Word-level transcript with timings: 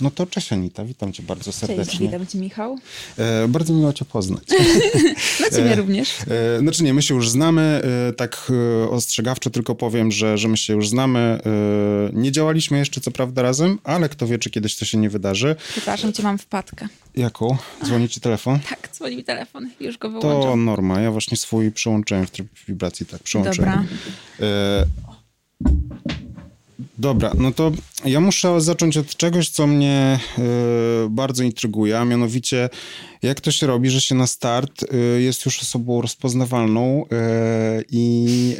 No 0.00 0.10
to 0.10 0.26
cześć 0.26 0.52
Anita, 0.52 0.84
witam 0.84 1.12
cię 1.12 1.22
bardzo 1.22 1.52
serdecznie. 1.52 1.84
Cześć, 1.84 1.98
witam 1.98 2.26
cię 2.26 2.38
Michał. 2.38 2.78
E, 3.18 3.48
bardzo 3.48 3.72
miło 3.74 3.92
cię 3.92 4.04
poznać. 4.04 4.42
no 5.40 5.50
ciebie 5.50 5.72
e, 5.72 5.76
również. 5.76 6.18
E, 6.20 6.58
znaczy 6.58 6.82
nie, 6.84 6.94
my 6.94 7.02
się 7.02 7.14
już 7.14 7.30
znamy, 7.30 7.82
e, 8.08 8.12
tak 8.12 8.52
e, 8.84 8.90
ostrzegawczo 8.90 9.50
tylko 9.50 9.74
powiem, 9.74 10.12
że, 10.12 10.38
że 10.38 10.48
my 10.48 10.56
się 10.56 10.72
już 10.72 10.88
znamy. 10.88 11.18
E, 11.18 11.40
nie 12.12 12.32
działaliśmy 12.32 12.78
jeszcze 12.78 13.00
co 13.00 13.10
prawda 13.10 13.42
razem, 13.42 13.78
ale 13.84 14.08
kto 14.08 14.26
wie, 14.26 14.38
czy 14.38 14.50
kiedyś 14.50 14.76
to 14.76 14.84
się 14.84 14.98
nie 14.98 15.10
wydarzy. 15.10 15.56
Przepraszam 15.68 16.12
cię, 16.12 16.22
mam 16.22 16.38
wpadkę. 16.38 16.88
Jaką? 17.16 17.56
Dzwoni 17.84 18.08
ci 18.08 18.20
telefon? 18.20 18.58
Tak, 18.70 18.88
dzwoni 18.92 19.16
mi 19.16 19.24
telefon, 19.24 19.70
już 19.80 19.98
go 19.98 20.10
wyłączam. 20.10 20.42
To 20.42 20.56
norma, 20.56 21.00
ja 21.00 21.10
właśnie 21.10 21.36
swój 21.36 21.70
przełączyłem 21.72 22.26
w 22.26 22.30
tryb 22.30 22.46
wibracji, 22.68 23.06
tak, 23.06 23.22
przełączyłem. 23.22 23.70
Dobra. 23.70 23.84
Dobra, 27.00 27.32
no 27.38 27.52
to 27.52 27.72
ja 28.04 28.20
muszę 28.20 28.60
zacząć 28.60 28.96
od 28.96 29.16
czegoś, 29.16 29.48
co 29.48 29.66
mnie 29.66 30.18
y, 30.38 30.42
bardzo 31.10 31.42
intryguje, 31.42 31.98
a 31.98 32.04
mianowicie 32.04 32.68
jak 33.22 33.40
to 33.40 33.52
się 33.52 33.66
robi, 33.66 33.90
że 33.90 34.00
się 34.00 34.14
na 34.14 34.26
start 34.26 34.82
y, 34.82 35.22
jest 35.22 35.44
już 35.44 35.62
osobą 35.62 36.00
rozpoznawalną 36.00 37.04
y, 37.04 37.06
i, 37.90 38.56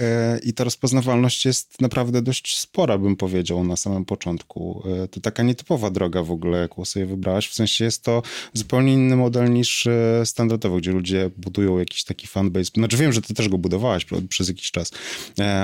y, 0.47 0.53
ta 0.53 0.65
rozpoznawalność 0.65 1.45
jest 1.45 1.81
naprawdę 1.81 2.23
dość 2.23 2.59
spora, 2.59 2.99
bym 2.99 3.17
powiedział, 3.17 3.65
na 3.65 3.77
samym 3.77 4.05
początku. 4.05 4.83
To 5.11 5.21
taka 5.21 5.43
nietypowa 5.43 5.91
droga 5.91 6.23
w 6.23 6.31
ogóle, 6.31 6.59
jaką 6.59 6.85
sobie 6.85 7.07
wybrałaś. 7.07 7.49
W 7.49 7.55
sensie 7.55 7.85
jest 7.85 8.03
to 8.03 8.23
zupełnie 8.53 8.93
inny 8.93 9.17
model 9.17 9.53
niż 9.53 9.89
standardowo, 10.25 10.77
gdzie 10.77 10.93
ludzie 10.93 11.31
budują 11.37 11.79
jakiś 11.79 12.05
taki 12.05 12.27
fanbase. 12.27 12.71
Znaczy 12.75 12.97
wiem, 12.97 13.13
że 13.13 13.23
ty 13.23 13.35
też 13.35 13.49
go 13.49 13.59
budowałaś 13.59 14.07
przez 14.29 14.49
jakiś 14.49 14.71
czas, 14.71 14.91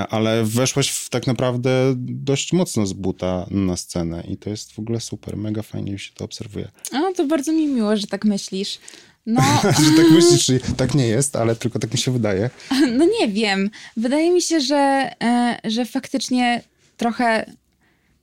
ale 0.09 0.43
weszłaś 0.43 0.89
w, 0.89 1.09
tak 1.09 1.27
naprawdę 1.27 1.93
dość 1.97 2.53
mocno 2.53 2.66
z 2.67 2.93
buta 2.93 3.45
na 3.51 3.77
scenę 3.77 4.23
i 4.27 4.37
to 4.37 4.49
jest 4.49 4.71
w 4.71 4.79
ogóle 4.79 4.99
super, 4.99 5.37
mega 5.37 5.61
fajnie 5.61 5.99
się 5.99 6.11
to 6.13 6.25
obserwuje. 6.25 6.67
A, 6.91 7.13
to 7.15 7.25
bardzo 7.25 7.51
mi 7.51 7.67
miło, 7.67 7.97
że 7.97 8.07
tak 8.07 8.25
myślisz. 8.25 8.79
No. 9.25 9.41
że 9.85 9.91
tak 9.97 10.11
myślisz, 10.11 10.45
czy 10.45 10.59
tak 10.77 10.95
nie 10.95 11.07
jest, 11.07 11.35
ale 11.35 11.55
tylko 11.55 11.79
tak 11.79 11.91
mi 11.91 11.97
się 11.97 12.11
wydaje. 12.11 12.49
No 12.97 13.05
nie 13.19 13.27
wiem. 13.27 13.69
Wydaje 13.97 14.31
mi 14.31 14.41
się, 14.41 14.61
że, 14.61 15.11
e, 15.23 15.59
że 15.63 15.85
faktycznie 15.85 16.61
trochę. 16.97 17.51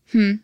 Hmm, 0.06 0.38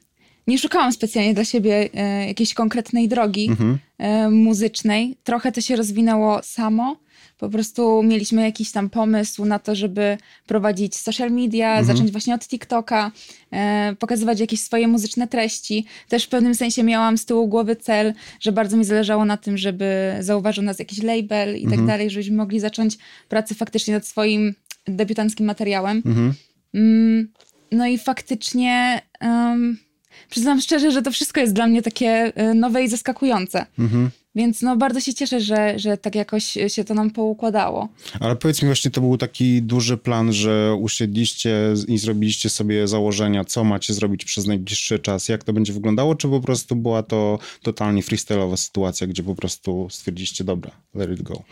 nie 0.47 0.59
szukałam 0.59 0.93
specjalnie 0.93 1.35
dla 1.35 1.45
siebie 1.45 1.89
e, 1.95 2.27
jakiejś 2.27 2.55
konkretnej 2.55 3.09
drogi 3.09 3.49
mhm. 3.49 3.79
e, 3.99 4.31
muzycznej. 4.31 5.17
Trochę 5.25 5.53
to 5.53 5.61
się 5.61 5.77
rozwinęło 5.77 6.43
samo 6.43 6.97
po 7.41 7.49
prostu 7.49 8.03
mieliśmy 8.03 8.43
jakiś 8.43 8.73
tam 8.73 8.91
pomysł 8.91 9.45
na 9.45 9.59
to, 9.59 9.75
żeby 9.75 10.19
prowadzić 10.47 10.97
social 10.97 11.31
media, 11.31 11.69
mhm. 11.69 11.87
zacząć 11.87 12.11
właśnie 12.11 12.35
od 12.35 12.49
TikToka, 12.49 13.13
e, 13.53 13.97
pokazywać 13.99 14.41
jakieś 14.41 14.61
swoje 14.61 14.89
muzyczne 14.89 15.29
treści. 15.29 15.87
Też 16.09 16.25
w 16.25 16.29
pewnym 16.29 16.55
sensie 16.55 16.83
miałam 16.83 17.19
z 17.19 17.25
tyłu 17.25 17.49
głowy 17.49 17.77
cel, 17.77 18.15
że 18.41 18.53
bardzo 18.53 18.77
mi 18.77 18.85
zależało 18.85 19.25
na 19.25 19.37
tym, 19.37 19.59
żeby 19.59 20.17
zauważył 20.21 20.65
nas 20.65 20.79
jakiś 20.79 21.03
label 21.03 21.57
i 21.57 21.63
tak 21.63 21.73
mhm. 21.73 21.81
tak 21.81 21.87
dalej, 21.87 22.11
żebyśmy 22.11 22.37
mogli 22.37 22.61
zacząć 22.61 22.99
pracę 23.29 23.55
faktycznie 23.55 23.95
nad 23.95 24.07
swoim 24.07 24.55
debiutanckim 24.87 25.47
materiałem. 25.47 26.03
Mhm. 26.07 26.35
Mm, 26.75 27.29
no 27.73 27.87
i 27.87 27.99
faktycznie 27.99 29.03
um, 29.21 29.79
przyznam 30.31 30.61
szczerze, 30.61 30.91
że 30.91 31.03
to 31.03 31.11
wszystko 31.11 31.41
jest 31.41 31.53
dla 31.53 31.67
mnie 31.67 31.83
takie 31.83 32.33
e, 32.35 32.55
nowe 32.55 32.85
i 32.85 32.89
zaskakujące. 32.89 33.67
Mhm. 33.79 34.11
Więc 34.35 34.63
no 34.63 34.77
bardzo 34.77 35.01
się 35.01 35.15
cieszę, 35.15 35.41
że, 35.41 35.79
że 35.79 35.97
tak 35.97 36.15
jakoś 36.15 36.59
się 36.69 36.85
to 36.85 36.95
nam 36.95 37.11
poukładało. 37.11 37.89
Ale 38.21 38.37
powiedz 38.37 38.63
mi 38.63 38.67
właśnie, 38.67 38.91
to 38.91 39.01
był 39.01 39.17
taki 39.17 39.63
duży 39.63 39.97
plan, 39.97 40.33
że 40.33 40.77
usiedliście 40.81 41.75
i 41.89 41.99
zrobiliście 41.99 42.49
sobie 42.49 42.89
założenia, 42.89 43.45
co 43.45 43.65
macie 43.65 43.95
zrobić 43.95 44.25
przez 44.25 44.47
najbliższy 44.47 44.99
czas, 44.99 45.29
jak 45.29 45.45
to 45.45 45.53
będzie 45.53 45.73
wyglądało, 45.73 46.15
czy 46.15 46.29
po 46.29 46.41
prostu 46.41 46.77
była 46.77 47.03
to 47.03 47.39
totalnie 47.63 48.03
freestyle'owa 48.03 48.57
sytuacja, 48.57 49.07
gdzie 49.07 49.23
po 49.23 49.35
prostu 49.35 49.89
stwierdziliście, 49.91 50.45
dobra, 50.45 50.71
let 50.95 51.11
it 51.11 51.23
go. 51.23 51.43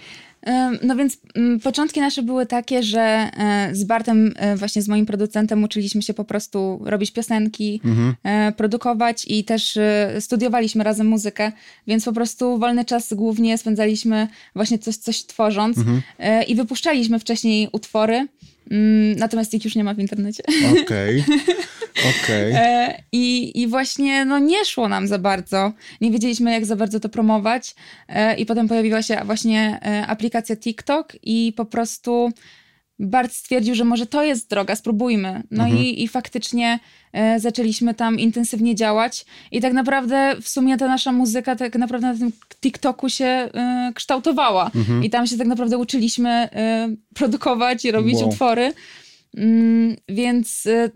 No 0.82 0.96
więc 0.96 1.18
mm, 1.34 1.60
początki 1.60 2.00
nasze 2.00 2.22
były 2.22 2.46
takie, 2.46 2.82
że 2.82 3.00
e, 3.00 3.68
z 3.72 3.84
Bartem, 3.84 4.34
e, 4.36 4.56
właśnie 4.56 4.82
z 4.82 4.88
moim 4.88 5.06
producentem, 5.06 5.64
uczyliśmy 5.64 6.02
się 6.02 6.14
po 6.14 6.24
prostu 6.24 6.80
robić 6.84 7.10
piosenki, 7.10 7.80
mhm. 7.84 8.14
E, 8.22 8.52
produkować 8.52 9.24
i 9.28 9.44
też 9.44 9.78
studiowaliśmy 10.20 10.84
razem 10.84 11.06
muzykę, 11.06 11.52
więc 11.86 12.04
po 12.04 12.12
prostu 12.12 12.58
wolny 12.58 12.84
czas 12.84 13.14
głównie 13.14 13.58
spędzaliśmy 13.58 14.28
właśnie 14.54 14.78
coś, 14.78 14.96
coś 14.96 15.26
tworząc 15.26 15.78
mhm. 15.78 16.02
i 16.46 16.54
wypuszczaliśmy 16.54 17.18
wcześniej 17.18 17.68
utwory. 17.72 18.28
Mm, 18.70 19.18
natomiast 19.18 19.54
ich 19.54 19.64
już 19.64 19.74
nie 19.74 19.84
ma 19.84 19.94
w 19.94 19.98
internecie. 19.98 20.42
Okej. 20.82 21.24
Okay. 21.98 22.14
Okay. 22.24 22.52
E, 22.54 23.02
I, 23.12 23.60
I 23.62 23.66
właśnie 23.66 24.24
no, 24.24 24.38
nie 24.38 24.64
szło 24.64 24.88
nam 24.88 25.06
za 25.06 25.18
bardzo. 25.18 25.72
Nie 26.00 26.10
wiedzieliśmy, 26.10 26.52
jak 26.52 26.66
za 26.66 26.76
bardzo 26.76 27.00
to 27.00 27.08
promować. 27.08 27.74
E, 28.08 28.36
I 28.36 28.46
potem 28.46 28.68
pojawiła 28.68 29.02
się 29.02 29.20
właśnie 29.24 29.80
e, 29.82 30.06
aplikacja 30.06 30.56
TikTok 30.56 31.12
i 31.22 31.52
po 31.56 31.64
prostu 31.64 32.30
Bart 32.98 33.32
stwierdził, 33.32 33.74
że 33.74 33.84
może 33.84 34.06
to 34.06 34.22
jest 34.22 34.50
droga, 34.50 34.76
spróbujmy. 34.76 35.42
No 35.50 35.64
mhm. 35.64 35.82
i, 35.82 36.02
i 36.02 36.08
faktycznie 36.08 36.78
e, 37.12 37.40
zaczęliśmy 37.40 37.94
tam 37.94 38.18
intensywnie 38.18 38.74
działać. 38.74 39.26
I 39.52 39.60
tak 39.60 39.72
naprawdę 39.72 40.36
w 40.42 40.48
sumie 40.48 40.76
ta 40.76 40.86
nasza 40.86 41.12
muzyka 41.12 41.56
tak 41.56 41.76
naprawdę 41.76 42.12
na 42.12 42.18
tym 42.18 42.32
TikToku 42.60 43.08
się 43.08 43.24
e, 43.24 43.92
kształtowała. 43.94 44.70
Mhm. 44.74 45.04
I 45.04 45.10
tam 45.10 45.26
się 45.26 45.38
tak 45.38 45.46
naprawdę 45.46 45.78
uczyliśmy 45.78 46.30
e, 46.30 46.88
produkować 47.14 47.84
i 47.84 47.90
robić 47.90 48.14
wow. 48.14 48.28
utwory. 48.28 48.72
Mm, 49.36 49.96
więc 50.08 50.66
e, 50.66 50.90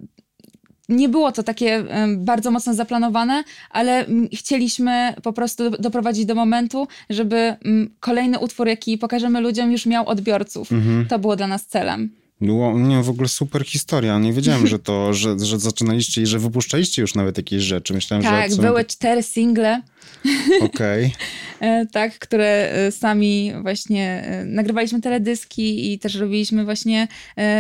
nie 0.89 1.09
było 1.09 1.33
to 1.33 1.43
takie 1.43 1.85
bardzo 2.17 2.51
mocno 2.51 2.75
zaplanowane, 2.75 3.45
ale 3.71 4.07
chcieliśmy 4.33 5.15
po 5.23 5.33
prostu 5.33 5.71
doprowadzić 5.71 6.27
do 6.27 6.35
momentu, 6.35 6.89
żeby 7.11 7.57
kolejny 8.01 8.39
utwór, 8.39 8.69
jaki 8.69 8.99
pokażemy 8.99 9.41
ludziom, 9.41 9.73
już 9.73 9.87
miał 9.87 10.09
odbiorców. 10.09 10.73
Mhm. 10.73 11.07
To 11.07 11.19
było 11.19 11.37
dla 11.37 11.47
nas 11.47 11.67
celem. 11.67 12.11
Było, 12.43 12.79
nie, 12.79 13.03
w 13.03 13.09
ogóle 13.09 13.29
super 13.29 13.65
historia. 13.65 14.19
Nie 14.19 14.33
wiedziałem, 14.33 14.67
że 14.67 14.79
to, 14.79 15.15
że, 15.15 15.39
że 15.39 15.59
zaczynaliście 15.59 16.23
i 16.23 16.27
że 16.27 16.39
wypuszczaliście 16.39 17.03
już 17.03 17.15
nawet 17.15 17.37
jakieś 17.37 17.63
rzeczy. 17.63 17.95
Myślałem, 17.95 18.25
tak, 18.25 18.51
że... 18.51 18.57
Tak, 18.57 18.67
były 18.67 18.85
cztery 18.85 19.23
single. 19.23 19.83
Okej. 20.61 21.07
Okay. 21.07 21.69
E, 21.69 21.87
tak, 21.87 22.19
które 22.19 22.73
e, 22.73 22.93
sami 22.93 23.53
właśnie 23.63 24.25
e, 24.27 24.45
nagrywaliśmy 24.45 25.01
teledyski 25.01 25.93
i 25.93 25.99
też 25.99 26.15
robiliśmy 26.15 26.65
właśnie 26.65 27.09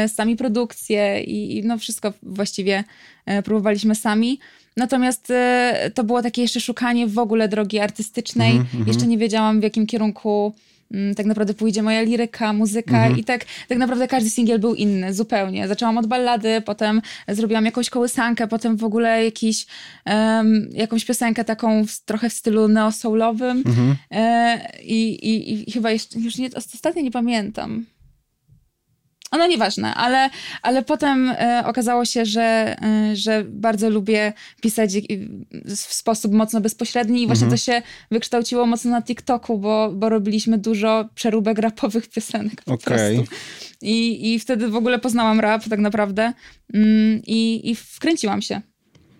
sami 0.08 0.36
produkcję 0.36 1.20
i 1.20 1.62
no 1.64 1.78
wszystko 1.78 2.12
właściwie 2.22 2.84
próbowaliśmy 3.44 3.94
sami. 3.94 4.38
Natomiast 4.76 5.32
to 5.94 6.04
było 6.04 6.22
takie 6.22 6.42
jeszcze 6.42 6.60
szukanie 6.60 7.06
w 7.06 7.18
ogóle 7.18 7.48
drogi 7.48 7.78
artystycznej. 7.78 8.50
Mm 8.52 8.64
-hmm. 8.64 8.88
Jeszcze 8.88 9.06
nie 9.06 9.18
wiedziałam 9.18 9.60
w 9.60 9.62
jakim 9.62 9.86
kierunku 9.86 10.54
tak 11.16 11.26
naprawdę 11.26 11.54
pójdzie 11.54 11.82
moja 11.82 12.02
liryka, 12.02 12.52
muzyka 12.52 12.96
mhm. 12.96 13.18
i 13.18 13.24
tak, 13.24 13.44
tak 13.68 13.78
naprawdę 13.78 14.08
każdy 14.08 14.30
singiel 14.30 14.58
był 14.58 14.74
inny, 14.74 15.14
zupełnie. 15.14 15.68
Zaczęłam 15.68 15.98
od 15.98 16.06
ballady, 16.06 16.60
potem 16.60 17.02
zrobiłam 17.28 17.64
jakąś 17.64 17.90
kołysankę, 17.90 18.48
potem 18.48 18.76
w 18.76 18.84
ogóle 18.84 19.24
jakiś, 19.24 19.66
um, 20.06 20.68
jakąś 20.72 21.04
piosenkę 21.04 21.44
taką 21.44 21.86
w, 21.86 22.00
trochę 22.04 22.30
w 22.30 22.32
stylu 22.32 22.68
neo-soulowym 22.68 23.62
mhm. 23.66 23.96
e, 24.10 24.58
i, 24.82 25.14
i, 25.14 25.68
i, 25.68 25.72
chyba 25.72 25.90
jeszcze, 25.90 26.18
już 26.20 26.38
nie, 26.38 26.50
ostatnio 26.54 27.02
nie 27.02 27.10
pamiętam. 27.10 27.86
No 29.32 29.46
nieważne, 29.46 29.94
ale, 29.94 30.30
ale 30.62 30.82
potem 30.82 31.30
e, 31.30 31.62
okazało 31.66 32.04
się, 32.04 32.24
że, 32.24 32.76
e, 32.82 33.16
że 33.16 33.44
bardzo 33.44 33.90
lubię 33.90 34.32
pisać 34.60 34.92
w 35.66 35.94
sposób 35.94 36.32
mocno 36.32 36.60
bezpośredni 36.60 37.22
i 37.22 37.26
właśnie 37.26 37.44
mhm. 37.44 37.58
to 37.58 37.64
się 37.64 37.82
wykształciło 38.10 38.66
mocno 38.66 38.90
na 38.90 39.02
TikToku, 39.02 39.58
bo, 39.58 39.92
bo 39.94 40.08
robiliśmy 40.08 40.58
dużo 40.58 41.08
przeróbek 41.14 41.58
rapowych 41.58 42.08
piosenek 42.08 42.62
po 42.64 42.72
okay. 42.72 43.16
prostu. 43.16 43.34
I, 43.82 44.32
I 44.34 44.38
wtedy 44.38 44.68
w 44.68 44.76
ogóle 44.76 44.98
poznałam 44.98 45.40
rap 45.40 45.68
tak 45.68 45.80
naprawdę 45.80 46.32
mm, 46.74 47.22
i, 47.26 47.70
i 47.70 47.74
wkręciłam 47.74 48.42
się 48.42 48.60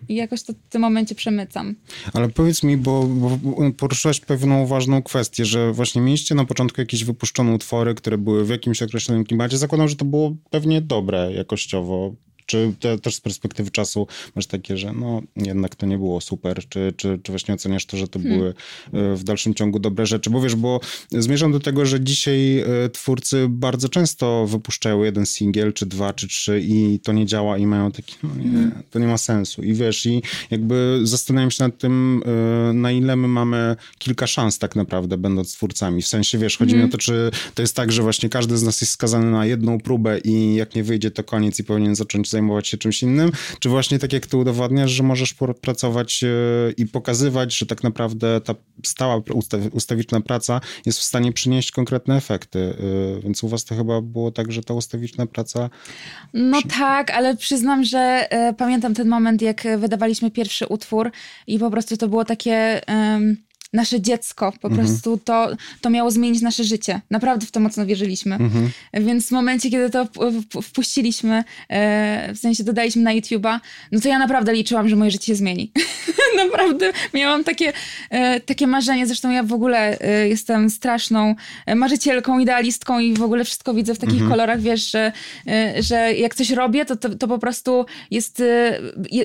i 0.09 0.15
jakoś 0.15 0.43
to 0.43 0.53
w 0.53 0.69
tym 0.69 0.81
momencie 0.81 1.15
przemycam. 1.15 1.75
Ale 2.13 2.29
powiedz 2.29 2.63
mi, 2.63 2.77
bo, 2.77 3.03
bo 3.03 3.39
poruszyłaś 3.77 4.19
pewną 4.19 4.65
ważną 4.65 5.03
kwestię, 5.03 5.45
że 5.45 5.73
właśnie 5.73 6.01
mieliście 6.01 6.35
na 6.35 6.45
początku 6.45 6.81
jakieś 6.81 7.03
wypuszczone 7.03 7.53
utwory, 7.53 7.95
które 7.95 8.17
były 8.17 8.45
w 8.45 8.49
jakimś 8.49 8.81
określonym 8.81 9.23
klimacie. 9.23 9.57
Zakładam, 9.57 9.87
że 9.87 9.95
to 9.95 10.05
było 10.05 10.35
pewnie 10.49 10.81
dobre 10.81 11.33
jakościowo. 11.33 12.13
Czy 12.45 12.73
te, 12.79 12.99
też 12.99 13.15
z 13.15 13.21
perspektywy 13.21 13.71
czasu 13.71 14.07
masz 14.35 14.45
takie, 14.45 14.77
że 14.77 14.93
no 14.93 15.21
jednak 15.35 15.75
to 15.75 15.85
nie 15.85 15.97
było 15.97 16.21
super, 16.21 16.61
czy, 16.69 16.93
czy, 16.97 17.19
czy 17.23 17.31
właśnie 17.31 17.53
oceniasz 17.53 17.85
to, 17.85 17.97
że 17.97 18.07
to 18.07 18.19
hmm. 18.19 18.39
były 18.39 18.53
e, 18.93 19.15
w 19.15 19.23
dalszym 19.23 19.53
ciągu 19.53 19.79
dobre 19.79 20.05
rzeczy? 20.05 20.29
Bo 20.29 20.41
wiesz, 20.41 20.55
bo 20.55 20.79
zmierzam 21.11 21.51
do 21.51 21.59
tego, 21.59 21.85
że 21.85 22.01
dzisiaj 22.01 22.59
e, 22.59 22.89
twórcy 22.89 23.45
bardzo 23.49 23.89
często 23.89 24.47
wypuszczają 24.47 25.03
jeden 25.03 25.25
singiel, 25.25 25.73
czy 25.73 25.85
dwa, 25.85 26.13
czy 26.13 26.27
trzy 26.27 26.61
i 26.63 26.99
to 27.03 27.13
nie 27.13 27.25
działa 27.25 27.57
i 27.57 27.65
mają 27.65 27.91
taki, 27.91 28.15
no 28.23 28.29
nie, 28.35 28.51
hmm. 28.51 28.83
to 28.91 28.99
nie 28.99 29.07
ma 29.07 29.17
sensu. 29.17 29.63
I 29.63 29.73
wiesz, 29.73 30.05
i 30.05 30.21
jakby 30.51 30.99
zastanawiam 31.03 31.51
się 31.51 31.63
nad 31.63 31.77
tym, 31.77 32.23
e, 32.69 32.73
na 32.73 32.91
ile 32.91 33.15
my 33.15 33.27
mamy 33.27 33.75
kilka 33.97 34.27
szans 34.27 34.59
tak 34.59 34.75
naprawdę, 34.75 35.17
będąc 35.17 35.53
twórcami. 35.53 36.01
W 36.01 36.07
sensie, 36.07 36.37
wiesz, 36.37 36.57
chodzi 36.57 36.71
hmm. 36.71 36.87
mi 36.87 36.89
o 36.89 36.91
to, 36.91 36.97
czy 36.97 37.31
to 37.55 37.61
jest 37.61 37.75
tak, 37.75 37.91
że 37.91 38.01
właśnie 38.01 38.29
każdy 38.29 38.57
z 38.57 38.63
nas 38.63 38.81
jest 38.81 38.93
skazany 38.93 39.31
na 39.31 39.45
jedną 39.45 39.79
próbę 39.79 40.19
i 40.19 40.55
jak 40.55 40.75
nie 40.75 40.83
wyjdzie, 40.83 41.11
to 41.11 41.23
koniec 41.23 41.59
i 41.59 41.63
powinien 41.63 41.95
zacząć 41.95 42.29
zajmować 42.33 42.67
się 42.67 42.77
czymś 42.77 43.03
innym, 43.03 43.31
czy 43.59 43.69
właśnie 43.69 43.99
tak 43.99 44.13
jak 44.13 44.27
ty 44.27 44.37
udowadniasz, 44.37 44.91
że 44.91 45.03
możesz 45.03 45.35
pracować 45.61 46.23
e, 46.23 46.27
i 46.77 46.85
pokazywać, 46.85 47.57
że 47.57 47.65
tak 47.65 47.83
naprawdę 47.83 48.41
ta 48.41 48.55
stała 48.85 49.21
ustawiczna 49.71 50.21
praca 50.21 50.61
jest 50.85 50.99
w 50.99 51.03
stanie 51.03 51.33
przynieść 51.33 51.71
konkretne 51.71 52.17
efekty. 52.17 52.59
E, 52.59 53.21
więc 53.21 53.43
u 53.43 53.47
was 53.47 53.65
to 53.65 53.75
chyba 53.75 54.01
było 54.01 54.31
tak, 54.31 54.51
że 54.51 54.63
ta 54.63 54.73
ustawiczna 54.73 55.25
praca... 55.25 55.69
No 56.33 56.61
tak, 56.79 57.11
ale 57.11 57.37
przyznam, 57.37 57.83
że 57.83 58.27
e, 58.29 58.53
pamiętam 58.53 58.93
ten 58.93 59.07
moment, 59.07 59.41
jak 59.41 59.67
wydawaliśmy 59.77 60.31
pierwszy 60.31 60.67
utwór 60.67 61.11
i 61.47 61.59
po 61.59 61.71
prostu 61.71 61.97
to 61.97 62.07
było 62.07 62.25
takie 62.25 62.81
nasze 63.73 64.01
dziecko. 64.01 64.53
Po 64.61 64.67
mhm. 64.67 64.87
prostu 64.87 65.17
to, 65.17 65.49
to 65.81 65.89
miało 65.89 66.11
zmienić 66.11 66.41
nasze 66.41 66.63
życie. 66.63 67.01
Naprawdę 67.09 67.45
w 67.45 67.51
to 67.51 67.59
mocno 67.59 67.85
wierzyliśmy. 67.85 68.35
Mhm. 68.35 68.69
Więc 68.93 69.27
w 69.27 69.31
momencie, 69.31 69.69
kiedy 69.69 69.89
to 69.89 70.07
wpuściliśmy, 70.61 71.43
e, 71.69 72.33
w 72.33 72.37
sensie 72.37 72.63
dodaliśmy 72.63 73.01
na 73.01 73.11
YouTube'a, 73.11 73.59
no 73.91 73.99
to 73.99 74.07
ja 74.07 74.19
naprawdę 74.19 74.53
liczyłam, 74.53 74.89
że 74.89 74.95
moje 74.95 75.11
życie 75.11 75.25
się 75.25 75.35
zmieni. 75.35 75.71
naprawdę 76.47 76.91
miałam 77.13 77.43
takie, 77.43 77.73
e, 78.09 78.39
takie 78.39 78.67
marzenie. 78.67 79.07
Zresztą 79.07 79.31
ja 79.31 79.43
w 79.43 79.53
ogóle 79.53 79.99
e, 79.99 80.29
jestem 80.29 80.69
straszną 80.69 81.35
marzycielką, 81.75 82.39
idealistką 82.39 82.99
i 82.99 83.13
w 83.13 83.21
ogóle 83.21 83.43
wszystko 83.43 83.73
widzę 83.73 83.95
w 83.95 83.99
takich 83.99 84.13
mhm. 84.13 84.31
kolorach, 84.31 84.61
wiesz, 84.61 84.91
że, 84.91 85.11
że 85.79 86.13
jak 86.13 86.35
coś 86.35 86.49
robię, 86.49 86.85
to, 86.85 86.95
to, 86.95 87.09
to 87.09 87.27
po 87.27 87.39
prostu 87.39 87.85
jest, 88.11 88.43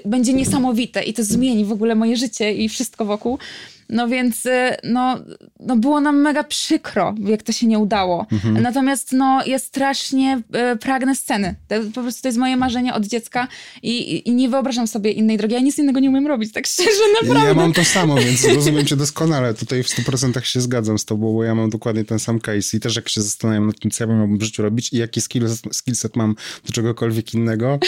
będzie 0.05 0.33
niesamowite 0.33 1.03
i 1.03 1.15
to 1.15 1.25
zmieni 1.25 1.65
w 1.65 1.73
ogóle 1.73 1.95
moje 1.95 2.17
życie 2.17 2.55
i 2.55 2.69
wszystko 2.69 3.05
wokół. 3.05 3.39
No 3.89 4.09
więc 4.09 4.47
y, 4.47 4.51
no, 4.85 5.19
no 5.61 5.77
było 5.77 6.01
nam 6.01 6.21
mega 6.21 6.45
przykro, 6.45 7.15
jak 7.25 7.43
to 7.43 7.53
się 7.53 7.67
nie 7.67 7.79
udało. 7.79 8.27
Mhm. 8.33 8.63
Natomiast 8.63 9.13
no, 9.13 9.47
ja 9.47 9.59
strasznie 9.59 10.43
y, 10.75 10.77
pragnę 10.77 11.15
sceny. 11.15 11.55
To, 11.69 11.75
po 11.95 12.03
prostu 12.03 12.23
to 12.23 12.29
jest 12.29 12.39
moje 12.39 12.57
marzenie 12.57 12.95
od 12.95 13.07
dziecka 13.07 13.49
i, 13.83 14.29
i 14.29 14.35
nie 14.35 14.49
wyobrażam 14.49 14.87
sobie 14.87 15.11
innej 15.11 15.37
drogi. 15.37 15.55
Ja 15.55 15.61
nic 15.61 15.79
innego 15.79 16.01
nie 16.01 16.09
umiem 16.09 16.27
robić, 16.27 16.53
tak 16.53 16.67
szczerze, 16.67 16.91
naprawdę. 17.23 17.49
Ja 17.49 17.55
mam 17.55 17.73
to 17.73 17.85
samo, 17.85 18.17
więc 18.17 18.45
rozumiem 18.45 18.87
cię 18.87 18.97
doskonale. 18.97 19.55
Tutaj 19.55 19.83
w 19.83 19.87
100% 19.87 20.41
się 20.41 20.61
zgadzam 20.61 20.99
z 20.99 21.05
tobą, 21.05 21.33
bo 21.33 21.45
ja 21.45 21.55
mam 21.55 21.71
dokładnie 21.71 22.05
ten 22.05 22.19
sam 22.19 22.41
case 22.41 22.77
i 22.77 22.81
też 22.81 22.97
jak 22.97 23.09
się 23.09 23.23
zastanawiam 23.23 23.67
nad 23.67 23.81
tym, 23.81 23.91
co 23.91 24.05
ja 24.05 24.09
bym 24.09 24.39
w 24.39 24.43
życiu 24.43 24.63
robić 24.63 24.93
i 24.93 24.97
jaki 24.97 25.21
skillset, 25.21 25.75
skillset 25.75 26.17
mam 26.17 26.35
do 26.67 26.73
czegokolwiek 26.73 27.35
innego, 27.35 27.79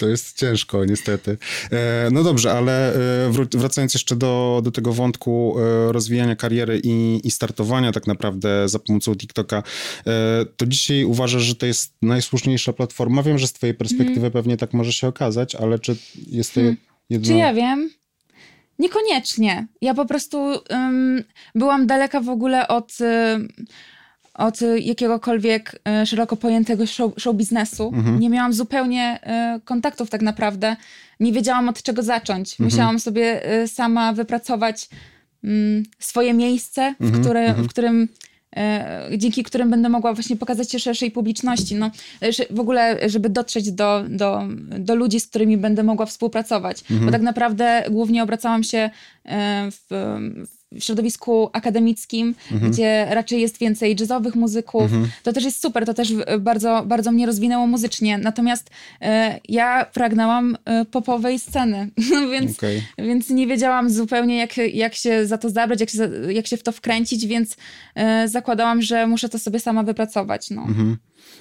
to 0.00 0.08
jest 0.08 0.38
ciężko, 0.38 0.84
niestety. 0.84 1.38
E, 1.72 2.08
no 2.12 2.22
dobrze, 2.22 2.52
ale 2.52 2.94
e, 3.26 3.32
wracając 3.54 3.94
jeszcze 3.94 4.16
do, 4.16 4.60
do 4.64 4.70
tego 4.70 4.92
wątku 4.92 5.56
e, 5.58 5.92
rozwijania 5.92 6.36
kariery 6.36 6.80
i, 6.84 7.20
i 7.24 7.30
startowania 7.30 7.92
tak 7.92 8.06
naprawdę 8.06 8.68
za 8.68 8.78
pomocą 8.78 9.16
TikToka, 9.16 9.62
to 10.56 10.66
dzisiaj 10.66 11.04
uważasz, 11.04 11.42
że 11.42 11.54
to 11.54 11.66
jest 11.66 11.94
najsłuszniejsza 12.02 12.72
platforma? 12.72 13.22
Wiem, 13.22 13.38
że 13.38 13.46
z 13.46 13.52
twojej 13.52 13.74
perspektywy 13.74 14.20
mm. 14.20 14.30
pewnie 14.30 14.56
tak 14.56 14.72
może 14.72 14.92
się 14.92 15.06
okazać, 15.08 15.54
ale 15.54 15.78
czy 15.78 15.96
jest 16.26 16.54
to 16.54 16.60
hmm. 16.60 16.76
jedno... 17.10 17.26
Czy 17.28 17.34
ja 17.34 17.54
wiem? 17.54 17.90
Niekoniecznie. 18.78 19.66
Ja 19.80 19.94
po 19.94 20.06
prostu 20.06 20.38
um, 20.70 21.24
byłam 21.54 21.86
daleka 21.86 22.20
w 22.20 22.28
ogóle 22.28 22.68
od 22.68 22.92
od 24.40 24.60
jakiegokolwiek 24.78 25.80
e, 25.84 26.06
szeroko 26.06 26.36
pojętego 26.36 26.86
show, 26.86 27.12
show 27.18 27.36
biznesu. 27.36 27.92
Mhm. 27.94 28.20
Nie 28.20 28.30
miałam 28.30 28.52
zupełnie 28.52 29.18
e, 29.22 29.60
kontaktów 29.64 30.10
tak 30.10 30.22
naprawdę. 30.22 30.76
Nie 31.20 31.32
wiedziałam 31.32 31.68
od 31.68 31.82
czego 31.82 32.02
zacząć. 32.02 32.52
Mhm. 32.52 32.64
Musiałam 32.64 33.00
sobie 33.00 33.44
e, 33.44 33.68
sama 33.68 34.12
wypracować 34.12 34.88
mm, 35.44 35.82
swoje 35.98 36.34
miejsce, 36.34 36.94
w, 37.00 37.04
mhm. 37.04 37.22
które, 37.22 37.40
mhm. 37.40 37.64
w 37.64 37.70
którym 37.70 38.08
dzięki 39.16 39.42
którym 39.42 39.70
będę 39.70 39.88
mogła 39.88 40.14
właśnie 40.14 40.36
pokazać 40.36 40.72
się 40.72 40.78
szerszej 40.78 41.10
publiczności. 41.10 41.74
No, 41.74 41.90
w 42.50 42.60
ogóle, 42.60 42.98
żeby 43.08 43.28
dotrzeć 43.28 43.72
do, 43.72 44.04
do, 44.08 44.42
do 44.78 44.94
ludzi, 44.94 45.20
z 45.20 45.26
którymi 45.26 45.56
będę 45.56 45.82
mogła 45.82 46.06
współpracować. 46.06 46.80
Mhm. 46.80 47.06
Bo 47.06 47.12
tak 47.12 47.22
naprawdę 47.22 47.84
głównie 47.90 48.22
obracałam 48.22 48.64
się 48.64 48.90
w, 49.70 49.86
w 50.46 50.59
w 50.72 50.84
środowisku 50.84 51.50
akademickim, 51.52 52.34
mhm. 52.52 52.72
gdzie 52.72 53.06
raczej 53.10 53.40
jest 53.40 53.58
więcej 53.58 53.96
jazzowych 54.00 54.34
muzyków. 54.34 54.82
Mhm. 54.82 55.08
To 55.22 55.32
też 55.32 55.44
jest 55.44 55.62
super, 55.62 55.86
to 55.86 55.94
też 55.94 56.12
bardzo, 56.40 56.82
bardzo 56.86 57.12
mnie 57.12 57.26
rozwinęło 57.26 57.66
muzycznie. 57.66 58.18
Natomiast 58.18 58.70
e, 59.00 59.40
ja 59.48 59.84
pragnęłam 59.84 60.56
e, 60.64 60.84
popowej 60.84 61.38
sceny, 61.38 61.90
więc, 62.32 62.58
okay. 62.58 62.82
więc 62.98 63.30
nie 63.30 63.46
wiedziałam 63.46 63.90
zupełnie, 63.90 64.36
jak, 64.36 64.56
jak 64.56 64.94
się 64.94 65.26
za 65.26 65.38
to 65.38 65.50
zabrać, 65.50 65.80
jak 65.80 65.90
się, 65.90 66.10
jak 66.28 66.46
się 66.46 66.56
w 66.56 66.62
to 66.62 66.72
wkręcić, 66.72 67.26
więc 67.26 67.56
e, 67.94 68.28
zakładałam, 68.28 68.82
że 68.82 69.06
muszę 69.06 69.28
to 69.28 69.38
sobie 69.38 69.60
sama 69.60 69.82
wypracować. 69.82 70.50
No. 70.50 70.62
Mhm. 70.62 70.96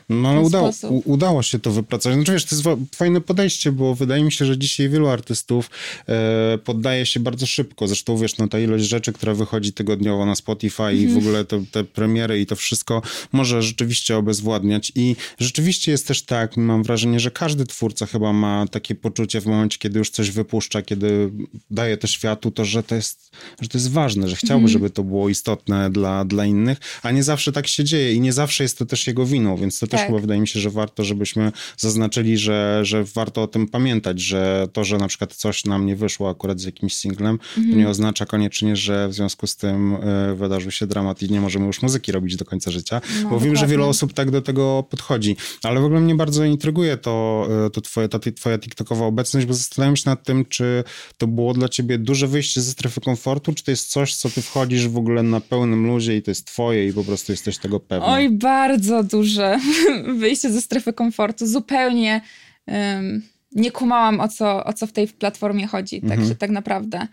No 0.09 0.29
ale 0.29 0.41
udało, 0.41 0.71
udało 1.05 1.43
się 1.43 1.59
to 1.59 1.71
wypracować. 1.71 2.15
Znaczy 2.15 2.31
wiesz, 2.31 2.45
to 2.45 2.55
jest 2.55 2.67
fajne 2.95 3.21
podejście, 3.21 3.71
bo 3.71 3.95
wydaje 3.95 4.23
mi 4.23 4.31
się, 4.31 4.45
że 4.45 4.57
dzisiaj 4.57 4.89
wielu 4.89 5.07
artystów 5.07 5.69
e, 6.07 6.57
poddaje 6.57 7.05
się 7.05 7.19
bardzo 7.19 7.45
szybko. 7.45 7.87
Zresztą 7.87 8.17
wiesz, 8.17 8.37
no 8.37 8.47
ta 8.47 8.59
ilość 8.59 8.85
rzeczy, 8.85 9.13
która 9.13 9.33
wychodzi 9.33 9.73
tygodniowo 9.73 10.25
na 10.25 10.35
Spotify 10.35 10.83
mm. 10.83 10.95
i 10.95 10.99
w 10.99 11.03
mhm. 11.03 11.17
ogóle 11.17 11.45
to, 11.45 11.59
te 11.71 11.83
premiery 11.83 12.41
i 12.41 12.45
to 12.45 12.55
wszystko 12.55 13.01
może 13.31 13.61
rzeczywiście 13.61 14.17
obezwładniać. 14.17 14.91
I 14.95 15.15
rzeczywiście 15.39 15.91
jest 15.91 16.07
też 16.07 16.21
tak, 16.21 16.57
mam 16.57 16.83
wrażenie, 16.83 17.19
że 17.19 17.31
każdy 17.31 17.65
twórca 17.65 18.05
chyba 18.05 18.33
ma 18.33 18.65
takie 18.71 18.95
poczucie 18.95 19.41
w 19.41 19.45
momencie, 19.45 19.77
kiedy 19.77 19.99
już 19.99 20.09
coś 20.09 20.31
wypuszcza, 20.31 20.81
kiedy 20.81 21.31
daje 21.71 21.97
to 21.97 22.07
światu, 22.07 22.51
to 22.51 22.65
że 22.65 22.83
to 22.83 22.95
jest, 22.95 23.31
że 23.61 23.69
to 23.69 23.77
jest 23.77 23.91
ważne, 23.91 24.29
że 24.29 24.35
chciałby, 24.35 24.63
mm. 24.63 24.69
żeby 24.69 24.89
to 24.89 25.03
było 25.03 25.29
istotne 25.29 25.89
dla, 25.89 26.25
dla 26.25 26.45
innych, 26.45 26.77
a 27.03 27.11
nie 27.11 27.23
zawsze 27.23 27.51
tak 27.51 27.67
się 27.67 27.83
dzieje 27.83 28.13
i 28.13 28.19
nie 28.19 28.33
zawsze 28.33 28.63
jest 28.63 28.77
to 28.77 28.85
też 28.85 29.07
jego 29.07 29.25
winą, 29.25 29.57
więc 29.57 29.79
to 29.79 29.87
też 29.87 29.98
tak. 29.99 30.07
chyba 30.07 30.19
wydaje 30.19 30.41
mi 30.41 30.47
się, 30.47 30.59
że 30.59 30.69
warto, 30.69 31.03
żebyśmy 31.03 31.51
zaznaczyli, 31.77 32.37
że, 32.37 32.79
że 32.83 33.03
warto 33.03 33.43
o 33.43 33.47
tym 33.47 33.67
pamiętać, 33.67 34.21
że 34.21 34.67
to, 34.73 34.83
że 34.83 34.97
na 34.97 35.07
przykład 35.07 35.35
coś 35.35 35.65
nam 35.65 35.85
nie 35.85 35.95
wyszło 35.95 36.29
akurat 36.29 36.59
z 36.59 36.65
jakimś 36.65 36.95
singlem, 36.95 37.39
mhm. 37.57 37.69
to 37.71 37.79
nie 37.79 37.89
oznacza 37.89 38.25
koniecznie, 38.25 38.75
że 38.75 39.07
w 39.07 39.13
związku 39.13 39.47
z 39.47 39.55
tym 39.55 39.93
y, 39.93 40.35
wydarzył 40.35 40.71
się 40.71 40.87
dramat 40.87 41.21
i 41.21 41.31
nie 41.31 41.41
możemy 41.41 41.65
już 41.65 41.81
muzyki 41.81 42.11
robić 42.11 42.35
do 42.35 42.45
końca 42.45 42.71
życia, 42.71 43.01
no, 43.23 43.29
bo 43.29 43.39
wiem, 43.39 43.55
że 43.55 43.67
wiele 43.67 43.85
osób 43.85 44.13
tak 44.13 44.31
do 44.31 44.41
tego 44.41 44.83
podchodzi. 44.89 45.35
Ale 45.63 45.79
w 45.81 45.85
ogóle 45.85 46.01
mnie 46.01 46.15
bardzo 46.15 46.45
intryguje 46.45 46.97
to, 46.97 47.47
y, 47.67 47.69
to 47.69 47.81
twoje, 47.81 48.09
ta 48.09 48.19
twoja 48.19 48.57
TikTokowa 48.57 49.05
obecność, 49.05 49.47
bo 49.47 49.53
zastanawiam 49.53 49.95
się 49.95 50.09
nad 50.09 50.23
tym, 50.23 50.45
czy 50.45 50.83
to 51.17 51.27
było 51.27 51.53
dla 51.53 51.69
ciebie 51.69 51.97
duże 51.97 52.27
wyjście 52.27 52.61
ze 52.61 52.71
strefy 52.71 53.01
komfortu, 53.01 53.53
czy 53.53 53.63
to 53.63 53.71
jest 53.71 53.89
coś, 53.91 54.15
co 54.15 54.29
ty 54.29 54.41
wchodzisz 54.41 54.87
w 54.87 54.97
ogóle 54.97 55.23
na 55.23 55.39
pełnym 55.41 55.87
luzie 55.87 56.17
i 56.17 56.21
to 56.21 56.31
jest 56.31 56.45
twoje 56.45 56.87
i 56.87 56.93
po 56.93 57.03
prostu 57.03 57.31
jesteś 57.31 57.57
tego 57.57 57.79
pewny? 57.79 58.07
Oj, 58.07 58.29
bardzo 58.29 59.03
duże. 59.03 59.59
wyjście 60.19 60.51
ze 60.51 60.61
strefy 60.61 60.93
komfortu. 60.93 61.47
Zupełnie 61.47 62.21
um, 62.67 63.21
nie 63.51 63.71
kumałam, 63.71 64.19
o 64.19 64.27
co, 64.27 64.63
o 64.63 64.73
co 64.73 64.87
w 64.87 64.91
tej 64.91 65.07
platformie 65.07 65.67
chodzi. 65.67 65.95
Mhm. 65.95 66.19
Także 66.19 66.35
tak 66.35 66.49
naprawdę. 66.49 67.07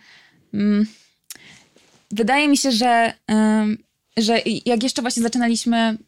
Um, 0.53 0.87
wydaje 2.11 2.49
mi 2.49 2.57
się, 2.57 2.73
że, 2.73 3.13
um, 3.29 3.79
że 4.17 4.41
jak 4.67 4.83
jeszcze 4.83 5.03
właśnie 5.03 5.23
zaczynaliśmy 5.23 5.99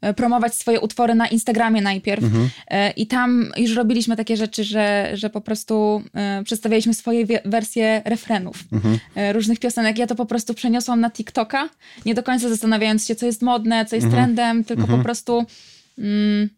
e, 0.00 0.14
promować 0.14 0.54
swoje 0.54 0.80
utwory 0.80 1.14
na 1.14 1.28
Instagramie 1.28 1.82
najpierw. 1.82 2.24
Mhm. 2.24 2.50
E, 2.68 2.90
I 2.90 3.06
tam 3.06 3.52
już 3.56 3.74
robiliśmy 3.74 4.16
takie 4.16 4.36
rzeczy, 4.36 4.64
że, 4.64 5.10
że 5.14 5.30
po 5.30 5.40
prostu 5.40 6.02
e, 6.14 6.42
przedstawialiśmy 6.44 6.94
swoje 6.94 7.26
wersje 7.44 8.02
refrenów 8.04 8.64
mhm. 8.72 8.98
różnych 9.32 9.58
piosenek. 9.58 9.98
Ja 9.98 10.06
to 10.06 10.14
po 10.14 10.26
prostu 10.26 10.54
przeniosłam 10.54 11.00
na 11.00 11.10
TikToka, 11.10 11.68
nie 12.06 12.14
do 12.14 12.22
końca 12.22 12.48
zastanawiając 12.48 13.06
się, 13.06 13.14
co 13.14 13.26
jest 13.26 13.42
modne, 13.42 13.86
co 13.86 13.96
jest 13.96 14.06
mhm. 14.06 14.24
trendem, 14.24 14.64
tylko 14.64 14.82
po 14.82 14.88
mhm. 14.88 15.02
prostu 15.02 15.46
mm, 15.98 16.48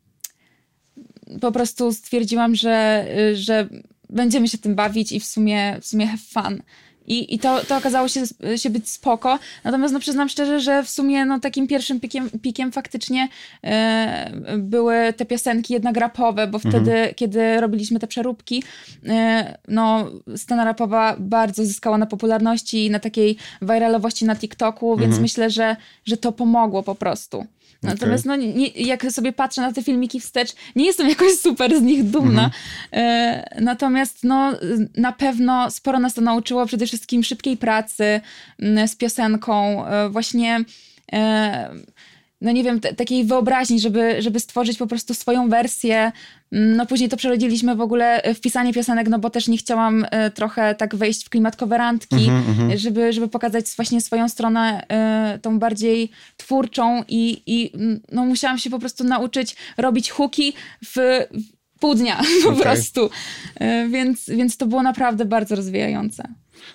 po 1.41 1.53
prostu 1.53 1.93
stwierdziłam, 1.93 2.55
że, 2.55 3.07
że 3.35 3.69
będziemy 4.11 4.49
się 4.49 4.59
tym 4.59 4.75
bawić 4.75 5.13
i 5.13 5.21
w 5.21 5.25
sumie, 5.25 5.79
w 5.81 5.87
sumie 5.87 6.07
have 6.07 6.19
fun. 6.19 6.63
I, 7.07 7.35
i 7.35 7.39
to, 7.39 7.61
to 7.69 7.77
okazało 7.77 8.09
się, 8.09 8.23
się 8.57 8.71
być 8.71 8.91
spoko. 8.91 9.39
Natomiast 9.65 9.95
no, 9.95 10.01
przyznam 10.01 10.29
szczerze, 10.29 10.61
że 10.61 10.83
w 10.83 10.91
sumie 10.91 11.25
no, 11.25 11.41
takim 11.41 11.67
pierwszym 11.67 12.01
pikiem, 12.01 12.31
pikiem 12.43 12.73
faktycznie 12.73 13.29
e, 13.65 14.33
były 14.59 15.13
te 15.17 15.25
piosenki 15.25 15.73
jednak 15.73 15.97
rapowe, 15.97 16.47
bo 16.47 16.59
wtedy, 16.59 16.93
mhm. 16.93 17.15
kiedy 17.15 17.61
robiliśmy 17.61 18.01
te 18.01 18.07
przeróbki, 18.07 18.63
e, 19.07 19.59
no, 19.69 20.11
scena 20.37 20.65
rapowa 20.65 21.17
bardzo 21.19 21.65
zyskała 21.65 21.99
na 21.99 22.07
popularności 22.07 22.87
i 22.87 22.91
na 22.91 22.99
takiej 22.99 23.37
viralowości 23.63 24.25
na 24.25 24.37
TikToku, 24.37 24.97
więc 24.97 25.05
mhm. 25.05 25.23
myślę, 25.23 25.51
że, 25.51 25.77
że 26.05 26.17
to 26.17 26.33
pomogło 26.33 26.83
po 26.83 26.95
prostu. 26.95 27.47
Natomiast 27.83 28.27
okay. 28.27 28.39
no, 28.39 28.45
nie, 28.45 28.69
jak 28.69 29.13
sobie 29.13 29.33
patrzę 29.33 29.61
na 29.61 29.73
te 29.73 29.83
filmiki 29.83 30.21
wstecz, 30.21 30.53
nie 30.77 30.87
jestem 30.87 31.09
jakoś 31.09 31.33
super 31.33 31.79
z 31.79 31.83
nich 31.83 32.05
dumna. 32.05 32.45
Mhm. 32.45 32.53
E, 32.93 33.61
natomiast 33.61 34.25
no, 34.25 34.53
na 34.97 35.13
pewno 35.13 35.71
sporo 35.71 35.99
nas 35.99 36.15
to 36.15 36.21
nauczyło 36.21 36.67
przede 36.67 36.87
wszystkim 36.87 37.25
szybkiej 37.25 37.57
pracy 37.57 38.21
m, 38.59 38.89
z 38.89 38.97
piosenką, 38.97 39.87
e, 39.87 40.09
właśnie 40.09 40.65
e, 41.13 41.71
no 42.41 42.53
nie 42.53 42.65
wiem, 42.65 42.81
takiej 42.81 43.25
wyobraźni, 43.25 43.81
żeby, 43.81 44.23
żeby 44.23 44.41
stworzyć 44.41 44.79
po 44.79 44.87
prostu 44.87 45.15
swoją 45.15 45.49
wersję. 45.49 46.13
Mm, 46.53 46.77
no 46.77 46.87
później 46.87 47.09
to 47.09 47.17
przerodziliśmy 47.17 47.77
w 47.77 47.81
ogóle 47.81 48.23
w 48.35 48.41
pisanie 48.41 48.73
piosenek, 48.73 49.09
no 49.09 49.19
bo 49.19 49.31
też 49.31 49.49
nie 49.49 49.57
chciałam 49.57 50.05
y, 50.05 50.31
trochę 50.35 50.75
tak 50.75 50.95
wejść 50.95 51.27
w 51.27 51.31
klimat 51.31 51.57
coverantki, 51.57 52.17
mm-hmm. 52.17 52.77
żeby, 52.77 53.13
żeby 53.13 53.29
pokazać 53.29 53.65
właśnie 53.77 54.01
swoją 54.01 54.29
stronę 54.29 54.87
y, 55.37 55.39
tą 55.39 55.59
bardziej 55.59 56.11
twórczą 56.37 57.05
i, 57.09 57.43
i 57.47 57.73
no 58.13 58.25
musiałam 58.25 58.59
się 58.59 58.71
po 58.71 58.79
prostu 58.79 59.05
nauczyć 59.05 59.57
robić 59.77 60.11
hooki 60.11 60.53
w, 60.85 61.21
pół 61.81 61.95
dnia 61.95 62.21
po 62.45 62.51
okay. 62.51 62.63
prostu. 62.63 63.11
E, 63.55 63.89
więc, 63.89 64.31
więc 64.31 64.57
to 64.57 64.67
było 64.67 64.83
naprawdę 64.83 65.25
bardzo 65.25 65.57
rozwijające. 65.57 66.29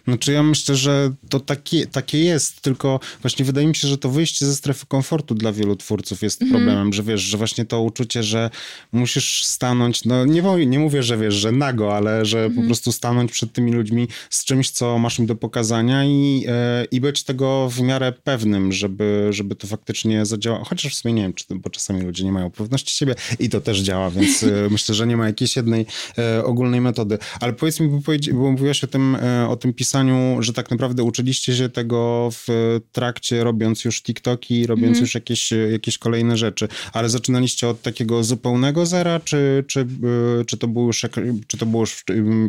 Znaczy 0.07 0.31
ja 0.31 0.43
myślę, 0.43 0.75
że 0.75 1.11
to 1.29 1.39
takie, 1.39 1.87
takie 1.87 2.19
jest, 2.19 2.61
tylko 2.61 2.99
właśnie 3.21 3.45
wydaje 3.45 3.67
mi 3.67 3.75
się, 3.75 3.87
że 3.87 3.97
to 3.97 4.09
wyjście 4.09 4.45
ze 4.45 4.55
strefy 4.55 4.85
komfortu 4.85 5.35
dla 5.35 5.51
wielu 5.51 5.75
twórców 5.75 6.21
jest 6.21 6.41
mm. 6.41 6.53
problemem, 6.53 6.93
że 6.93 7.03
wiesz, 7.03 7.21
że 7.21 7.37
właśnie 7.37 7.65
to 7.65 7.81
uczucie, 7.81 8.23
że 8.23 8.49
musisz 8.91 9.45
stanąć, 9.45 10.05
no 10.05 10.25
nie, 10.25 10.65
nie 10.65 10.79
mówię, 10.79 11.03
że 11.03 11.17
wiesz, 11.17 11.33
że 11.33 11.51
nago, 11.51 11.95
ale 11.95 12.25
że 12.25 12.37
mm. 12.37 12.51
po 12.51 12.53
mhm. 12.53 12.67
prostu 12.67 12.91
stanąć 12.91 13.31
przed 13.31 13.53
tymi 13.53 13.71
ludźmi 13.71 14.07
z 14.29 14.45
czymś, 14.45 14.69
co 14.69 14.97
masz 14.99 15.19
im 15.19 15.25
do 15.25 15.35
pokazania 15.35 16.05
i, 16.05 16.45
e, 16.47 16.85
i 16.91 17.01
być 17.01 17.23
tego 17.23 17.69
w 17.69 17.81
miarę 17.81 18.11
pewnym, 18.11 18.71
żeby, 18.71 19.27
żeby 19.29 19.55
to 19.55 19.67
faktycznie 19.67 20.25
zadziałało. 20.25 20.65
Chociaż 20.65 20.95
w 20.95 20.95
sumie 20.95 21.13
nie 21.13 21.21
wiem, 21.21 21.33
czy, 21.33 21.45
bo 21.49 21.69
czasami 21.69 22.01
ludzie 22.01 22.23
nie 22.23 22.31
mają 22.31 22.51
pewności 22.51 22.97
siebie 22.97 23.15
i 23.39 23.49
to 23.49 23.61
też 23.61 23.79
działa, 23.79 24.11
więc 24.11 24.43
e, 24.43 24.47
myślę, 24.71 24.95
że 24.95 25.07
nie 25.07 25.17
ma 25.17 25.27
jakiejś 25.27 25.55
jednej 25.55 25.85
e, 26.17 26.43
ogólnej 26.43 26.81
metody. 26.81 27.17
Ale 27.39 27.53
powiedz 27.53 27.79
mi, 27.79 27.87
bo, 27.87 28.01
bo 28.33 28.51
mówiłaś 28.51 28.83
o 28.83 28.87
tym, 28.87 29.17
o 29.49 29.55
tym 29.55 29.73
pisaniu, 29.75 30.37
że 30.39 30.53
tak 30.53 30.71
naprawdę 30.71 31.03
uczyliście 31.03 31.55
się 31.55 31.69
tego 31.69 32.29
w 32.31 32.47
trakcie, 32.91 33.43
robiąc 33.43 33.85
już 33.85 34.01
TikToki, 34.01 34.67
robiąc 34.67 34.91
mm. 34.91 35.01
już 35.01 35.15
jakieś, 35.15 35.51
jakieś 35.71 35.97
kolejne 35.97 36.37
rzeczy, 36.37 36.67
ale 36.93 37.09
zaczynaliście 37.09 37.67
od 37.67 37.81
takiego 37.81 38.23
zupełnego 38.23 38.85
zera, 38.85 39.19
czy, 39.19 39.63
czy, 39.67 39.79
y, 39.79 40.45
czy, 40.45 40.57
to, 40.57 40.67
było 40.67 40.87
już, 40.87 41.05
czy 41.47 41.57
to 41.57 41.65
było 41.65 41.83
już 41.83 42.03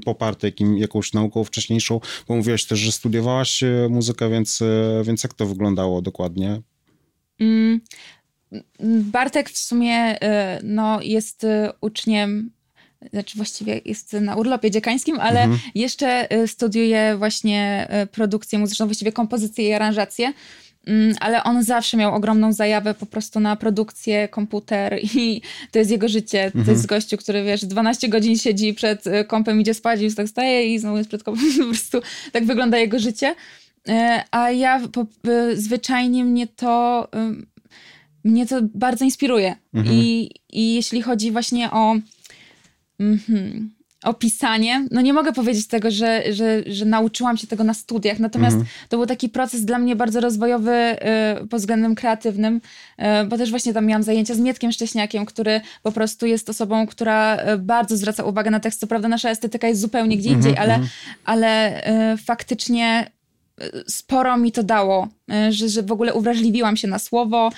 poparte 0.04 0.46
jakim, 0.46 0.78
jakąś 0.78 1.12
nauką 1.12 1.44
wcześniejszą? 1.44 2.00
Bo 2.28 2.36
mówiłaś 2.36 2.64
też, 2.64 2.78
że 2.78 2.92
studiowałaś 2.92 3.62
y, 3.62 3.86
muzykę, 3.90 4.30
więc, 4.30 4.60
y, 4.60 5.02
więc 5.04 5.22
jak 5.22 5.34
to 5.34 5.46
wyglądało 5.46 6.02
dokładnie? 6.02 6.62
Mm. 7.40 7.80
Bartek 9.00 9.50
w 9.50 9.58
sumie 9.58 10.18
no, 10.62 11.02
jest 11.02 11.46
uczniem 11.80 12.50
znaczy 13.12 13.36
właściwie 13.36 13.80
jest 13.84 14.12
na 14.12 14.36
urlopie 14.36 14.70
dziekańskim, 14.70 15.20
ale 15.20 15.42
mhm. 15.42 15.60
jeszcze 15.74 16.36
y, 16.42 16.48
studiuje 16.48 17.16
właśnie 17.18 17.88
y, 18.02 18.06
produkcję 18.06 18.58
muzyczną, 18.58 18.86
właściwie 18.86 19.12
kompozycję 19.12 19.68
i 19.68 19.72
aranżację. 19.72 20.32
Mm, 20.86 21.14
ale 21.20 21.44
on 21.44 21.62
zawsze 21.62 21.96
miał 21.96 22.14
ogromną 22.14 22.52
zajawę 22.52 22.94
po 22.94 23.06
prostu 23.06 23.40
na 23.40 23.56
produkcję, 23.56 24.28
komputer 24.28 24.98
i 25.14 25.40
to 25.70 25.78
jest 25.78 25.90
jego 25.90 26.08
życie. 26.08 26.44
Mhm. 26.44 26.64
To 26.64 26.70
jest 26.70 26.86
gościu, 26.86 27.16
który 27.16 27.44
wiesz, 27.44 27.64
12 27.64 28.08
godzin 28.08 28.38
siedzi 28.38 28.74
przed 28.74 29.06
y, 29.06 29.24
kompem, 29.24 29.60
idzie 29.60 29.74
spać 29.74 30.00
i 30.00 30.14
tak 30.14 30.28
staje 30.28 30.74
i 30.74 30.78
znowu 30.78 30.96
jest 30.96 31.08
przed 31.08 31.22
kompem. 31.22 31.44
Po 31.58 31.64
prostu 31.64 32.00
tak 32.32 32.44
wygląda 32.44 32.78
jego 32.78 32.98
życie. 32.98 33.34
A 34.30 34.50
ja 34.50 34.80
po, 34.92 35.06
zwyczajnie 35.54 36.24
mnie 36.24 36.46
to 36.46 37.08
mnie 38.26 38.46
to 38.46 38.60
bardzo 38.74 39.04
inspiruje. 39.04 39.56
Mhm. 39.74 39.96
I, 39.96 40.30
I 40.52 40.74
jeśli 40.74 41.02
chodzi 41.02 41.32
właśnie 41.32 41.70
o 41.70 41.96
Mhm. 43.00 43.76
Opisanie. 44.04 44.86
No 44.90 45.00
nie 45.00 45.12
mogę 45.12 45.32
powiedzieć 45.32 45.66
tego, 45.66 45.90
że, 45.90 46.22
że, 46.32 46.62
że 46.66 46.84
nauczyłam 46.84 47.36
się 47.36 47.46
tego 47.46 47.64
na 47.64 47.74
studiach, 47.74 48.18
natomiast 48.18 48.56
mhm. 48.56 48.74
to 48.88 48.96
był 48.96 49.06
taki 49.06 49.28
proces 49.28 49.64
dla 49.64 49.78
mnie 49.78 49.96
bardzo 49.96 50.20
rozwojowy 50.20 50.96
y, 51.42 51.46
pod 51.46 51.60
względem 51.60 51.94
kreatywnym, 51.94 52.60
y, 52.98 53.02
bo 53.26 53.38
też 53.38 53.50
właśnie 53.50 53.74
tam 53.74 53.86
miałam 53.86 54.02
zajęcia 54.02 54.34
z 54.34 54.40
Mietkiem 54.40 54.72
Szcześniakiem, 54.72 55.26
który 55.26 55.60
po 55.82 55.92
prostu 55.92 56.26
jest 56.26 56.50
osobą, 56.50 56.86
która 56.86 57.36
y, 57.54 57.58
bardzo 57.58 57.96
zwraca 57.96 58.24
uwagę 58.24 58.50
na 58.50 58.60
tekst. 58.60 58.80
Co 58.80 58.86
prawda 58.86 59.08
nasza 59.08 59.30
estetyka 59.30 59.68
jest 59.68 59.80
zupełnie 59.80 60.16
gdzie 60.16 60.28
indziej, 60.28 60.50
mhm, 60.50 60.64
ale, 60.64 60.74
mhm. 60.74 60.90
ale 61.24 61.82
y, 62.12 62.16
faktycznie 62.16 63.10
y, 63.62 63.84
sporo 63.88 64.36
mi 64.36 64.52
to 64.52 64.62
dało, 64.62 65.08
y, 65.48 65.52
że, 65.52 65.68
że 65.68 65.82
w 65.82 65.92
ogóle 65.92 66.14
uwrażliwiłam 66.14 66.76
się 66.76 66.88
na 66.88 66.98
słowo 66.98 67.52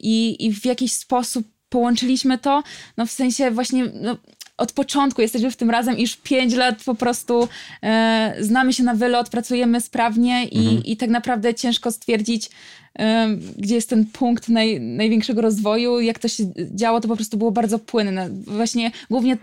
i, 0.00 0.46
i 0.46 0.54
w 0.54 0.64
jakiś 0.64 0.92
sposób 0.92 1.46
połączyliśmy 1.72 2.38
to, 2.38 2.62
no 2.96 3.06
w 3.06 3.10
sensie 3.10 3.50
właśnie 3.50 3.84
no, 4.02 4.16
od 4.56 4.72
początku 4.72 5.22
jesteśmy 5.22 5.50
w 5.50 5.56
tym 5.56 5.70
razem 5.70 5.98
już 5.98 6.16
pięć 6.16 6.54
lat 6.54 6.84
po 6.84 6.94
prostu 6.94 7.48
e, 7.82 8.36
znamy 8.40 8.72
się 8.72 8.82
na 8.82 8.94
wylot, 8.94 9.28
pracujemy 9.28 9.80
sprawnie 9.80 10.44
i, 10.44 10.58
mhm. 10.58 10.84
i 10.84 10.96
tak 10.96 11.10
naprawdę 11.10 11.54
ciężko 11.54 11.92
stwierdzić, 11.92 12.50
e, 12.98 13.28
gdzie 13.58 13.74
jest 13.74 13.90
ten 13.90 14.06
punkt 14.06 14.48
naj, 14.48 14.80
największego 14.80 15.40
rozwoju. 15.40 16.00
Jak 16.00 16.18
to 16.18 16.28
się 16.28 16.44
działo, 16.74 17.00
to 17.00 17.08
po 17.08 17.16
prostu 17.16 17.36
było 17.36 17.50
bardzo 17.50 17.78
płynne. 17.78 18.30
Właśnie 18.46 18.90
głównie 19.10 19.36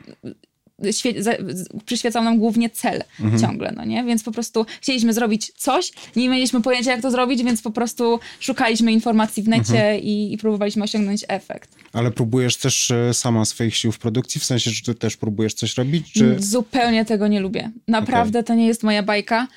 przyświecał 1.85 2.23
nam 2.23 2.39
głównie 2.39 2.69
cel 2.69 3.03
mhm. 3.19 3.41
ciągle, 3.41 3.71
no 3.71 3.85
nie? 3.85 4.03
Więc 4.03 4.23
po 4.23 4.31
prostu 4.31 4.65
chcieliśmy 4.81 5.13
zrobić 5.13 5.51
coś, 5.57 5.91
nie 6.15 6.29
mieliśmy 6.29 6.61
pojęcia, 6.61 6.91
jak 6.91 7.01
to 7.01 7.11
zrobić, 7.11 7.43
więc 7.43 7.61
po 7.61 7.71
prostu 7.71 8.19
szukaliśmy 8.39 8.91
informacji 8.91 9.43
w 9.43 9.47
necie 9.47 9.73
mhm. 9.73 10.03
i, 10.03 10.33
i, 10.33 10.37
próbowaliśmy 10.37 10.83
osiągnąć 10.83 11.25
efekt. 11.27 11.69
Ale 11.93 12.11
próbujesz 12.11 12.57
też 12.57 12.91
e, 12.91 13.13
sama 13.13 13.45
swoich 13.45 13.75
sił 13.75 13.91
w 13.91 13.99
produkcji? 13.99 14.41
W 14.41 14.45
sensie, 14.45 14.71
że 14.71 14.81
ty 14.81 14.95
też 14.95 15.17
próbujesz 15.17 15.53
coś 15.53 15.77
robić? 15.77 16.11
Czy... 16.11 16.35
Zupełnie 16.39 17.05
tego 17.05 17.27
nie 17.27 17.39
lubię. 17.39 17.71
Naprawdę 17.87 18.39
okay. 18.39 18.47
to 18.47 18.55
nie 18.55 18.67
jest 18.67 18.83
moja 18.83 19.03
bajka. 19.03 19.47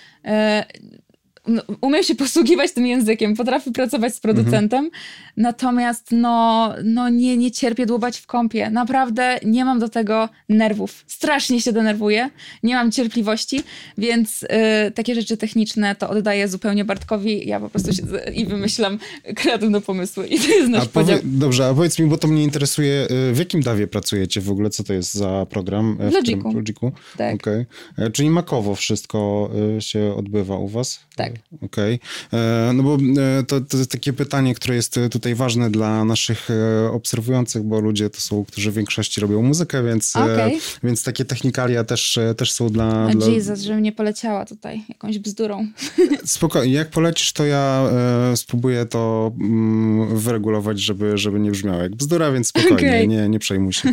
No, 1.47 1.63
umiem 1.81 2.03
się 2.03 2.15
posługiwać 2.15 2.73
tym 2.73 2.87
językiem, 2.87 3.37
potrafię 3.37 3.73
pracować 3.73 4.15
z 4.15 4.21
producentem, 4.21 4.85
mhm. 4.85 5.03
natomiast 5.37 6.09
no, 6.13 6.69
no 6.85 7.09
nie, 7.09 7.37
nie 7.37 7.51
cierpię 7.51 7.87
dłubać 7.87 8.19
w 8.19 8.27
kąpie. 8.27 8.71
Naprawdę 8.71 9.39
nie 9.45 9.65
mam 9.65 9.79
do 9.79 9.89
tego 9.89 10.29
nerwów. 10.49 11.05
Strasznie 11.07 11.61
się 11.61 11.73
denerwuję, 11.73 12.31
nie 12.63 12.75
mam 12.75 12.91
cierpliwości, 12.91 13.63
więc 13.99 14.43
y, 14.43 14.47
takie 14.91 15.15
rzeczy 15.15 15.37
techniczne 15.37 15.95
to 15.95 16.11
oddaję 16.11 16.49
zupełnie 16.49 16.85
Bartkowi. 16.85 17.49
Ja 17.49 17.61
po 17.61 17.71
prostu 17.71 17.93
siedzę 17.93 18.25
i 18.35 18.47
wymyślam 18.47 18.99
kreatywne 19.37 19.81
pomysły 19.81 20.27
i 20.27 20.41
to 20.41 20.49
jest 20.49 20.69
nasz 20.69 20.85
a 20.85 20.87
podział. 20.87 21.19
Dobrze, 21.25 21.67
a 21.67 21.75
powiedz 21.75 21.99
mi, 21.99 22.07
bo 22.07 22.19
to 22.19 22.29
mnie 22.29 22.43
interesuje, 22.43 23.07
y, 23.31 23.33
w 23.33 23.39
jakim 23.39 23.61
dawie 23.61 23.87
pracujecie 23.87 24.41
w 24.41 24.51
ogóle? 24.51 24.71
Co 24.71 24.85
to 24.85 24.93
jest 24.93 25.15
za 25.15 25.47
program? 25.51 25.99
E, 26.01 26.11
w 26.11 26.13
Logiku. 26.13 26.51
W 26.53 26.55
Logiku? 26.55 26.93
Tak. 27.17 27.35
Okay. 27.35 27.67
E, 27.99 28.11
czyli 28.11 28.31
makowo 28.31 28.75
wszystko 28.75 29.51
y, 29.79 29.81
się 29.81 30.15
odbywa 30.17 30.57
u 30.57 30.69
was? 30.69 31.01
Tak. 31.17 31.32
Okej. 31.63 32.01
Okay. 32.29 32.41
E, 32.41 32.73
no 32.73 32.83
bo 32.83 32.95
e, 32.95 33.43
to, 33.43 33.61
to 33.61 33.77
jest 33.77 33.91
takie 33.91 34.13
pytanie, 34.13 34.55
które 34.55 34.75
jest 34.75 35.01
tutaj 35.11 35.35
ważne 35.35 35.71
dla 35.71 36.05
naszych 36.05 36.49
e, 36.51 36.91
obserwujących, 36.91 37.63
bo 37.63 37.81
ludzie 37.81 38.11
to 38.11 38.21
są, 38.21 38.45
którzy 38.45 38.71
w 38.71 38.75
większości 38.75 39.21
robią 39.21 39.43
muzykę, 39.43 39.85
więc, 39.85 40.17
okay. 40.17 40.53
więc 40.83 41.05
takie 41.05 41.25
technikalia 41.25 41.85
też, 41.85 42.19
też 42.37 42.53
są 42.53 42.69
dla... 42.69 43.09
No 43.09 43.15
dla... 43.15 43.29
Jesus, 43.29 43.61
żebym 43.61 43.83
nie 43.83 43.93
poleciała 43.93 44.45
tutaj 44.45 44.83
jakąś 44.89 45.19
bzdurą. 45.19 45.67
Spokojnie, 46.25 46.75
jak 46.75 46.91
polecisz, 46.91 47.33
to 47.33 47.47
ja 47.47 47.91
spróbuję 48.35 48.87
to 48.87 49.33
mm, 49.41 50.19
wyregulować, 50.19 50.81
żeby, 50.81 51.19
żeby 51.19 51.41
nie 51.41 51.51
brzmiało 51.51 51.83
jak 51.83 51.97
bzdura, 51.97 52.33
więc 52.33 52.49
spokojnie, 52.49 52.77
okay. 52.77 53.07
nie, 53.07 53.29
nie 53.29 53.39
przejmuj 53.39 53.73
się. 53.73 53.93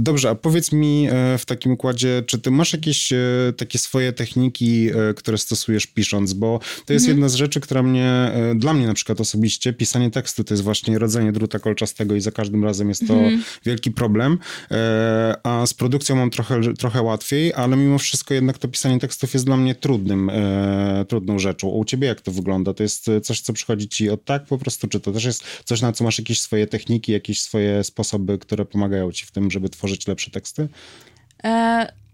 dobrze, 0.00 0.30
a 0.30 0.34
powiedz 0.34 0.72
mi 0.72 1.08
w 1.38 1.44
takim 1.46 1.72
układzie, 1.72 2.22
czy 2.26 2.38
ty 2.38 2.50
masz 2.50 2.72
jakieś 2.72 3.12
takie 3.56 3.78
swoje 3.78 4.12
techniki, 4.12 4.90
które 5.16 5.38
stosujesz 5.38 5.86
pisząc, 6.06 6.32
bo 6.32 6.60
to 6.86 6.92
jest 6.92 7.04
mhm. 7.04 7.16
jedna 7.16 7.28
z 7.28 7.34
rzeczy, 7.34 7.60
która 7.60 7.82
mnie, 7.82 8.04
e, 8.04 8.54
dla 8.54 8.74
mnie 8.74 8.86
na 8.86 8.94
przykład 8.94 9.20
osobiście, 9.20 9.72
pisanie 9.72 10.10
tekstu 10.10 10.44
to 10.44 10.54
jest 10.54 10.64
właśnie 10.64 10.98
rodzenie 10.98 11.32
druta 11.32 11.58
kolczastego 11.58 12.14
i 12.14 12.20
za 12.20 12.32
każdym 12.32 12.64
razem 12.64 12.88
jest 12.88 13.06
to 13.06 13.14
mhm. 13.14 13.42
wielki 13.64 13.90
problem, 13.90 14.38
e, 14.70 15.36
a 15.42 15.66
z 15.66 15.74
produkcją 15.74 16.16
mam 16.16 16.30
trochę, 16.30 16.74
trochę 16.74 17.02
łatwiej, 17.02 17.54
ale 17.54 17.76
mimo 17.76 17.98
wszystko 17.98 18.34
jednak 18.34 18.58
to 18.58 18.68
pisanie 18.68 18.98
tekstów 18.98 19.34
jest 19.34 19.46
dla 19.46 19.56
mnie 19.56 19.74
trudnym, 19.74 20.30
e, 20.30 21.04
trudną 21.08 21.38
rzeczą. 21.38 21.68
U 21.68 21.84
ciebie 21.84 22.08
jak 22.08 22.20
to 22.20 22.32
wygląda? 22.32 22.74
To 22.74 22.82
jest 22.82 23.10
coś, 23.22 23.40
co 23.40 23.52
przychodzi 23.52 23.88
ci 23.88 24.10
od 24.10 24.24
tak 24.24 24.44
po 24.44 24.58
prostu, 24.58 24.88
czy 24.88 25.00
to 25.00 25.12
też 25.12 25.24
jest 25.24 25.44
coś, 25.64 25.80
na 25.80 25.92
co 25.92 26.04
masz 26.04 26.18
jakieś 26.18 26.40
swoje 26.40 26.66
techniki, 26.66 27.12
jakieś 27.12 27.40
swoje 27.40 27.84
sposoby, 27.84 28.38
które 28.38 28.64
pomagają 28.64 29.12
ci 29.12 29.26
w 29.26 29.30
tym, 29.30 29.50
żeby 29.50 29.68
tworzyć 29.68 30.06
lepsze 30.06 30.30
teksty? 30.30 30.68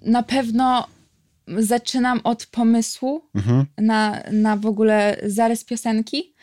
na 0.04 0.22
pewno 0.22 0.86
zaczynam 1.58 2.20
od 2.24 2.46
pomysłu 2.46 3.22
mhm. 3.34 3.66
na, 3.78 4.22
na 4.32 4.56
w 4.56 4.66
ogóle 4.66 5.16
zarys 5.26 5.64
piosenki. 5.64 6.34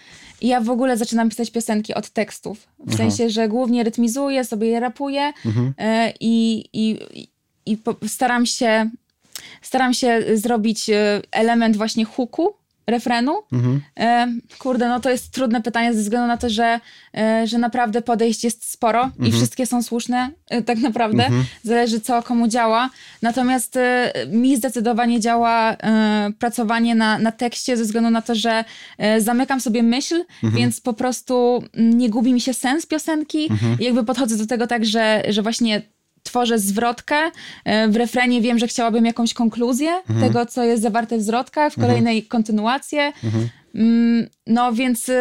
I 0.42 0.48
ja 0.48 0.62
w 0.62 0.70
ogóle 0.70 0.98
zaczynam 0.98 1.30
pisać 1.30 1.52
piosenki 1.52 1.94
od 1.94 2.10
tekstów. 2.10 2.68
W 2.80 2.88
Aha. 2.88 2.98
sensie, 2.98 3.30
że 3.30 3.48
głównie 3.48 3.84
rytmizuję, 3.84 4.46
sobie 4.46 4.68
je 4.68 4.80
rapuję 4.80 5.34
mhm. 5.46 5.68
y, 5.68 6.14
i, 6.20 6.66
i, 6.74 7.00
i 7.66 7.78
staram 8.08 8.46
się 8.46 8.90
staram 9.62 9.94
się 9.94 10.24
zrobić 10.34 10.90
e, 10.90 11.22
element 11.32 11.78
właśnie 11.78 12.06
huku, 12.06 12.54
refrenu. 12.90 13.34
Mhm. 13.52 13.82
Kurde, 14.60 14.88
no 14.88 15.00
to 15.00 15.10
jest 15.10 15.32
trudne 15.32 15.62
pytanie 15.62 15.94
ze 15.94 16.02
względu 16.02 16.28
na 16.28 16.38
to, 16.38 16.50
że, 16.50 16.80
e, 17.18 17.48
że 17.48 17.58
naprawdę 17.58 18.02
podejść 18.02 18.44
jest 18.44 18.72
sporo 18.72 19.04
mhm. 19.04 19.26
i 19.26 19.32
wszystkie 19.32 19.66
są 19.66 19.84
słuszne, 19.84 20.30
e, 20.50 20.62
tak 20.62 20.78
naprawdę. 20.78 21.26
Mhm. 21.26 21.46
Zależy 21.64 22.02
co 22.02 22.24
komu 22.24 22.48
działa. 22.48 22.90
Natomiast 23.22 23.78
e, 23.78 24.14
mi 24.28 24.58
zdecydowanie 24.58 25.20
działa 25.20 25.78
pracowanie 26.40 26.96
na, 26.96 27.20
na 27.20 27.32
tekście 27.32 27.78
ze 27.78 27.84
względu 27.84 28.10
na 28.10 28.22
to, 28.22 28.36
że 28.36 28.64
zamykam 29.20 29.62
sobie 29.62 29.84
myśl, 29.84 30.16
mhm. 30.44 30.54
więc 30.62 30.82
po 30.82 30.94
prostu 30.94 31.64
nie 31.78 32.10
gubi 32.10 32.34
mi 32.34 32.42
się 32.42 32.54
sens 32.54 32.86
piosenki. 32.86 33.48
Mhm. 33.52 33.78
Jakby 33.80 34.04
podchodzę 34.04 34.38
do 34.38 34.46
tego 34.46 34.68
tak, 34.68 34.86
że, 34.86 35.24
że 35.30 35.42
właśnie 35.42 35.82
tworzę 36.24 36.60
zwrotkę. 36.60 37.16
E, 37.66 37.88
w 37.88 37.96
refrenie 37.96 38.42
wiem, 38.42 38.60
że 38.60 38.68
chciałabym 38.68 39.06
jakąś 39.06 39.34
konkluzję 39.34 39.92
mhm. 39.92 40.20
tego, 40.20 40.46
co 40.46 40.64
jest 40.64 40.84
zawarte 40.84 41.18
w 41.18 41.22
zwrotkach, 41.22 41.74
w 41.74 41.78
mhm. 41.78 41.88
kolejnej 41.88 42.16
mhm. 42.18 42.30
kontynuację. 42.30 43.12
Mhm. 43.24 43.50
Mm, 43.76 44.28
no 44.48 44.74
więc 44.74 45.10
y, 45.10 45.16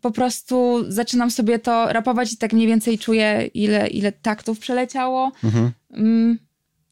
po 0.00 0.10
prostu 0.10 0.84
zaczynam 0.88 1.30
sobie 1.30 1.58
to 1.58 1.92
rapować 1.92 2.32
i 2.32 2.36
tak 2.36 2.52
mniej 2.52 2.66
więcej 2.66 2.98
czuję, 2.98 3.50
ile, 3.54 3.86
ile 3.86 4.12
taktów 4.12 4.58
przeleciało. 4.58 5.32
Mhm. 5.44 5.72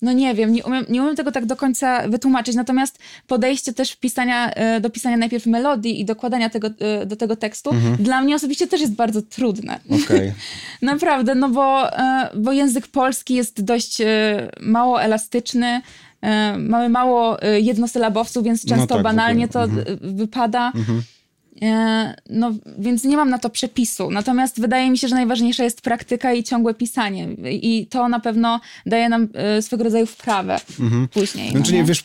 No 0.03 0.13
nie 0.13 0.35
wiem, 0.35 0.53
nie 0.53 0.65
umiem, 0.65 0.85
nie 0.89 1.03
umiem 1.03 1.17
tego 1.17 1.33
tak 1.33 1.47
do 1.47 1.57
końca 1.57 2.09
wytłumaczyć, 2.09 2.57
natomiast 2.57 2.99
podejście 3.27 3.73
też 3.73 3.97
pisania, 3.97 4.51
e, 4.51 4.81
do 4.81 4.91
pisania 4.91 5.17
najpierw 5.17 5.47
melodii 5.47 6.01
i 6.01 6.05
dokładania 6.05 6.51
tego, 6.51 6.69
e, 6.79 7.07
do 7.07 7.17
tego 7.17 7.37
tekstu 7.37 7.71
dla 7.99 8.23
mnie 8.23 8.35
osobiście 8.35 8.67
też 8.67 8.81
jest 8.81 8.95
bardzo 8.95 9.23
trudne. 9.23 9.81
Okej. 10.05 10.33
Naprawdę, 10.83 11.35
no 11.35 11.49
bo, 11.49 11.93
e, 11.99 12.31
bo 12.37 12.53
język 12.53 12.89
polski 12.89 13.35
jest 13.35 13.65
dość 13.65 13.99
mało 14.61 15.03
elastyczny, 15.03 15.81
mamy 16.59 16.89
mało 16.89 17.37
jednosylabowców, 17.61 18.45
więc 18.45 18.65
No 18.65 18.77
często 18.77 18.95
tak, 18.95 19.01
w 19.01 19.03
banalnie 19.03 19.49
to 19.49 19.65
e, 19.65 19.69
wypada. 20.01 20.73
E, 20.75 21.03
No, 22.31 22.53
więc 22.79 23.05
nie 23.05 23.17
mam 23.17 23.31
na 23.31 23.39
to 23.39 23.51
przepisu. 23.51 24.11
Natomiast 24.11 24.61
wydaje 24.61 24.91
mi 24.91 24.99
się, 24.99 25.09
że 25.09 25.15
najważniejsza 25.15 25.65
jest 25.65 25.81
praktyka 25.81 26.33
i 26.33 26.45
ciągłe 26.45 26.75
pisanie. 26.75 27.29
I 27.51 27.87
to 27.87 28.09
na 28.09 28.21
pewno 28.21 28.61
daje 28.87 29.09
nam 29.09 29.29
e, 29.35 29.63
swego 29.63 29.85
rodzaju 29.85 30.07
wprawę 30.07 30.61
później. 31.13 31.47
no 31.47 31.59
Znaczy 31.59 31.73
nie, 31.73 31.85
wiesz, 31.85 32.05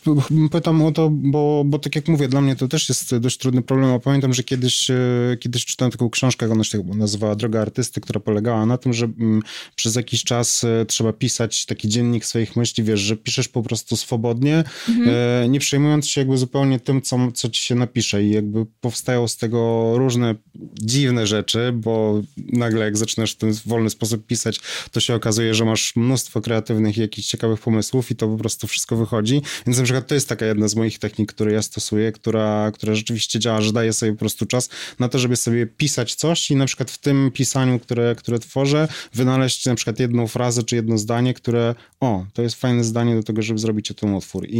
pytam 0.50 0.82
o 0.82 0.92
to, 0.92 1.10
bo, 1.12 1.62
bo 1.66 1.78
tak 1.78 1.96
jak 1.96 2.08
mówię, 2.08 2.28
dla 2.28 2.40
mnie 2.40 2.56
to 2.56 2.68
też 2.68 2.88
jest 2.88 3.16
dość 3.16 3.38
trudny 3.38 3.62
problem, 3.62 3.90
a 3.90 3.98
pamiętam, 3.98 4.34
że 4.34 4.42
kiedyś, 4.42 4.90
e, 4.90 4.96
kiedyś 5.40 5.64
czytałem 5.64 5.92
taką 5.92 6.10
książkę, 6.10 6.52
ona 6.52 6.64
się 6.64 6.82
nazywała 6.94 7.34
Droga 7.36 7.60
Artysty, 7.60 8.00
która 8.00 8.20
polegała 8.20 8.66
na 8.66 8.78
tym, 8.78 8.92
że 8.92 9.04
mm, 9.04 9.42
przez 9.76 9.96
jakiś 9.96 10.24
czas 10.24 10.64
e, 10.64 10.84
trzeba 10.86 11.12
pisać 11.12 11.66
taki 11.66 11.88
dziennik 11.88 12.24
swoich 12.24 12.56
myśli, 12.56 12.84
wiesz, 12.84 13.00
że 13.00 13.16
piszesz 13.16 13.48
po 13.48 13.62
prostu 13.62 13.96
swobodnie, 13.96 14.64
e, 15.06 15.48
nie 15.48 15.60
przejmując 15.60 16.08
się 16.08 16.20
jakby 16.20 16.38
zupełnie 16.38 16.80
tym, 16.80 17.02
co, 17.02 17.18
co 17.34 17.48
ci 17.48 17.62
się 17.62 17.74
napisze 17.74 18.24
i 18.24 18.30
jakby 18.30 18.66
powstają 18.80 19.28
z 19.28 19.36
tego 19.36 19.47
różne 19.96 20.34
dziwne 20.82 21.26
rzeczy, 21.26 21.72
bo 21.74 22.22
nagle 22.36 22.84
jak 22.84 22.96
zaczynasz 22.96 23.32
w 23.32 23.36
ten 23.36 23.52
wolny 23.66 23.90
sposób 23.90 24.26
pisać, 24.26 24.60
to 24.90 25.00
się 25.00 25.14
okazuje, 25.14 25.54
że 25.54 25.64
masz 25.64 25.96
mnóstwo 25.96 26.40
kreatywnych 26.40 26.98
i 26.98 27.00
jakichś 27.00 27.28
ciekawych 27.28 27.60
pomysłów 27.60 28.10
i 28.10 28.16
to 28.16 28.28
po 28.28 28.36
prostu 28.36 28.66
wszystko 28.66 28.96
wychodzi. 28.96 29.42
Więc 29.66 29.78
na 29.78 29.84
przykład 29.84 30.06
to 30.06 30.14
jest 30.14 30.28
taka 30.28 30.46
jedna 30.46 30.68
z 30.68 30.76
moich 30.76 30.98
technik, 30.98 31.32
które 31.32 31.52
ja 31.52 31.62
stosuję, 31.62 32.12
która, 32.12 32.70
która 32.74 32.94
rzeczywiście 32.94 33.38
działa, 33.38 33.60
że 33.60 33.72
daję 33.72 33.92
sobie 33.92 34.12
po 34.12 34.18
prostu 34.18 34.46
czas 34.46 34.68
na 34.98 35.08
to, 35.08 35.18
żeby 35.18 35.36
sobie 35.36 35.66
pisać 35.66 36.14
coś 36.14 36.50
i 36.50 36.56
na 36.56 36.66
przykład 36.66 36.90
w 36.90 36.98
tym 36.98 37.30
pisaniu, 37.34 37.78
które, 37.78 38.14
które 38.14 38.38
tworzę, 38.38 38.88
wynaleźć 39.14 39.66
na 39.66 39.74
przykład 39.74 40.00
jedną 40.00 40.26
frazę 40.26 40.62
czy 40.62 40.76
jedno 40.76 40.98
zdanie, 40.98 41.34
które 41.34 41.74
o, 42.00 42.24
to 42.32 42.42
jest 42.42 42.56
fajne 42.56 42.84
zdanie 42.84 43.14
do 43.14 43.22
tego, 43.22 43.42
żeby 43.42 43.58
zrobić 43.58 43.90
o 43.90 43.94
tym 43.94 44.14
utwór. 44.14 44.46
I, 44.48 44.58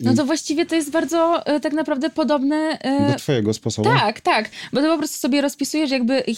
i 0.00 0.04
No 0.04 0.14
to 0.14 0.24
właściwie 0.24 0.66
to 0.66 0.74
jest 0.74 0.90
bardzo 0.90 1.46
e, 1.46 1.60
tak 1.60 1.72
naprawdę 1.72 2.10
podobne. 2.10 2.78
e, 2.80 3.12
do 3.12 3.18
twojego 3.18 3.54
sposobu. 3.54 3.88
Tak, 3.88 4.17
tak, 4.20 4.50
bo 4.72 4.80
ty 4.80 4.86
po 4.86 4.98
prostu 4.98 5.18
sobie 5.18 5.40
rozpisujesz 5.40 5.90
jakby 5.90 6.24
y, 6.26 6.34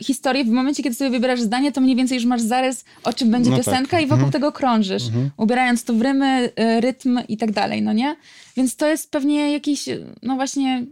historię, 0.00 0.44
w 0.44 0.48
momencie, 0.48 0.82
kiedy 0.82 0.96
sobie 0.96 1.10
wybierasz 1.10 1.40
zdanie, 1.40 1.72
to 1.72 1.80
mniej 1.80 1.96
więcej 1.96 2.14
już 2.16 2.24
masz 2.24 2.40
zarys, 2.42 2.84
o 3.04 3.12
czym 3.12 3.30
będzie 3.30 3.50
No 3.50 3.56
tak. 3.56 3.64
piosenka 3.66 4.00
i 4.00 4.06
wokół 4.06 4.30
tego 4.30 4.52
krążysz, 4.52 5.02
ubierając 5.36 5.84
to 5.84 5.94
w 5.94 6.02
rymy, 6.02 6.50
y, 6.76 6.80
rytm 6.80 7.20
i 7.28 7.36
tak 7.36 7.52
dalej, 7.52 7.82
no 7.82 7.92
nie? 7.92 8.16
Więc 8.56 8.76
to 8.76 8.86
jest 8.86 9.10
pewnie 9.10 9.52
jakiś, 9.52 9.88
y, 9.88 10.06
no 10.22 10.34
właśnie, 10.36 10.84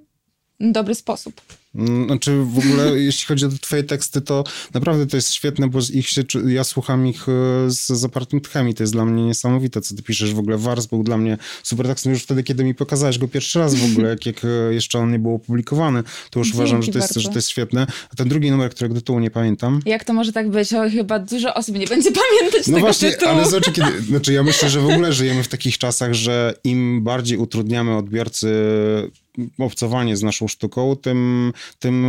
dobry 0.60 0.94
sposób. 0.94 1.40
Mm, 1.78 2.06
Znaczy 2.06 2.36
w 2.42 2.58
ogóle 2.58 2.98
jeśli 3.08 3.26
chodzi 3.26 3.46
o 3.46 3.48
twoje 3.60 3.82
teksty, 3.82 4.20
to 4.20 4.44
naprawdę 4.74 5.06
to 5.06 5.16
jest 5.16 5.32
świetne, 5.32 5.68
bo 5.68 5.78
ich 5.92 6.08
się, 6.08 6.22
ja 6.46 6.64
słucham 6.64 7.06
ich 7.06 7.28
e, 7.28 7.32
z 7.70 7.86
zapartym 7.86 8.40
tchem 8.40 8.68
i 8.68 8.74
to 8.74 8.82
jest 8.82 8.92
dla 8.92 9.04
mnie 9.04 9.22
niesamowite, 9.24 9.80
co 9.80 9.96
ty 9.96 10.02
piszesz. 10.02 10.34
W 10.34 10.38
ogóle 10.38 10.58
Wars 10.58 10.86
był 10.86 11.02
dla 11.02 11.16
mnie 11.16 11.38
super 11.62 11.86
tekstem 11.86 12.12
już 12.12 12.22
wtedy, 12.22 12.42
kiedy 12.42 12.64
mi 12.64 12.74
pokazałeś 12.74 13.18
go 13.18 13.28
pierwszy 13.28 13.58
raz 13.58 13.74
w 13.74 13.92
ogóle, 13.92 14.08
jak, 14.14 14.26
jak 14.26 14.44
e, 14.44 14.48
jeszcze 14.74 14.98
on 14.98 15.12
nie 15.12 15.18
był 15.18 15.34
opublikowany, 15.34 16.02
to 16.30 16.38
już 16.40 16.46
Dzięki 16.48 16.58
uważam, 16.58 16.82
że 16.82 16.92
to, 16.92 16.98
jest, 16.98 17.08
bardzo. 17.08 17.20
że 17.20 17.28
to 17.28 17.34
jest 17.34 17.48
świetne. 17.48 17.86
A 18.12 18.14
ten 18.16 18.28
drugi 18.28 18.50
numer, 18.50 18.70
którego 18.70 18.94
tytułu 18.94 19.20
nie 19.20 19.30
pamiętam. 19.30 19.80
Jak 19.86 20.04
to 20.04 20.12
może 20.12 20.32
tak 20.32 20.50
być? 20.50 20.72
O, 20.74 20.90
chyba 20.90 21.18
dużo 21.18 21.54
osób 21.54 21.76
nie 21.78 21.86
będzie 21.86 22.10
pamiętać 22.12 22.66
No 22.66 22.74
tego 22.74 22.80
właśnie, 22.80 23.10
tytułu. 23.10 23.30
ale 23.32 23.50
zobacz, 23.50 23.72
kiedy, 23.72 24.02
znaczy 24.10 24.32
ja 24.32 24.42
myślę, 24.42 24.70
że 24.70 24.80
w 24.80 24.90
ogóle 24.90 25.12
żyjemy 25.12 25.42
w 25.42 25.48
takich 25.48 25.78
czasach, 25.78 26.14
że 26.14 26.54
im 26.64 27.02
bardziej 27.04 27.38
utrudniamy 27.38 27.96
odbiorcy 27.96 28.48
obcowanie 29.58 30.16
z 30.16 30.22
naszą 30.22 30.48
sztuką, 30.48 30.96
tym, 30.96 31.52
tym 31.78 32.04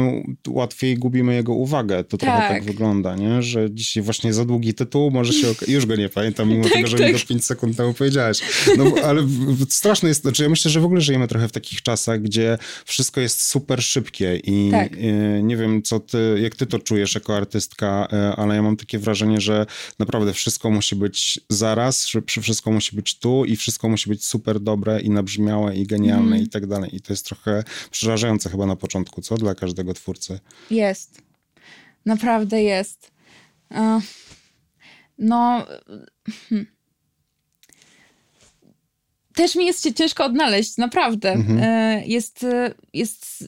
łatwiej 0.47 0.97
gubimy 0.97 1.35
jego 1.35 1.53
uwagę. 1.53 2.03
To 2.03 2.17
trochę 2.17 2.37
tak 2.37 2.49
Tak. 2.49 2.63
wygląda, 2.63 3.15
nie? 3.15 3.41
Że 3.41 3.71
dzisiaj 3.71 4.03
właśnie 4.03 4.33
za 4.33 4.45
długi 4.45 4.73
tytuł 4.73 5.11
może 5.11 5.33
się... 5.33 5.47
Już 5.67 5.85
go 5.85 5.95
nie 5.95 6.09
pamiętam, 6.09 6.49
mimo 6.49 6.69
tego, 6.69 6.87
że 6.87 6.97
mi 6.97 7.03
tak. 7.03 7.13
go 7.13 7.19
5 7.27 7.45
sekund 7.45 7.77
temu 7.77 7.93
powiedziałeś. 7.93 8.39
No, 8.77 8.85
ale 9.03 9.27
straszne 9.69 10.09
jest, 10.09 10.21
znaczy 10.21 10.43
ja 10.43 10.49
myślę, 10.49 10.71
że 10.71 10.79
w 10.79 10.85
ogóle 10.85 11.01
żyjemy 11.01 11.27
trochę 11.27 11.47
w 11.47 11.51
takich 11.51 11.81
czasach, 11.81 12.21
gdzie 12.21 12.57
wszystko 12.85 13.21
jest 13.21 13.41
super 13.45 13.83
szybkie 13.83 14.39
i 14.43 14.71
Tak. 14.71 14.93
e, 14.93 15.43
nie 15.43 15.57
wiem, 15.57 15.81
co 15.83 15.99
ty, 15.99 16.39
jak 16.41 16.55
ty 16.55 16.65
to 16.65 16.79
czujesz 16.79 17.15
jako 17.15 17.37
artystka, 17.37 18.07
e, 18.13 18.35
ale 18.35 18.55
ja 18.55 18.61
mam 18.61 18.77
takie 18.77 18.99
wrażenie, 18.99 19.41
że 19.41 19.65
naprawdę 19.99 20.33
wszystko 20.33 20.71
musi 20.71 20.95
być 20.95 21.39
zaraz, 21.49 22.07
wszystko 22.41 22.71
musi 22.71 22.95
być 22.95 23.19
tu 23.19 23.45
i 23.45 23.55
wszystko 23.55 23.89
musi 23.89 24.09
być 24.09 24.25
super 24.25 24.59
dobre 24.59 25.01
i 25.01 25.09
nabrzmiałe 25.09 25.75
i 25.75 25.85
genialne 25.87 26.19
Mhm. 26.19 26.43
i 26.43 26.47
tak 26.49 26.67
dalej. 26.67 26.95
I 26.95 27.01
to 27.01 27.13
jest 27.13 27.18
trochę 27.23 27.63
przerażające 27.91 28.49
chyba 28.49 28.65
na 28.65 28.75
początku, 28.75 29.21
co? 29.21 29.35
Dla 29.37 29.55
każdego 29.55 29.93
twórcy. 29.93 30.39
Jest. 30.71 31.21
Naprawdę 32.05 32.63
jest. 32.63 33.11
E, 33.71 33.99
No. 35.17 35.65
hmm. 36.49 36.65
Też 39.35 39.55
mi 39.55 39.65
jest 39.65 39.83
się 39.83 39.93
ciężko 39.93 40.25
odnaleźć, 40.25 40.77
naprawdę. 40.77 41.33
E, 41.61 42.03
Jest, 42.05 42.45
jest. 42.93 43.43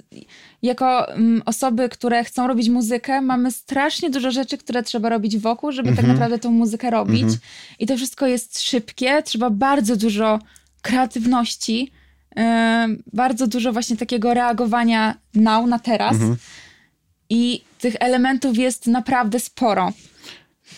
Jako 0.62 1.14
mm, 1.14 1.42
osoby, 1.46 1.90
które 1.90 2.24
chcą 2.24 2.48
robić 2.48 2.70
muzykę, 2.70 3.22
mamy 3.22 3.52
strasznie 3.52 4.10
dużo 4.10 4.32
rzeczy, 4.32 4.58
które 4.58 4.84
trzeba 4.84 5.10
robić 5.10 5.38
wokół, 5.38 5.72
żeby 5.72 5.90
tak 5.96 6.06
naprawdę 6.08 6.40
tą 6.40 6.52
muzykę 6.52 6.90
robić. 6.90 7.24
I 7.80 7.86
to 7.88 7.98
wszystko 7.98 8.28
jest 8.28 8.62
szybkie, 8.62 9.24
trzeba 9.24 9.50
bardzo 9.50 9.96
dużo 9.96 10.40
kreatywności, 10.82 11.92
bardzo 13.14 13.48
dużo 13.48 13.74
właśnie 13.74 13.98
takiego 13.98 14.34
reagowania 14.34 15.16
now, 15.36 15.68
na 15.68 15.80
teraz. 15.80 16.16
I 17.30 17.64
tych 17.80 17.96
elementów 18.00 18.58
jest 18.58 18.88
naprawdę 18.88 19.40
sporo. 19.40 19.94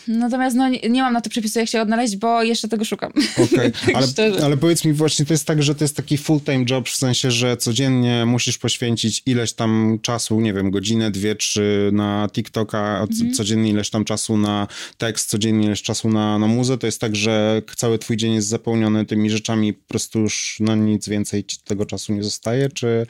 Natomiast 0.07 0.55
no, 0.55 0.69
nie, 0.69 0.79
nie 0.79 1.01
mam 1.01 1.13
na 1.13 1.21
to 1.21 1.29
przepisu, 1.29 1.59
jak 1.59 1.69
się 1.69 1.81
odnaleźć, 1.81 2.15
bo 2.15 2.43
jeszcze 2.43 2.67
tego 2.67 2.85
szukam. 2.85 3.11
Okej, 3.37 3.71
Tak 3.85 3.95
ale, 3.95 4.43
ale 4.43 4.57
powiedz 4.57 4.85
mi 4.85 4.93
właśnie, 4.93 5.25
to 5.25 5.33
jest 5.33 5.45
tak, 5.45 5.63
że 5.63 5.75
to 5.75 5.83
jest 5.83 5.95
taki 5.95 6.17
full-time 6.17 6.65
job, 6.69 6.89
w 6.89 6.95
sensie, 6.95 7.31
że 7.31 7.57
codziennie 7.57 8.25
musisz 8.25 8.57
poświęcić 8.57 9.23
ileś 9.25 9.53
tam 9.53 9.99
czasu, 10.01 10.39
nie 10.41 10.53
wiem, 10.53 10.71
godzinę, 10.71 11.11
dwie, 11.11 11.35
trzy 11.35 11.89
na 11.93 12.29
TikToka, 12.33 13.07
Mhm. 13.13 13.33
codziennie 13.33 13.69
ileś 13.69 13.89
tam 13.89 14.05
czasu 14.05 14.37
na 14.37 14.67
tekst, 14.97 15.29
codziennie 15.29 15.65
ileś 15.65 15.81
czasu 15.81 16.09
na, 16.09 16.39
na 16.39 16.47
muzę, 16.47 16.77
to 16.77 16.85
jest 16.87 17.01
tak, 17.01 17.15
że 17.15 17.61
cały 17.75 17.99
twój 17.99 18.17
dzień 18.17 18.33
jest 18.33 18.47
zapełniony 18.47 19.05
tymi 19.05 19.29
rzeczami, 19.29 19.73
po 19.73 19.87
prostu 19.87 20.19
już 20.19 20.57
na 20.59 20.75
nic 20.75 21.09
więcej 21.09 21.43
ci 21.43 21.57
tego 21.63 21.85
czasu 21.85 22.13
nie 22.13 22.23
zostaje, 22.23 22.69
czy, 22.69 23.05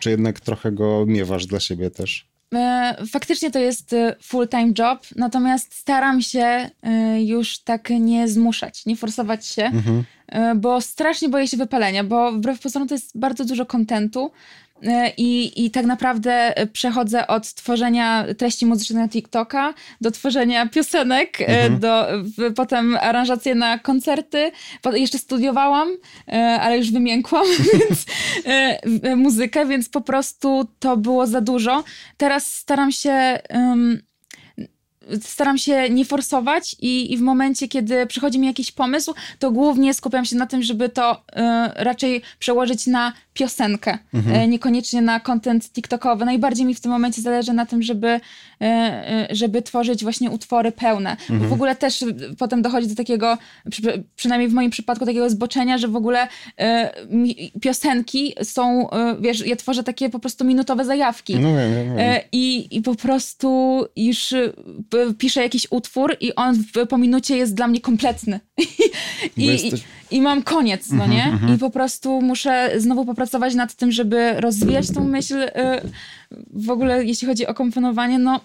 czy 0.00 0.10
jednak 0.10 0.40
trochę 0.40 0.72
go 0.72 1.04
miewasz 1.06 1.46
dla 1.46 1.60
siebie 1.60 1.90
też? 1.90 2.27
E, 2.54 2.96
Faktycznie 3.12 3.50
to 3.50 3.58
jest 3.58 3.92
e, 3.92 4.16
full-time 4.22 4.72
job, 4.78 5.06
natomiast 5.16 5.74
staram 5.74 6.22
się 6.22 6.70
e, 6.82 7.22
już 7.22 7.58
tak 7.58 7.90
nie 7.90 8.28
zmuszać, 8.28 8.86
nie 8.86 8.96
forsować 8.96 9.46
się, 9.46 9.70
e, 10.28 10.54
bo 10.54 10.80
strasznie 10.80 11.28
boję 11.28 11.48
się 11.48 11.56
wypalenia, 11.56 12.04
bo 12.04 12.32
wbrew 12.32 12.60
pozorom 12.60 12.88
to 12.88 12.94
jest 12.94 13.18
bardzo 13.18 13.44
dużo 13.44 13.66
kontentu 13.66 14.30
i, 15.16 15.64
i 15.64 15.70
tak 15.70 15.86
naprawdę 15.86 16.56
e, 16.56 16.66
przechodzę 16.66 17.26
od 17.26 17.54
tworzenia 17.54 18.24
treści 18.38 18.66
muzycznych 18.66 19.02
na 19.02 19.08
TikToka 19.08 19.74
do 20.00 20.10
tworzenia 20.10 20.68
piosenek, 20.68 21.38
e, 21.40 21.70
do 21.70 22.06
w, 22.22 22.54
potem 22.54 22.96
aranżacje 23.00 23.54
na 23.54 23.78
koncerty, 23.78 24.52
po, 24.82 24.96
jeszcze 24.96 25.18
studiowałam, 25.18 25.88
e, 26.28 26.32
ale 26.60 26.78
już 26.78 26.90
wymiękłam, 26.90 27.46
więc 27.72 28.06
e, 28.46 28.78
e, 29.02 29.16
muzykę, 29.16 29.66
więc 29.66 29.88
po 29.88 30.00
prostu 30.00 30.68
to 30.78 30.96
było 30.96 31.26
za 31.26 31.40
dużo. 31.40 31.84
Teraz 32.16 32.54
staram 32.54 32.92
się. 32.92 33.10
em, 33.48 34.07
Staram 35.22 35.58
się 35.58 35.90
nie 35.90 36.04
forsować 36.04 36.76
i, 36.80 37.12
i 37.12 37.16
w 37.16 37.20
momencie, 37.20 37.68
kiedy 37.68 38.06
przychodzi 38.06 38.38
mi 38.38 38.46
jakiś 38.46 38.72
pomysł, 38.72 39.14
to 39.38 39.50
głównie 39.50 39.94
skupiam 39.94 40.24
się 40.24 40.36
na 40.36 40.46
tym, 40.46 40.62
żeby 40.62 40.88
to 40.88 41.22
e, 41.32 41.72
raczej 41.76 42.22
przełożyć 42.38 42.86
na 42.86 43.12
piosenkę, 43.34 43.98
e, 44.34 44.48
niekoniecznie 44.48 45.02
na 45.02 45.20
content 45.20 45.72
TikTokowy. 45.72 46.24
Najbardziej 46.24 46.66
mi 46.66 46.74
w 46.74 46.80
tym 46.80 46.90
momencie 46.92 47.22
zależy 47.22 47.52
na 47.52 47.66
tym, 47.66 47.82
żeby, 47.82 48.20
e, 48.60 49.28
żeby 49.30 49.62
tworzyć 49.62 50.02
właśnie 50.02 50.30
utwory 50.30 50.72
pełne. 50.72 51.16
Bo 51.30 51.34
W 51.48 51.52
ogóle 51.52 51.76
też 51.76 52.02
e, 52.02 52.06
potem 52.38 52.62
dochodzi 52.62 52.86
do 52.88 52.94
takiego, 52.94 53.38
przy, 53.70 54.04
przynajmniej 54.16 54.48
w 54.48 54.52
moim 54.54 54.70
przypadku, 54.70 55.06
takiego 55.06 55.30
zboczenia, 55.30 55.78
że 55.78 55.88
w 55.88 55.96
ogóle 55.96 56.28
piosenki 57.60 58.34
są, 58.42 58.88
wiesz, 59.20 59.46
ja 59.46 59.56
tworzę 59.56 59.82
takie 59.84 60.10
po 60.10 60.18
prostu 60.18 60.44
minutowe 60.44 60.84
zajawki. 60.84 61.36
No 61.38 61.48
wiem, 61.56 61.74
wiem, 61.74 61.96
wiem. 61.96 62.20
I, 62.32 62.76
I 62.76 62.82
po 62.82 62.94
prostu 62.94 63.84
już 63.96 64.34
p- 64.90 64.97
piszę 65.18 65.42
jakiś 65.42 65.66
utwór 65.70 66.16
i 66.20 66.34
on 66.34 66.54
w, 66.54 66.86
po 66.88 66.98
minucie 66.98 67.36
jest 67.36 67.54
dla 67.54 67.68
mnie 67.68 67.80
kompletny. 67.80 68.40
I, 69.36 69.44
jesteś... 69.44 69.80
i, 70.10 70.16
I, 70.16 70.20
mam 70.20 70.42
koniec, 70.42 70.90
no 70.90 71.06
nie? 71.06 71.24
Mm 71.24 71.38
-hmm. 71.38 71.54
I 71.54 71.58
po 71.58 71.70
prostu 71.70 72.22
muszę 72.22 72.70
znowu 72.76 73.04
popracować 73.04 73.54
nad 73.54 73.74
tym, 73.74 73.92
żeby 73.92 74.40
rozwijać 74.40 74.90
tą 74.94 75.04
myśl. 75.04 75.34
Y, 75.34 75.50
w 76.50 76.70
ogóle 76.70 77.04
jeśli 77.04 77.28
chodzi 77.28 77.46
o 77.46 77.54
komponowanie, 77.54 78.18
no 78.18 78.40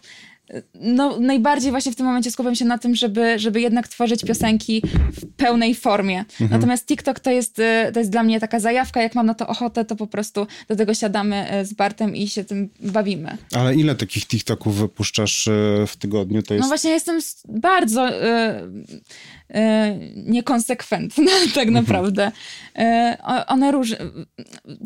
no, 0.75 1.19
najbardziej 1.19 1.71
właśnie 1.71 1.91
w 1.91 1.95
tym 1.95 2.05
momencie 2.05 2.31
skupiam 2.31 2.55
się 2.55 2.65
na 2.65 2.77
tym, 2.77 2.95
żeby, 2.95 3.39
żeby 3.39 3.61
jednak 3.61 3.87
tworzyć 3.87 4.23
piosenki 4.23 4.81
w 5.11 5.25
pełnej 5.37 5.75
formie. 5.75 6.19
Mhm. 6.19 6.51
Natomiast 6.51 6.85
TikTok 6.85 7.19
to 7.19 7.31
jest, 7.31 7.59
y, 7.59 7.91
to 7.93 7.99
jest 7.99 8.11
dla 8.11 8.23
mnie 8.23 8.39
taka 8.39 8.59
zajawka, 8.59 9.01
jak 9.01 9.15
mam 9.15 9.25
na 9.25 9.33
to 9.33 9.47
ochotę, 9.47 9.85
to 9.85 9.95
po 9.95 10.07
prostu 10.07 10.47
do 10.67 10.75
tego 10.75 10.93
siadamy 10.93 11.61
y, 11.61 11.65
z 11.65 11.73
Bartem 11.73 12.15
i 12.15 12.27
się 12.27 12.43
tym 12.43 12.69
bawimy. 12.79 13.37
Ale 13.55 13.75
ile 13.75 13.95
takich 13.95 14.25
TikToków 14.27 14.75
wypuszczasz 14.75 15.47
y, 15.47 15.85
w 15.87 15.95
tygodniu? 15.97 16.43
To 16.43 16.53
jest... 16.53 16.61
No 16.61 16.67
właśnie 16.67 16.91
jestem 16.91 17.19
bardzo 17.49 18.09
niekonsekwentne 20.15 21.31
tak 21.55 21.67
mhm. 21.67 21.73
naprawdę. 21.73 22.31
E, 22.77 23.17
one 23.47 23.71
róż... 23.71 23.95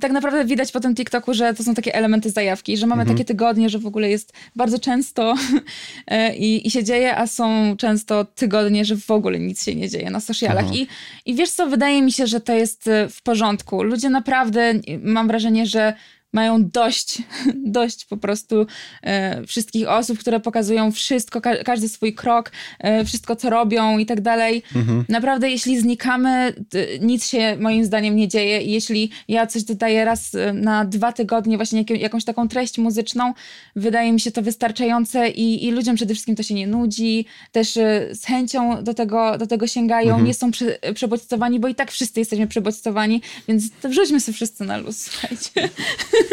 Tak 0.01 0.11
naprawdę 0.11 0.45
widać 0.45 0.71
po 0.71 0.79
tym 0.79 0.95
TikToku, 0.95 1.33
że 1.33 1.53
to 1.53 1.63
są 1.63 1.75
takie 1.75 1.95
elementy 1.95 2.29
zajawki, 2.29 2.77
że 2.77 2.87
mamy 2.87 3.01
mhm. 3.01 3.17
takie 3.17 3.25
tygodnie, 3.25 3.69
że 3.69 3.79
w 3.79 3.87
ogóle 3.87 4.09
jest 4.09 4.33
bardzo 4.55 4.79
często 4.79 5.35
e, 6.07 6.35
i, 6.35 6.67
i 6.67 6.71
się 6.71 6.83
dzieje, 6.83 7.17
a 7.17 7.27
są 7.27 7.77
często 7.77 8.25
tygodnie, 8.25 8.85
że 8.85 8.97
w 8.97 9.11
ogóle 9.11 9.39
nic 9.39 9.63
się 9.63 9.75
nie 9.75 9.89
dzieje 9.89 10.09
na 10.09 10.19
socialach. 10.19 10.75
I, 10.75 10.87
I 11.25 11.35
wiesz 11.35 11.49
co, 11.49 11.67
wydaje 11.67 12.01
mi 12.01 12.11
się, 12.11 12.27
że 12.27 12.41
to 12.41 12.53
jest 12.53 12.89
w 13.09 13.21
porządku. 13.21 13.83
Ludzie 13.83 14.09
naprawdę, 14.09 14.73
mam 15.01 15.27
wrażenie, 15.27 15.65
że 15.65 15.93
mają 16.37 16.69
dość, 16.69 17.21
dość 17.79 18.05
po 18.05 18.17
prostu 18.17 18.65
e, 19.03 19.45
wszystkich 19.45 19.89
osób, 19.89 20.19
które 20.19 20.39
pokazują 20.39 20.91
wszystko, 20.91 21.41
ka 21.41 21.55
każdy 21.63 21.89
swój 21.89 22.13
krok, 22.13 22.51
e, 22.79 23.05
wszystko 23.05 23.35
co 23.35 23.49
robią 23.49 23.97
i 23.97 24.05
tak 24.05 24.21
dalej. 24.21 24.63
Mhm. 24.75 25.05
Naprawdę, 25.09 25.49
jeśli 25.49 25.79
znikamy, 25.79 26.53
nic 27.01 27.29
się 27.29 27.57
moim 27.59 27.85
zdaniem 27.85 28.15
nie 28.15 28.27
dzieje 28.27 28.61
i 28.61 28.71
jeśli 28.71 29.11
ja 29.27 29.47
coś 29.47 29.63
dodaję 29.63 30.05
raz 30.05 30.35
e, 30.35 30.53
na 30.53 30.85
dwa 30.85 31.11
tygodnie, 31.11 31.57
właśnie 31.57 31.79
jak 31.79 31.89
jakąś 31.89 32.23
taką 32.23 32.47
treść 32.47 32.77
muzyczną, 32.77 33.33
wydaje 33.75 34.13
mi 34.13 34.19
się 34.19 34.31
to 34.31 34.41
wystarczające 34.41 35.29
i, 35.29 35.65
i 35.65 35.71
ludziom 35.71 35.95
przede 35.95 36.13
wszystkim 36.13 36.35
to 36.35 36.43
się 36.43 36.53
nie 36.53 36.67
nudzi, 36.67 37.25
też 37.51 37.77
e, 37.77 38.09
z 38.15 38.25
chęcią 38.25 38.83
do 38.83 38.93
tego, 38.93 39.37
do 39.37 39.47
tego 39.47 39.67
sięgają, 39.67 40.09
mhm. 40.09 40.25
nie 40.25 40.33
są 40.33 40.51
prze, 40.51 40.79
przebodźcowani, 40.93 41.59
bo 41.59 41.67
i 41.67 41.75
tak 41.75 41.91
wszyscy 41.91 42.19
jesteśmy 42.19 42.47
przebodźcowani, 42.47 43.21
więc 43.47 43.63
wrzućmy 43.83 44.19
sobie 44.19 44.35
wszyscy 44.35 44.63
na 44.63 44.77
luz, 44.77 44.97
słuchajcie. 45.01 45.69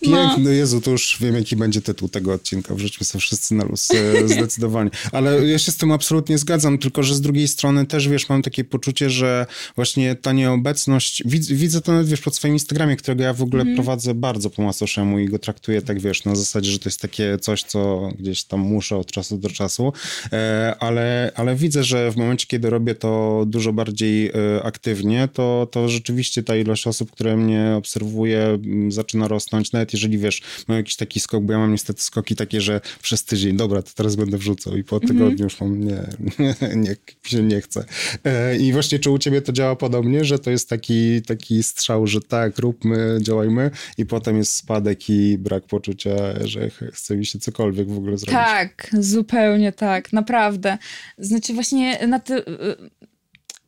Piękny, 0.00 0.44
no. 0.44 0.50
Jezu, 0.50 0.80
to 0.80 0.90
już 0.90 1.16
wiem, 1.20 1.34
jaki 1.34 1.56
będzie 1.56 1.82
tytuł 1.82 2.08
tego 2.08 2.32
odcinka. 2.32 2.74
Wrzućmy 2.74 3.06
sobie 3.06 3.20
wszyscy 3.22 3.54
na 3.54 3.64
luz, 3.64 3.90
e, 3.90 4.28
zdecydowanie. 4.34 4.90
Ale 5.12 5.46
ja 5.46 5.58
się 5.58 5.72
z 5.72 5.76
tym 5.76 5.92
absolutnie 5.92 6.38
zgadzam, 6.38 6.78
tylko 6.78 7.02
że 7.02 7.14
z 7.14 7.20
drugiej 7.20 7.48
strony 7.48 7.86
też, 7.86 8.08
wiesz, 8.08 8.28
mam 8.28 8.42
takie 8.42 8.64
poczucie, 8.64 9.10
że 9.10 9.46
właśnie 9.76 10.14
ta 10.14 10.32
nieobecność, 10.32 11.22
widzę, 11.26 11.54
widzę 11.54 11.80
to 11.80 11.92
nawet, 11.92 12.08
wiesz, 12.08 12.20
pod 12.20 12.36
swoim 12.36 12.54
Instagramie, 12.54 12.96
którego 12.96 13.22
ja 13.22 13.32
w 13.32 13.42
ogóle 13.42 13.62
mm. 13.62 13.74
prowadzę 13.74 14.14
bardzo 14.14 14.50
po 14.50 14.62
macoszemu 14.62 15.18
i 15.18 15.26
go 15.26 15.38
traktuję 15.38 15.82
tak, 15.82 16.00
wiesz, 16.00 16.24
na 16.24 16.34
zasadzie, 16.34 16.70
że 16.70 16.78
to 16.78 16.88
jest 16.88 17.00
takie 17.00 17.38
coś, 17.38 17.62
co 17.62 18.10
gdzieś 18.18 18.44
tam 18.44 18.60
muszę 18.60 18.96
od 18.96 19.12
czasu 19.12 19.38
do 19.38 19.50
czasu, 19.50 19.92
e, 20.32 20.76
ale, 20.80 21.32
ale 21.34 21.56
widzę, 21.56 21.84
że 21.84 22.10
w 22.10 22.16
momencie, 22.16 22.46
kiedy 22.46 22.70
robię 22.70 22.94
to 22.94 23.44
dużo 23.46 23.72
bardziej 23.72 24.28
e, 24.28 24.32
aktywnie, 24.62 25.28
to, 25.32 25.68
to 25.70 25.88
rzeczywiście 25.88 26.42
ta 26.42 26.56
ilość 26.56 26.86
osób, 26.86 27.10
które 27.10 27.36
mnie 27.36 27.74
obserwuje, 27.76 28.58
zaczyna 28.96 29.28
rosnąć, 29.28 29.72
nawet 29.72 29.92
jeżeli 29.92 30.18
wiesz, 30.18 30.42
mam 30.68 30.76
jakiś 30.78 30.96
taki 30.96 31.20
skok, 31.20 31.44
bo 31.44 31.52
ja 31.52 31.58
mam 31.58 31.72
niestety 31.72 32.02
skoki 32.02 32.36
takie, 32.36 32.60
że 32.60 32.80
przez 33.02 33.24
tydzień, 33.24 33.56
dobra, 33.56 33.82
to 33.82 33.90
teraz 33.94 34.16
będę 34.16 34.38
wrzucał 34.38 34.76
i 34.76 34.84
po 34.84 34.96
mhm. 34.96 35.12
tygodniu 35.12 35.44
już 35.44 35.60
mam, 35.60 35.84
nie, 35.84 36.02
nie, 36.38 36.76
nie, 36.76 36.96
się 37.24 37.42
nie 37.42 37.60
chce. 37.60 37.84
E, 38.24 38.56
I 38.56 38.72
właśnie 38.72 38.98
czy 38.98 39.10
u 39.10 39.18
ciebie 39.18 39.42
to 39.42 39.52
działa 39.52 39.76
podobnie, 39.76 40.24
że 40.24 40.38
to 40.38 40.50
jest 40.50 40.68
taki, 40.68 41.22
taki 41.22 41.62
strzał, 41.62 42.06
że 42.06 42.20
tak, 42.20 42.58
róbmy, 42.58 43.18
działajmy 43.22 43.70
i 43.98 44.06
potem 44.06 44.36
jest 44.36 44.54
spadek 44.54 45.10
i 45.10 45.38
brak 45.38 45.66
poczucia, 45.66 46.16
że 46.44 46.70
chce 46.92 47.16
mi 47.16 47.26
się 47.26 47.38
cokolwiek 47.38 47.88
w 47.88 47.98
ogóle 47.98 48.18
zrobić. 48.18 48.34
Tak, 48.34 48.90
zupełnie 49.00 49.72
tak, 49.72 50.12
naprawdę. 50.12 50.78
Znaczy 51.18 51.54
właśnie 51.54 52.06
na 52.06 52.20
ty 52.20 52.42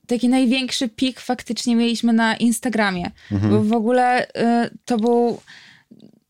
taki 0.08 0.28
największy 0.28 0.88
pik 0.88 1.20
faktycznie 1.20 1.76
mieliśmy 1.76 2.12
na 2.12 2.36
Instagramie. 2.36 3.10
Mhm. 3.32 3.52
Bo 3.52 3.62
w 3.62 3.72
ogóle 3.72 4.26
y, 4.26 4.30
to 4.84 4.96
był. 4.96 5.40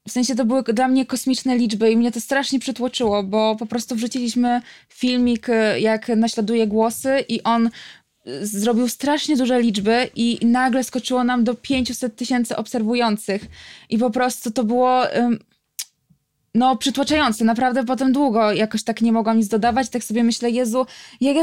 W 0.09 0.13
sensie 0.13 0.35
to 0.35 0.45
były 0.45 0.63
dla 0.63 0.89
mnie 0.89 1.07
kosmiczne 1.07 1.57
liczby 1.57 1.91
i 1.91 1.97
mnie 1.97 2.13
to 2.13 2.21
strasznie 2.21 2.59
przytłoczyło, 2.59 3.23
bo 3.23 3.57
po 3.57 3.67
prostu 3.67 3.95
wrzuciliśmy 3.95 4.61
filmik, 4.89 5.49
y, 5.49 5.81
jak 5.81 6.09
naśladuje 6.09 6.67
głosy, 6.67 7.25
i 7.29 7.43
on 7.43 7.67
y, 7.67 8.47
zrobił 8.47 8.89
strasznie 8.89 9.37
duże 9.37 9.61
liczby 9.63 10.11
i 10.17 10.39
nagle 10.47 10.85
skoczyło 10.85 11.25
nam 11.25 11.45
do 11.45 11.55
500 11.55 12.17
tysięcy 12.17 12.57
obserwujących. 12.57 13.47
I 13.91 13.99
po 13.99 14.11
prostu 14.11 14.51
to 14.51 14.65
było 14.65 15.03
no, 16.55 16.77
przytłaczające. 16.77 17.45
Naprawdę 17.45 17.85
potem 17.85 18.13
długo 18.13 18.53
jakoś 18.53 18.83
tak 18.83 19.01
nie 19.01 19.13
mogłam 19.13 19.39
nic 19.39 19.49
dodawać. 19.49 19.89
Tak 19.89 20.05
sobie 20.05 20.25
myślę, 20.25 20.51
Jezu, 20.51 20.87
jak 21.21 21.37
ja 21.37 21.43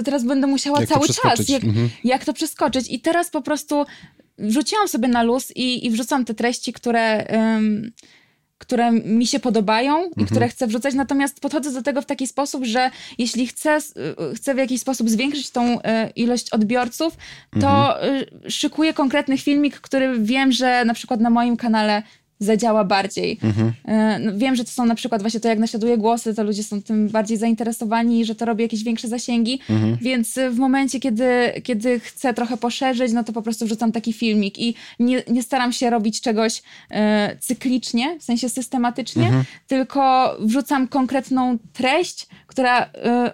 y, 0.00 0.02
teraz 0.04 0.24
będę 0.24 0.46
musiała 0.46 0.80
jak 0.80 0.88
cały 0.88 1.08
czas, 1.08 1.48
jak, 1.48 1.64
mhm. 1.64 1.90
jak 2.04 2.24
to 2.24 2.32
przeskoczyć. 2.32 2.90
I 2.90 3.00
teraz 3.00 3.30
po 3.30 3.42
prostu 3.42 3.84
wrzuciłam 4.38 4.88
sobie 4.88 5.08
na 5.08 5.22
luz 5.22 5.56
i, 5.56 5.86
i 5.86 5.90
wrzucam 5.90 6.24
te 6.24 6.34
treści, 6.34 6.72
które... 6.72 7.26
Um, 7.32 7.92
które 8.58 8.92
mi 8.92 9.26
się 9.26 9.40
podobają 9.40 10.02
i 10.02 10.06
mhm. 10.06 10.26
które 10.26 10.48
chcę 10.48 10.66
wrzucać, 10.66 10.94
natomiast 10.94 11.40
podchodzę 11.40 11.72
do 11.72 11.82
tego 11.82 12.02
w 12.02 12.06
taki 12.06 12.26
sposób, 12.26 12.64
że 12.64 12.90
jeśli 13.18 13.46
chcę, 13.46 13.78
y, 14.32 14.34
chcę 14.34 14.54
w 14.54 14.58
jakiś 14.58 14.80
sposób 14.80 15.10
zwiększyć 15.10 15.50
tą 15.50 15.78
y, 15.78 15.80
ilość 16.16 16.50
odbiorców, 16.50 17.16
to 17.60 18.00
mhm. 18.00 18.24
szykuję 18.50 18.94
konkretny 18.94 19.38
filmik, 19.38 19.80
który 19.80 20.18
wiem, 20.18 20.52
że 20.52 20.84
na 20.84 20.94
przykład 20.94 21.20
na 21.20 21.30
moim 21.30 21.56
kanale 21.56 22.02
zadziała 22.44 22.84
bardziej. 22.84 23.38
Mhm. 23.42 23.72
E, 23.84 24.18
no, 24.18 24.32
wiem, 24.36 24.56
że 24.56 24.64
to 24.64 24.70
są 24.70 24.86
na 24.86 24.94
przykład 24.94 25.20
właśnie 25.20 25.40
to, 25.40 25.48
jak 25.48 25.58
naśladuje 25.58 25.98
głosy, 25.98 26.34
to 26.34 26.44
ludzie 26.44 26.62
są 26.62 26.82
tym 26.82 27.08
bardziej 27.08 27.36
zainteresowani, 27.36 28.24
że 28.24 28.34
to 28.34 28.44
robi 28.44 28.62
jakieś 28.62 28.84
większe 28.84 29.08
zasięgi, 29.08 29.60
mhm. 29.70 29.96
więc 30.00 30.38
w 30.50 30.58
momencie, 30.58 31.00
kiedy, 31.00 31.24
kiedy 31.62 32.00
chcę 32.00 32.34
trochę 32.34 32.56
poszerzyć, 32.56 33.12
no 33.12 33.24
to 33.24 33.32
po 33.32 33.42
prostu 33.42 33.64
wrzucam 33.64 33.92
taki 33.92 34.12
filmik 34.12 34.58
i 34.58 34.74
nie, 34.98 35.22
nie 35.28 35.42
staram 35.42 35.72
się 35.72 35.90
robić 35.90 36.20
czegoś 36.20 36.62
e, 36.90 37.36
cyklicznie, 37.40 38.16
w 38.20 38.24
sensie 38.24 38.48
systematycznie, 38.48 39.26
mhm. 39.26 39.44
tylko 39.66 40.34
wrzucam 40.40 40.88
konkretną 40.88 41.58
treść, 41.72 42.26
która 42.46 42.82
e, 42.82 43.30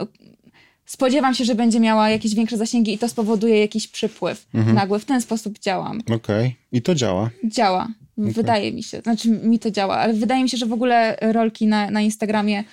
spodziewam 0.91 1.35
się, 1.35 1.45
że 1.45 1.55
będzie 1.55 1.81
miała 1.81 2.11
jakieś 2.11 2.35
większe 2.35 2.57
zasięgi 2.57 2.93
i 2.93 2.99
to 2.99 3.09
spowoduje 3.09 3.61
jakiś 3.61 3.89
przypływ 3.89 4.47
mhm. 4.55 4.77
nagły. 4.77 4.99
W 4.99 5.05
ten 5.05 5.21
sposób 5.21 5.59
działam. 5.59 6.01
Okej. 6.01 6.17
Okay. 6.17 6.53
I 6.73 6.83
to 6.83 6.95
działa? 6.95 7.31
Działa. 7.45 7.89
Okay. 8.21 8.33
Wydaje 8.33 8.73
mi 8.73 8.83
się, 8.83 9.01
znaczy 9.01 9.29
mi 9.29 9.59
to 9.59 9.71
działa, 9.71 9.97
ale 9.97 10.15
wydaje 10.15 10.43
mi 10.43 10.49
się, 10.49 10.57
że 10.57 10.67
w 10.67 10.73
ogóle 10.73 11.17
rolki 11.21 11.67
na, 11.67 11.91
na 11.91 12.01
Instagramie 12.01 12.65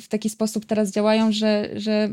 w 0.00 0.08
taki 0.08 0.30
sposób 0.30 0.64
teraz 0.64 0.90
działają, 0.90 1.32
że, 1.32 1.70
że 1.76 2.10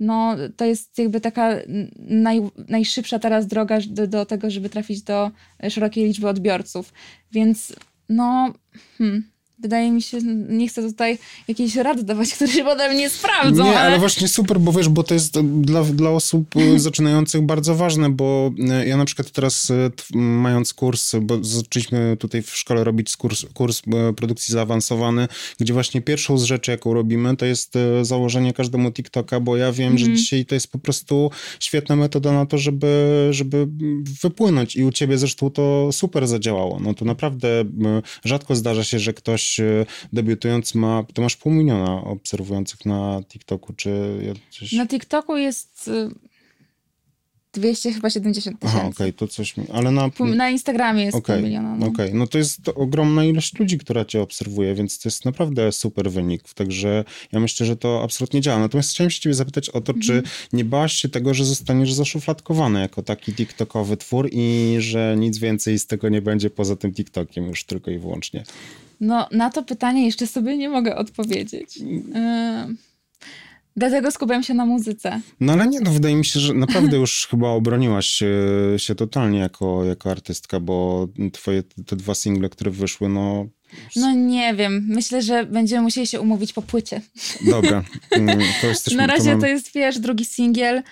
no, 0.00 0.36
to 0.56 0.64
jest 0.64 0.98
jakby 0.98 1.20
taka 1.20 1.56
naj, 1.98 2.40
najszybsza 2.68 3.18
teraz 3.18 3.46
droga 3.46 3.78
do, 3.88 4.06
do 4.06 4.26
tego, 4.26 4.50
żeby 4.50 4.68
trafić 4.68 5.02
do 5.02 5.30
szerokiej 5.68 6.04
liczby 6.04 6.28
odbiorców. 6.28 6.92
Więc 7.32 7.72
no, 8.08 8.54
hmm, 8.98 9.24
wydaje 9.64 9.90
mi 9.90 10.02
się, 10.02 10.18
nie 10.48 10.68
chcę 10.68 10.82
tutaj 10.82 11.18
jakiejś 11.48 11.76
rady 11.76 12.02
dawać, 12.02 12.32
które 12.34 12.52
się 12.52 12.64
potem 12.64 12.96
nie 12.96 13.10
sprawdzą. 13.10 13.64
Nie, 13.64 13.70
ale... 13.70 13.80
ale... 13.80 13.98
właśnie 13.98 14.28
super, 14.28 14.60
bo 14.60 14.72
wiesz, 14.72 14.88
bo 14.88 15.02
to 15.02 15.14
jest 15.14 15.40
dla, 15.40 15.84
dla 15.84 16.10
osób 16.10 16.56
e, 16.56 16.78
zaczynających 16.88 17.42
bardzo 17.42 17.74
ważne, 17.74 18.10
bo 18.10 18.52
e, 18.70 18.86
ja 18.86 18.96
na 18.96 19.04
przykład 19.04 19.30
teraz 19.30 19.70
e, 19.70 19.90
mając 20.18 20.74
kurs, 20.74 21.12
bo 21.22 21.44
zaczęliśmy 21.44 22.16
tutaj 22.16 22.42
w 22.42 22.56
szkole 22.56 22.84
robić 22.84 23.16
kurs, 23.16 23.46
kurs 23.54 23.82
produkcji 24.16 24.52
zaawansowany, 24.52 25.28
gdzie 25.60 25.72
właśnie 25.72 26.02
pierwszą 26.02 26.38
z 26.38 26.44
rzeczy, 26.44 26.70
jaką 26.70 26.94
robimy, 26.94 27.36
to 27.36 27.46
jest 27.46 27.74
założenie 28.02 28.52
każdemu 28.52 28.92
TikToka, 28.92 29.40
bo 29.40 29.56
ja 29.56 29.72
wiem, 29.72 29.98
że 29.98 30.04
mhm. 30.04 30.16
dzisiaj 30.16 30.44
to 30.44 30.54
jest 30.54 30.72
po 30.72 30.78
prostu 30.78 31.30
świetna 31.60 31.96
metoda 31.96 32.32
na 32.32 32.46
to, 32.46 32.58
żeby, 32.58 33.28
żeby 33.30 33.66
wypłynąć 34.22 34.76
i 34.76 34.84
u 34.84 34.92
ciebie 34.92 35.18
zresztą 35.18 35.50
to 35.50 35.92
super 35.92 36.26
zadziałało. 36.26 36.80
No 36.80 36.94
to 36.94 37.04
naprawdę 37.04 37.64
rzadko 38.24 38.56
zdarza 38.56 38.84
się, 38.84 38.98
że 38.98 39.12
ktoś 39.12 39.53
ktoś 39.54 39.86
debiutując 40.12 40.74
ma, 40.74 41.04
to 41.14 41.22
masz 41.22 41.36
pół 41.36 41.52
miliona 41.52 42.04
obserwujących 42.04 42.86
na 42.86 43.20
TikToku, 43.28 43.72
czy 43.72 44.18
coś... 44.50 44.72
Na 44.72 44.86
TikToku 44.86 45.36
jest 45.36 45.88
e, 45.88 46.08
200 47.54 47.92
chyba 47.92 48.10
70 48.10 48.60
tysięcy. 48.60 48.78
okej, 48.78 48.90
okay, 48.90 49.12
to 49.12 49.28
coś 49.28 49.56
mi... 49.56 49.64
Ale 49.72 49.90
na... 49.90 50.10
Na 50.36 50.50
Instagramie 50.50 51.04
jest 51.04 51.16
okay, 51.16 51.36
pół 51.36 51.44
miliona. 51.44 51.76
No. 51.76 51.86
Okej, 51.86 52.06
okay. 52.06 52.18
no 52.18 52.26
to 52.26 52.38
jest 52.38 52.68
ogromna 52.74 53.24
ilość 53.24 53.58
ludzi, 53.58 53.78
która 53.78 54.04
cię 54.04 54.22
obserwuje, 54.22 54.74
więc 54.74 54.98
to 54.98 55.08
jest 55.08 55.24
naprawdę 55.24 55.72
super 55.72 56.10
wynik. 56.10 56.54
Także 56.54 57.04
ja 57.32 57.40
myślę, 57.40 57.66
że 57.66 57.76
to 57.76 58.02
absolutnie 58.02 58.40
działa. 58.40 58.58
Natomiast 58.58 58.90
chciałem 58.90 59.10
się 59.10 59.20
ciebie 59.20 59.34
zapytać 59.34 59.70
o 59.70 59.80
to, 59.80 59.92
mm 59.92 60.02
-hmm. 60.02 60.06
czy 60.06 60.12
mhm. 60.12 60.34
nie 60.52 60.64
bałaś 60.64 60.92
się 60.92 61.08
tego, 61.08 61.34
że 61.34 61.44
zostaniesz 61.44 61.92
zaszufladkowany 61.92 62.80
jako 62.80 63.02
taki 63.02 63.32
TikTokowy 63.32 63.96
twór 63.96 64.28
i 64.32 64.76
że 64.78 65.16
nic 65.18 65.38
więcej 65.38 65.78
z 65.78 65.86
tego 65.86 66.08
nie 66.08 66.22
będzie 66.22 66.50
poza 66.50 66.76
tym 66.76 66.92
TikTokiem 66.92 67.46
już 67.46 67.64
tylko 67.64 67.90
i 67.90 67.98
wyłącznie? 67.98 68.44
No, 69.00 69.28
na 69.32 69.50
to 69.50 69.62
pytanie 69.62 70.06
jeszcze 70.06 70.26
sobie 70.26 70.56
nie 70.56 70.68
mogę 70.68 70.96
odpowiedzieć. 70.96 71.76
Yy 71.76 72.76
Dlatego 73.76 74.10
skupiam 74.10 74.42
się 74.42 74.54
na 74.54 74.66
muzyce. 74.66 75.20
No 75.40 75.52
ale 75.52 75.66
nie, 75.66 75.80
no 75.80 75.90
wydaje 75.90 76.16
mi 76.16 76.24
się, 76.24 76.40
że 76.40 76.54
naprawdę 76.54 76.96
już 76.96 77.26
chyba 77.30 77.48
obroniłaś 77.48 78.06
się, 78.06 78.34
się 78.76 78.94
totalnie 78.94 79.38
jako, 79.38 79.84
jako 79.84 80.10
artystka, 80.10 80.60
bo 80.60 81.08
twoje 81.32 81.62
te 81.62 81.96
dwa 81.96 82.14
single, 82.14 82.48
które 82.48 82.70
wyszły, 82.70 83.08
no... 83.08 83.46
No 83.96 84.12
nie 84.12 84.54
wiem, 84.54 84.86
myślę, 84.88 85.22
że 85.22 85.44
będziemy 85.44 85.82
musieli 85.82 86.06
się 86.06 86.20
umówić 86.20 86.52
po 86.52 86.62
płycie. 86.62 87.00
Dobra, 87.50 87.84
mm, 88.10 88.38
to 88.60 88.66
jesteśmy... 88.66 88.98
Na 88.98 89.06
razie 89.06 89.24
to, 89.24 89.30
mam... 89.30 89.40
to 89.40 89.46
jest, 89.46 89.74
wiesz, 89.74 89.98
drugi 89.98 90.24
singiel. 90.24 90.82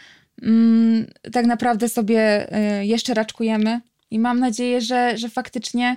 Mm, 0.42 1.06
tak 1.32 1.46
naprawdę 1.46 1.88
sobie 1.88 2.48
y, 2.80 2.86
jeszcze 2.86 3.14
raczkujemy 3.14 3.80
i 4.10 4.18
mam 4.18 4.38
nadzieję, 4.38 4.80
że, 4.80 5.18
że 5.18 5.28
faktycznie 5.28 5.96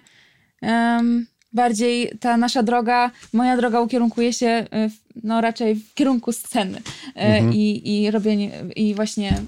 um, 0.62 1.26
bardziej 1.56 2.12
ta 2.20 2.38
nasza 2.38 2.64
droga, 2.64 3.12
moja 3.34 3.58
droga 3.58 3.82
ukierunkuje 3.82 4.34
się 4.34 4.48
y, 4.48 5.06
no 5.24 5.42
raczej 5.42 5.76
w 5.76 5.94
kierunku 5.94 6.32
sceny 6.32 6.78
y, 6.78 6.82
mhm. 7.16 7.54
i, 7.54 7.82
i 7.86 8.12
robienie, 8.12 8.52
i 8.76 8.96
właśnie 8.96 9.42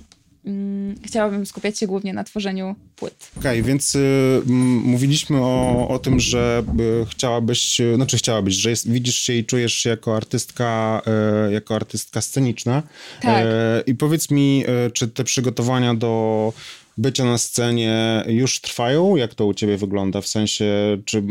mm, 0.46 0.96
chciałabym 1.06 1.46
skupiać 1.46 1.80
się 1.80 1.88
głównie 1.88 2.14
na 2.14 2.24
tworzeniu 2.24 2.76
płyt. 2.96 3.32
Okej, 3.38 3.60
okay, 3.60 3.64
więc 3.70 3.96
y, 3.96 4.42
mówiliśmy 4.84 5.38
o, 5.42 5.88
o 5.90 6.00
tym, 6.00 6.20
że 6.20 6.64
y, 6.80 7.06
chciałabyś, 7.06 7.82
y, 7.82 7.96
znaczy 7.96 8.18
chciałabyś, 8.18 8.56
że 8.56 8.70
jest, 8.70 8.92
widzisz 8.92 9.16
się 9.16 9.34
i 9.34 9.46
czujesz 9.46 9.74
się 9.74 9.90
jako 9.90 10.16
artystka, 10.16 11.02
y, 11.50 11.54
jako 11.54 11.76
artystka 11.76 12.22
sceniczna. 12.22 12.84
Tak. 13.22 13.46
I 13.86 13.96
powiedz 13.96 14.32
mi, 14.32 14.64
czy 14.94 15.08
te 15.08 15.24
przygotowania 15.24 15.94
do 15.94 16.54
bycia 16.98 17.26
na 17.26 17.38
scenie 17.38 18.24
już 18.28 18.62
trwają? 18.62 19.16
Jak 19.16 19.36
to 19.36 19.46
u 19.46 19.54
ciebie 19.54 19.78
wygląda? 19.78 20.22
W 20.22 20.28
sensie, 20.28 20.66
czy 21.06 21.24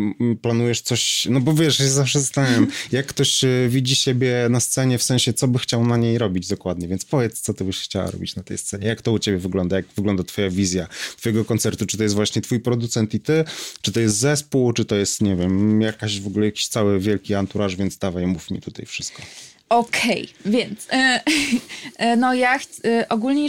planujesz 0.42 0.80
coś, 0.80 1.26
no 1.30 1.40
bo 1.40 1.54
wiesz, 1.54 1.80
ja 1.80 1.88
zawsze 1.88 2.20
zastanawiam, 2.20 2.66
jak 2.92 3.06
ktoś 3.06 3.44
e, 3.44 3.48
widzi 3.68 3.96
siebie 3.96 4.46
na 4.50 4.60
scenie, 4.60 4.98
w 4.98 5.02
sensie, 5.02 5.32
co 5.32 5.48
by 5.48 5.58
chciał 5.58 5.86
na 5.86 5.96
niej 5.96 6.18
robić 6.18 6.48
dokładnie, 6.48 6.88
więc 6.88 7.04
powiedz, 7.04 7.40
co 7.40 7.54
ty 7.54 7.64
byś 7.64 7.78
chciała 7.78 8.10
robić 8.10 8.36
na 8.36 8.42
tej 8.42 8.58
scenie? 8.58 8.86
Jak 8.86 9.02
to 9.02 9.12
u 9.12 9.18
ciebie 9.18 9.38
wygląda? 9.38 9.76
Jak 9.76 9.86
wygląda 9.96 10.24
twoja 10.24 10.50
wizja 10.50 10.86
twojego 11.16 11.44
koncertu? 11.44 11.86
Czy 11.86 11.96
to 11.96 12.02
jest 12.02 12.14
właśnie 12.14 12.42
twój 12.42 12.60
producent 12.60 13.14
i 13.14 13.20
ty? 13.20 13.44
Czy 13.80 13.92
to 13.92 14.00
jest 14.00 14.16
zespół? 14.16 14.72
Czy 14.72 14.84
to 14.84 14.96
jest, 14.96 15.22
nie 15.22 15.36
wiem, 15.36 15.80
jakaś 15.80 16.20
w 16.20 16.26
ogóle 16.26 16.46
jakiś 16.46 16.68
cały 16.68 17.00
wielki 17.00 17.34
anturaż, 17.34 17.76
więc 17.76 17.98
dawaj, 17.98 18.26
mów 18.26 18.50
mi 18.50 18.60
tutaj 18.60 18.86
wszystko. 18.86 19.22
Okej, 19.68 20.28
okay, 20.40 20.52
więc 20.52 20.86
e, 20.90 21.20
e, 21.98 22.16
no 22.16 22.34
ja 22.34 22.58
e, 22.84 23.08
ogólnie 23.08 23.48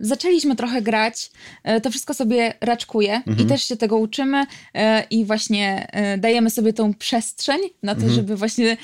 zaczęliśmy 0.00 0.56
trochę 0.56 0.82
grać, 0.82 1.30
e, 1.62 1.80
to 1.80 1.90
wszystko 1.90 2.14
sobie 2.14 2.54
raczkuje 2.60 3.14
mhm. 3.14 3.38
i 3.38 3.46
też 3.46 3.64
się 3.64 3.76
tego 3.76 3.96
uczymy 3.96 4.46
e, 4.74 5.04
i 5.10 5.24
właśnie 5.24 5.88
dajemy 6.18 6.50
sobie 6.50 6.72
tą 6.72 6.94
przestrzeń 6.94 7.60
na 7.82 7.94
to, 7.94 8.00
mhm. 8.00 8.14
żeby 8.14 8.36
właśnie 8.36 8.76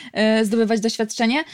zdobywać 0.43 0.81
doświadczenie. 0.81 1.45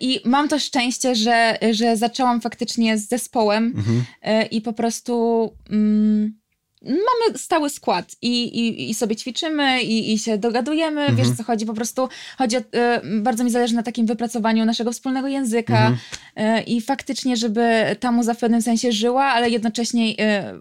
I 0.00 0.20
mam 0.24 0.48
to 0.48 0.58
szczęście, 0.58 1.14
że, 1.14 1.58
że 1.70 1.96
zaczęłam 1.96 2.40
faktycznie 2.40 2.98
z 2.98 3.08
zespołem 3.08 3.74
mhm. 3.76 4.04
i 4.50 4.60
po 4.60 4.72
prostu. 4.72 5.50
Mm, 5.70 6.43
mamy 6.84 7.38
stały 7.38 7.70
skład 7.70 8.16
i, 8.22 8.44
i, 8.44 8.90
i 8.90 8.94
sobie 8.94 9.16
ćwiczymy 9.16 9.82
i, 9.82 10.12
i 10.12 10.18
się 10.18 10.38
dogadujemy, 10.38 11.00
mhm. 11.00 11.16
wiesz 11.16 11.28
o 11.28 11.36
co 11.36 11.42
chodzi, 11.42 11.66
po 11.66 11.74
prostu 11.74 12.08
chodzi 12.38 12.56
o, 12.56 12.60
y, 12.60 13.20
bardzo 13.20 13.44
mi 13.44 13.50
zależy 13.50 13.74
na 13.74 13.82
takim 13.82 14.06
wypracowaniu 14.06 14.64
naszego 14.64 14.92
wspólnego 14.92 15.28
języka 15.28 15.86
mhm. 15.86 16.58
y, 16.58 16.62
i 16.62 16.80
faktycznie, 16.80 17.36
żeby 17.36 17.96
ta 18.00 18.12
muza 18.12 18.34
w 18.34 18.38
pewnym 18.38 18.62
sensie 18.62 18.92
żyła, 18.92 19.24
ale 19.24 19.50
jednocześnie 19.50 20.10
y, 20.10 20.14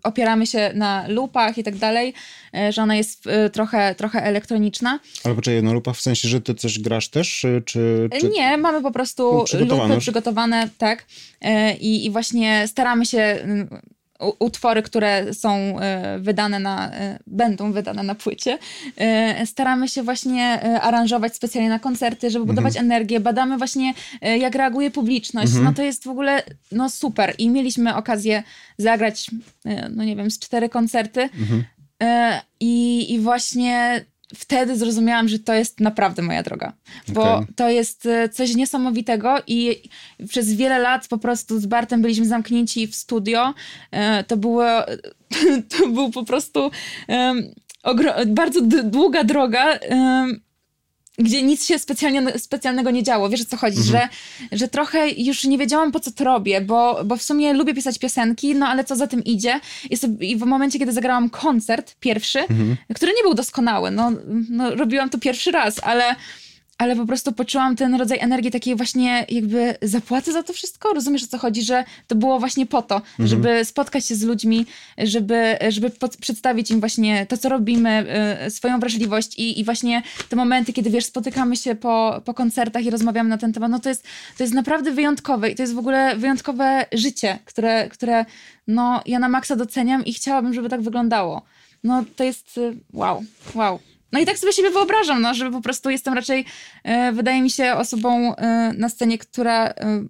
opieramy 0.03 0.47
się 0.47 0.71
na 0.75 1.05
lupach 1.07 1.57
i 1.57 1.63
tak 1.63 1.75
dalej, 1.75 2.13
że 2.69 2.81
ona 2.81 2.95
jest 2.95 3.23
trochę, 3.53 3.95
trochę 3.95 4.23
elektroniczna. 4.23 4.99
Ale 5.23 5.36
poczekaj, 5.36 5.63
na 5.63 5.73
lupach 5.73 5.95
w 5.95 6.01
sensie, 6.01 6.27
że 6.27 6.41
ty 6.41 6.55
coś 6.55 6.79
grasz 6.79 7.09
też, 7.09 7.45
czy... 7.65 8.09
czy... 8.19 8.29
Nie, 8.29 8.57
mamy 8.57 8.81
po 8.81 8.91
prostu 8.91 9.43
przygotowane 9.45 9.88
lupy 9.88 10.01
przygotowane, 10.01 10.69
tak, 10.77 11.05
i, 11.79 12.05
i 12.05 12.12
właśnie 12.12 12.67
staramy 12.67 13.05
się 13.05 13.47
utwory, 14.39 14.82
które 14.82 15.34
są 15.34 15.80
e, 15.80 16.19
wydane 16.19 16.60
na, 16.60 16.91
e, 16.91 17.19
będą 17.28 17.71
wydane 17.71 18.04
na 18.04 18.15
płycie, 18.15 18.60
e, 18.97 19.45
staramy 19.45 19.88
się 19.88 20.04
właśnie 20.04 20.62
aranżować 20.82 21.36
specjalnie 21.36 21.69
na 21.69 21.80
koncerty, 21.80 22.30
żeby 22.30 22.45
budować 22.45 22.73
mhm. 22.73 22.86
energię, 22.86 23.19
badamy 23.19 23.58
właśnie 23.58 23.93
jak 24.39 24.56
reaguje 24.56 24.91
publiczność, 24.91 25.47
mhm. 25.47 25.65
no 25.65 25.73
to 25.73 25.84
jest 25.84 26.04
w 26.04 26.08
ogóle 26.08 26.43
no 26.71 26.89
super 26.89 27.36
i 27.38 27.49
mieliśmy 27.49 27.95
okazję 27.95 28.43
zagrać, 28.78 29.32
no 29.89 30.04
nie 30.04 30.15
wiem, 30.15 30.32
z 30.32 30.39
cztery 30.39 30.69
koncerty 30.69 31.21
mhm. 31.21 31.63
i, 32.60 33.13
i 33.13 33.19
właśnie 33.19 34.06
wtedy 34.36 34.78
zrozumiałam, 34.78 35.28
że 35.28 35.39
to 35.39 35.54
jest 35.54 35.80
naprawdę 35.80 36.22
moja 36.22 36.43
droga, 36.43 36.74
bo 37.08 37.34
okay. 37.36 37.54
to 37.56 37.69
jest 37.69 38.06
e, 38.06 38.30
coś 38.30 38.56
niesamowitego 38.56 39.36
i 39.48 39.89
przez 40.30 40.54
wiele 40.54 40.80
lat 40.80 41.08
po 41.08 41.17
prostu 41.17 41.60
z 41.60 41.65
Bartem 41.65 42.02
byliśmy 42.02 42.26
zamknięci 42.26 42.88
w 42.88 42.96
studio. 42.96 43.54
E, 43.91 44.24
to 44.24 44.38
było, 44.38 44.65
to 45.78 45.88
był 45.88 46.12
po 46.12 46.24
prostu 46.24 46.72
um, 47.08 47.54
bardzo 48.28 48.62
długa 48.84 49.24
droga 49.24 49.80
um, 49.89 50.41
gdzie 51.17 51.43
nic 51.43 51.65
się 51.65 51.80
specjalnie, 51.80 52.39
specjalnego 52.39 52.91
nie 52.91 53.04
działo. 53.04 53.30
Wiesz 53.30 53.41
o 53.41 53.45
co 53.45 53.58
chodzi, 53.58 53.78
mhm. 53.78 54.10
że, 54.52 54.58
że 54.58 54.67
trochę 54.67 55.10
już 55.10 55.43
nie 55.43 55.58
wiedziałam 55.58 55.91
po 55.91 55.99
co 55.99 56.12
to 56.12 56.23
robię, 56.23 56.62
bo, 56.62 57.04
bo 57.06 57.17
w 57.17 57.23
sumie 57.23 57.54
lubię 57.54 57.73
pisać 57.73 57.99
piosenki, 57.99 58.56
no 58.56 58.67
ale 58.67 58.84
co 58.84 58.95
za 58.95 59.08
tym 59.08 59.23
idzie. 59.23 59.60
I, 59.89 59.97
sobie, 59.97 60.28
i 60.28 60.36
w 60.36 60.45
momencie, 60.45 60.80
kiedy 60.80 60.91
zagrałam 60.91 61.30
koncert 61.30 61.95
pierwszy, 61.99 62.39
mhm. 62.39 62.76
który 62.95 63.13
nie 63.17 63.23
był 63.23 63.34
doskonały, 63.34 63.91
no, 63.91 64.12
no 64.49 64.76
robiłam 64.76 65.10
to 65.10 65.17
pierwszy 65.17 65.52
raz, 65.52 65.80
ale 65.84 66.15
ale 66.77 66.95
po 66.95 67.05
prostu 67.05 67.31
poczułam 67.31 67.75
ten 67.75 67.95
rodzaj 67.95 68.19
energii 68.21 68.51
takiej 68.51 68.75
właśnie 68.75 69.25
jakby 69.29 69.75
zapłaty 69.81 70.33
za 70.33 70.43
to 70.43 70.53
wszystko. 70.53 70.93
Rozumiesz 70.93 71.23
o 71.23 71.27
co 71.27 71.38
chodzi, 71.38 71.63
że 71.63 71.83
to 72.07 72.15
było 72.15 72.39
właśnie 72.39 72.65
po 72.65 72.81
to, 72.81 72.95
mhm. 72.95 73.29
żeby 73.29 73.65
spotkać 73.65 74.05
się 74.05 74.15
z 74.15 74.23
ludźmi, 74.23 74.65
żeby, 74.97 75.57
żeby 75.69 75.89
pod, 75.89 76.17
przedstawić 76.17 76.71
im 76.71 76.79
właśnie 76.79 77.25
to, 77.25 77.38
co 77.38 77.49
robimy, 77.49 78.05
y, 78.47 78.51
swoją 78.51 78.79
wrażliwość 78.79 79.39
i, 79.39 79.59
i 79.59 79.63
właśnie 79.63 80.03
te 80.29 80.36
momenty, 80.36 80.73
kiedy 80.73 80.89
wiesz, 80.89 81.05
spotykamy 81.05 81.57
się 81.57 81.75
po, 81.75 82.21
po 82.25 82.33
koncertach 82.33 82.86
i 82.86 82.89
rozmawiamy 82.89 83.29
na 83.29 83.38
ten 83.38 83.53
temat, 83.53 83.71
no 83.71 83.79
to 83.79 83.89
jest, 83.89 84.03
to 84.38 84.43
jest 84.43 84.53
naprawdę 84.53 84.91
wyjątkowe 84.91 85.49
i 85.49 85.55
to 85.55 85.63
jest 85.63 85.73
w 85.73 85.77
ogóle 85.77 86.15
wyjątkowe 86.15 86.86
życie, 86.91 87.39
które, 87.45 87.89
które 87.89 88.25
no 88.67 89.01
ja 89.05 89.19
na 89.19 89.29
maksa 89.29 89.55
doceniam 89.55 90.05
i 90.05 90.13
chciałabym, 90.13 90.53
żeby 90.53 90.69
tak 90.69 90.81
wyglądało. 90.81 91.41
No 91.83 92.03
to 92.15 92.23
jest 92.23 92.57
y, 92.57 92.77
wow, 92.93 93.23
wow. 93.55 93.79
No 94.13 94.19
i 94.19 94.26
tak 94.26 94.38
sobie 94.38 94.54
siebie 94.54 94.69
wyobrażam, 94.69 95.21
no, 95.21 95.34
że 95.34 95.52
po 95.52 95.62
prostu 95.62 95.89
jestem 95.89 96.13
raczej, 96.13 96.45
e, 96.84 97.12
wydaje 97.12 97.41
mi 97.41 97.49
się, 97.49 97.73
osobą 97.73 98.36
e, 98.36 98.73
na 98.78 98.89
scenie, 98.89 99.17
która 99.17 99.67
e, 99.67 100.04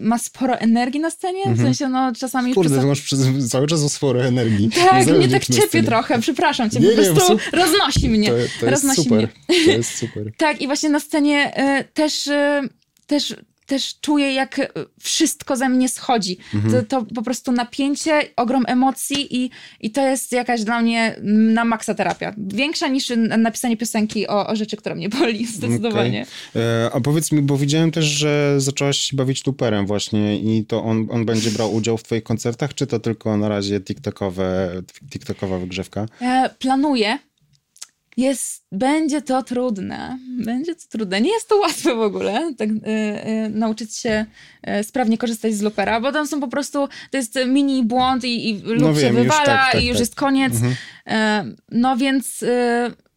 ma 0.00 0.18
sporo 0.18 0.58
energii 0.58 1.00
na 1.00 1.10
scenie, 1.10 1.42
w 1.44 1.48
mhm. 1.48 1.66
sensie 1.66 1.88
no 1.88 2.12
czasami... 2.12 2.54
Kurde, 2.54 2.70
czasami... 2.70 2.88
masz 2.88 3.48
cały 3.48 3.66
czas 3.66 3.92
sporo 3.92 4.24
energii. 4.24 4.70
Tak, 4.70 5.06
mnie 5.06 5.28
tak 5.28 5.44
ciepie 5.44 5.82
trochę, 5.82 6.20
przepraszam 6.20 6.70
cię, 6.70 6.80
nie, 6.80 6.88
po 6.88 6.94
prostu 6.94 7.32
nie, 7.32 7.60
roznosi 7.60 8.08
mnie. 8.08 8.28
To, 8.28 8.34
to 8.34 8.40
jest 8.40 8.62
roznosi 8.62 9.02
super, 9.02 9.18
mnie. 9.18 9.28
to 9.64 9.70
jest 9.70 9.98
super. 9.98 10.32
tak, 10.36 10.60
i 10.60 10.66
właśnie 10.66 10.88
na 10.88 11.00
scenie 11.00 11.52
też 11.94 12.28
też 13.06 13.36
też 13.66 14.00
czuję, 14.00 14.34
jak 14.34 14.58
e, 14.58 14.68
wszystko 15.00 15.56
ze 15.56 15.68
mnie 15.68 15.88
schodzi. 15.88 16.38
Mhm. 16.54 16.72
To, 16.72 16.82
to, 16.82 17.14
po 17.14 17.22
prostu 17.22 17.52
napięcie, 17.52 18.20
ogrom 18.36 18.64
emocji 18.68 19.36
i, 19.36 19.50
i 19.80 19.90
to 19.90 20.06
jest 20.06 20.32
jakaś 20.32 20.64
dla 20.64 20.82
mnie 20.82 21.16
na 21.22 21.64
maksa 21.64 21.94
terapia. 21.94 22.34
Większa 22.38 22.88
niż 22.88 23.12
napisanie 23.38 23.76
piosenki 23.76 24.28
o, 24.28 24.46
o 24.46 24.56
rzeczy, 24.56 24.76
które 24.76 24.94
mnie 24.94 25.08
boli, 25.08 25.46
zdecydowanie. 25.56 26.26
Okay. 26.50 26.62
E, 26.62 26.90
a 26.92 27.00
powiedz 27.00 27.32
mi, 27.32 27.42
bo 27.42 27.56
widziałem 27.56 27.90
też, 27.90 28.04
że 28.04 28.54
zaczęłaś 28.60 28.98
się 28.98 29.16
bawić 29.16 29.42
tuperem 29.42 29.86
właśnie 29.86 30.38
i 30.38 30.64
to 30.64 30.84
on, 30.84 31.06
on 31.10 31.24
będzie 31.24 31.50
brał 31.50 31.74
udział 31.74 31.98
w 31.98 32.02
twoich 32.02 32.22
koncertach, 32.22 32.74
czy 32.74 32.86
to 32.86 32.98
tylko 32.98 33.36
na 33.36 33.48
razie 33.48 33.80
tiktokowe, 33.80 34.72
tiktokowa 35.10 35.58
wygrzewka? 35.58 36.06
E, 36.20 36.50
planuję 36.58 37.18
jest, 38.16 38.66
będzie 38.72 39.22
to 39.22 39.42
trudne. 39.42 40.18
Będzie 40.44 40.74
to 40.74 40.82
trudne. 40.88 41.20
Nie 41.20 41.32
jest 41.32 41.48
to 41.48 41.56
łatwe 41.56 41.94
w 41.94 42.00
ogóle, 42.00 42.54
tak, 42.58 42.68
y, 42.68 42.72
y, 42.72 43.48
nauczyć 43.50 43.96
się 43.96 44.26
y, 44.80 44.84
sprawnie 44.84 45.18
korzystać 45.18 45.54
z 45.54 45.62
loopera, 45.62 46.00
bo 46.00 46.12
tam 46.12 46.26
są 46.26 46.40
po 46.40 46.48
prostu, 46.48 46.88
to 47.10 47.16
jest 47.16 47.38
mini 47.46 47.84
błąd 47.84 48.24
i, 48.24 48.50
i 48.50 48.62
loop 48.62 48.80
no 48.80 48.94
się 48.94 49.00
wiem, 49.00 49.14
wywala 49.14 49.44
tak, 49.44 49.72
tak, 49.72 49.82
i 49.82 49.86
już 49.86 49.96
tak. 49.96 50.00
jest 50.00 50.14
koniec. 50.14 50.52
Mhm. 50.54 51.56
no 51.70 51.96
więc, 51.96 52.44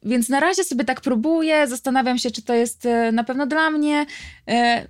więc 0.03 0.29
na 0.29 0.39
razie 0.39 0.63
sobie 0.63 0.85
tak 0.85 1.01
próbuję, 1.01 1.67
zastanawiam 1.67 2.17
się, 2.17 2.31
czy 2.31 2.41
to 2.41 2.53
jest 2.53 2.87
na 3.13 3.23
pewno 3.23 3.47
dla 3.47 3.69
mnie. 3.69 4.05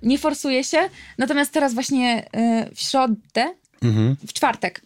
nie 0.02 0.18
forsuję 0.18 0.64
się. 0.64 0.78
Natomiast 1.18 1.52
teraz 1.52 1.74
właśnie 1.74 2.28
w 2.74 2.80
środę, 2.80 3.54
mhm. 3.82 4.16
w 4.26 4.32
czwartek 4.32 4.82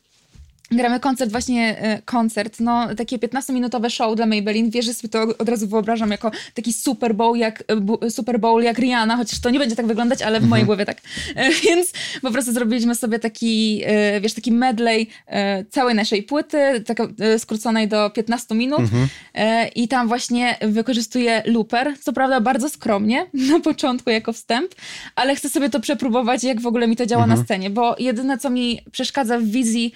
gramy 0.71 1.01
koncert, 1.01 1.31
właśnie 1.31 1.79
e, 1.79 2.03
koncert, 2.03 2.61
no 2.61 2.95
takie 2.95 3.19
15-minutowe 3.19 3.91
show 3.91 4.17
dla 4.17 4.27
Maybelline, 4.27 4.71
wiesz, 4.71 4.85
że 4.85 4.95
sobie 4.95 5.09
to 5.09 5.23
od 5.39 5.49
razu 5.49 5.69
wyobrażam 5.69 6.11
jako 6.11 6.31
taki 6.55 6.73
Super 6.73 7.15
Bowl 7.15 7.37
jak, 7.37 7.65
e, 8.03 8.11
Super 8.11 8.41
Bowl 8.41 8.63
jak 8.63 8.79
Rihanna, 8.79 9.17
chociaż 9.17 9.41
to 9.41 9.51
nie 9.51 9.59
będzie 9.59 9.77
tak 9.77 9.87
wyglądać, 9.87 10.23
ale 10.23 10.41
w 10.41 10.49
mojej 10.49 10.67
głowie 10.67 10.87
tak. 10.87 11.01
E, 11.35 11.51
więc 11.51 11.93
po 12.23 12.31
prostu 12.31 12.53
zrobiliśmy 12.53 12.95
sobie 12.95 13.19
taki, 13.19 13.83
wiesz, 14.21 14.35
taki 14.35 14.53
medley 14.53 15.07
całej 15.71 15.95
naszej 15.95 16.23
płyty, 16.23 16.85
tak 16.87 16.99
e, 17.01 17.39
skróconej 17.39 17.89
do 17.89 18.11
15 18.11 18.55
minut. 18.55 18.81
E, 19.35 19.69
i 19.69 19.89
tam 19.89 20.09
właśnie 20.09 20.59
wykorzystuję 20.63 21.43
looper, 21.47 21.95
co 22.01 22.13
prawda 22.13 22.41
bardzo 22.41 22.69
skromnie 22.69 23.27
na 23.53 23.61
początku 23.61 24.11
jako 24.11 24.33
wstęp, 24.33 24.75
ale 25.15 25.35
chcę 25.35 25.49
sobie 25.49 25.71
to 25.71 25.81
przepróbować, 25.81 26.45
jak 26.45 26.61
w 26.61 26.67
ogóle 26.67 26.89
mi 26.89 26.97
to 26.97 27.07
działa 27.07 27.27
na 27.27 27.37
scenie, 27.45 27.71
bo 27.71 27.97
jedyne, 27.99 28.39
co 28.39 28.51
mi 28.51 28.81
przeszkadza 28.93 29.39
w 29.39 29.45
wizji 29.45 29.93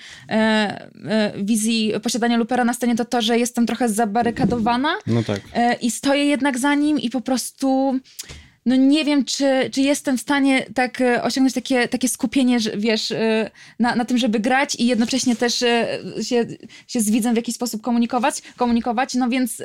wizji 1.37 1.93
posiadania 2.03 2.37
loopera 2.37 2.65
na 2.65 2.75
scenie 2.75 2.97
to 2.97 3.05
to, 3.05 3.23
że 3.23 3.39
jestem 3.39 3.67
trochę 3.67 3.89
zabarykadowana 3.89 4.95
No 5.07 5.23
tak. 5.23 5.41
e, 5.55 5.75
i 5.75 5.91
stoję 5.91 6.25
jednak 6.25 6.59
za 6.59 6.75
nim 6.75 6.99
i 6.99 7.11
po 7.11 7.21
prostu 7.21 7.99
no 8.67 8.77
nie 8.77 9.05
wiem, 9.05 9.25
czy, 9.25 9.71
czy 9.73 9.81
jestem 9.81 10.19
w 10.19 10.21
stanie 10.21 10.67
tak 10.75 11.01
e, 11.01 11.23
osiągnąć 11.23 11.55
takie, 11.55 11.89
takie 11.89 12.09
skupienie, 12.09 12.61
że, 12.61 12.77
wiesz, 12.77 13.11
e, 13.11 13.51
na, 13.79 13.95
na 13.95 14.05
tym, 14.05 14.19
żeby 14.19 14.41
grać 14.41 14.75
i 14.75 14.87
jednocześnie 14.87 15.37
też 15.37 15.63
e, 15.63 15.87
się, 16.23 16.47
się 16.89 17.01
z 17.01 17.11
widzem 17.11 17.35
w 17.35 17.37
jakiś 17.37 17.55
sposób 17.55 17.83
komunikować, 17.83 18.43
komunikować. 18.57 19.15
no 19.15 19.29
więc 19.29 19.63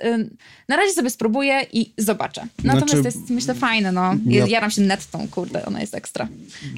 na 0.67 0.75
razie 0.77 0.93
sobie 0.93 1.09
spróbuję 1.09 1.61
i 1.73 1.91
zobaczę. 1.97 2.47
Natomiast 2.63 2.87
Znaczy, 2.89 3.01
to 3.13 3.19
jest, 3.19 3.29
myślę, 3.29 3.53
fajne, 3.53 3.91
no. 3.91 4.15
ja- 4.25 4.39
Ja... 4.39 4.47
Jaram 4.47 4.71
się 4.71 4.81
nettą, 4.81 5.27
kurde, 5.31 5.65
ona 5.65 5.81
jest 5.81 5.95
ekstra. 5.95 6.27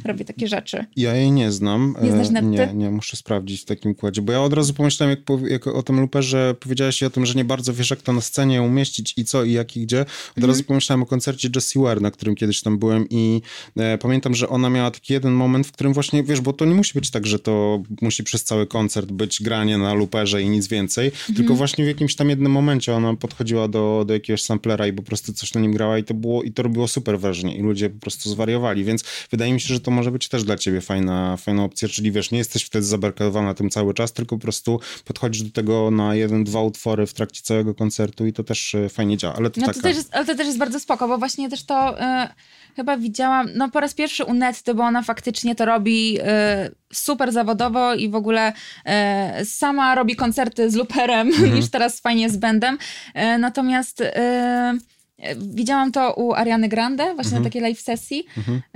Robi 0.05 0.25
takie 0.25 0.47
rzeczy. 0.47 0.85
Ja 0.95 1.15
jej 1.15 1.31
nie 1.31 1.51
znam. 1.51 1.95
Nie 2.01 2.11
znasz 2.11 2.29
netty? 2.29 2.47
Nie, 2.49 2.69
nie, 2.73 2.91
muszę 2.91 3.17
sprawdzić 3.17 3.61
w 3.61 3.65
takim 3.65 3.91
układzie, 3.91 4.21
bo 4.21 4.31
ja 4.33 4.41
od 4.41 4.53
razu 4.53 4.73
pomyślałem, 4.73 5.17
jak, 5.29 5.51
jak 5.51 5.67
o 5.67 5.83
tym 5.83 5.99
luperze 5.99 6.55
powiedziałaś 6.59 7.03
o 7.03 7.09
tym, 7.09 7.25
że 7.25 7.33
nie 7.33 7.45
bardzo 7.45 7.73
wiesz, 7.73 7.89
jak 7.89 8.01
to 8.01 8.13
na 8.13 8.21
scenie 8.21 8.61
umieścić 8.61 9.13
i 9.17 9.25
co, 9.25 9.43
i 9.43 9.51
jak, 9.51 9.77
i 9.77 9.81
gdzie. 9.81 10.01
Od 10.01 10.07
Mhm. 10.37 10.47
razu 10.51 10.63
pomyślałem 10.63 11.03
o 11.03 11.05
koncercie 11.05 11.49
Jessie 11.55 11.79
Ware, 11.79 12.01
na 12.11 12.15
którym 12.15 12.35
kiedyś 12.35 12.61
tam 12.61 12.77
byłem 12.79 13.05
i 13.09 13.41
e, 13.77 13.97
pamiętam, 13.97 14.35
że 14.35 14.49
ona 14.49 14.69
miała 14.69 14.91
taki 14.91 15.13
jeden 15.13 15.33
moment, 15.33 15.67
w 15.67 15.71
którym 15.71 15.93
właśnie, 15.93 16.23
wiesz, 16.23 16.41
bo 16.41 16.53
to 16.53 16.65
nie 16.65 16.75
musi 16.75 16.93
być 16.93 17.11
tak, 17.11 17.25
że 17.27 17.39
to 17.39 17.83
musi 18.01 18.23
przez 18.23 18.43
cały 18.43 18.67
koncert 18.67 19.11
być 19.11 19.41
granie 19.43 19.77
na 19.77 19.93
luperze 19.93 20.41
i 20.41 20.49
nic 20.49 20.67
więcej, 20.67 21.07
Mhm. 21.07 21.35
tylko 21.35 21.55
właśnie 21.55 21.83
w 21.85 21.87
jakimś 21.87 22.15
tam 22.15 22.29
jednym 22.29 22.51
momencie 22.51 22.93
ona 22.95 23.15
podchodziła 23.15 23.67
do, 23.67 24.03
do 24.07 24.13
jakiegoś 24.13 24.41
samplera 24.41 24.87
i 24.87 24.93
po 24.93 25.03
prostu 25.03 25.33
coś 25.33 25.53
na 25.53 25.61
nim 25.61 25.71
grała 25.73 25.97
i 25.97 26.03
to 26.03 26.13
było, 26.13 26.43
i 26.43 26.51
to 26.51 26.63
robiło 26.63 26.87
super 26.87 27.19
wrażenie 27.19 27.55
i 27.57 27.61
ludzie 27.61 27.89
po 27.89 27.99
prostu 27.99 28.29
zwariowali, 28.29 28.83
więc 28.83 29.03
wydaje 29.31 29.53
mi 29.53 29.61
się, 29.61 29.73
że 29.73 29.79
to 29.79 29.91
może 29.91 30.11
być 30.11 30.27
też 30.27 30.43
dla 30.43 30.57
ciebie 30.57 30.81
fajna, 30.81 31.37
fajna 31.37 31.63
opcja, 31.63 31.87
czyli 31.89 32.11
wiesz, 32.11 32.31
nie 32.31 32.37
jesteś 32.37 32.63
wtedy 32.63 32.85
zabarkadowana 32.85 33.53
tym 33.53 33.69
cały 33.69 33.93
czas, 33.93 34.13
tylko 34.13 34.35
po 34.35 34.41
prostu 34.41 34.79
podchodzisz 35.05 35.43
do 35.43 35.51
tego 35.51 35.91
na 35.91 36.15
jeden, 36.15 36.43
dwa 36.43 36.61
utwory 36.61 37.05
w 37.07 37.13
trakcie 37.13 37.41
całego 37.41 37.75
koncertu 37.75 38.25
i 38.27 38.33
to 38.33 38.43
też 38.43 38.75
e, 38.75 38.89
fajnie 38.89 39.17
działa, 39.17 39.35
ale 39.35 39.49
to 39.49 39.61
No 39.61 39.67
taka... 39.67 39.77
to 39.79 39.83
też 39.83 39.95
jest, 39.97 40.09
ale 40.15 40.25
to 40.25 40.35
też 40.35 40.47
jest 40.47 40.59
bardzo 40.59 40.79
spoko, 40.79 41.07
bo 41.07 41.17
właśnie 41.17 41.49
też 41.49 41.63
to 41.63 42.00
chyba 42.75 42.97
widziałam, 42.97 43.49
no 43.55 43.69
po 43.69 43.79
raz 43.79 43.93
pierwszy 43.93 44.25
u 44.25 44.33
Netty, 44.33 44.73
bo 44.73 44.83
ona 44.83 45.01
faktycznie 45.01 45.55
to 45.55 45.65
robi 45.65 46.17
e, 46.21 46.69
super 46.93 47.31
zawodowo 47.31 47.93
i 47.93 48.09
w 48.09 48.15
ogóle 48.15 48.53
e, 48.85 49.45
sama 49.45 49.95
robi 49.95 50.15
koncerty 50.15 50.71
z 50.71 50.75
luperem 50.75 51.31
niż 51.55 51.69
teraz 51.69 51.99
fajnie 51.99 52.29
z 52.29 52.37
bandem. 52.37 52.77
Natomiast 53.39 54.03
Widziałam 55.37 55.91
to 55.91 56.13
u 56.13 56.33
Ariany 56.33 56.67
Grande, 56.69 57.15
właśnie 57.15 57.37
na 57.37 57.43
takiej 57.43 57.61
live 57.61 57.81
sesji. 57.81 58.25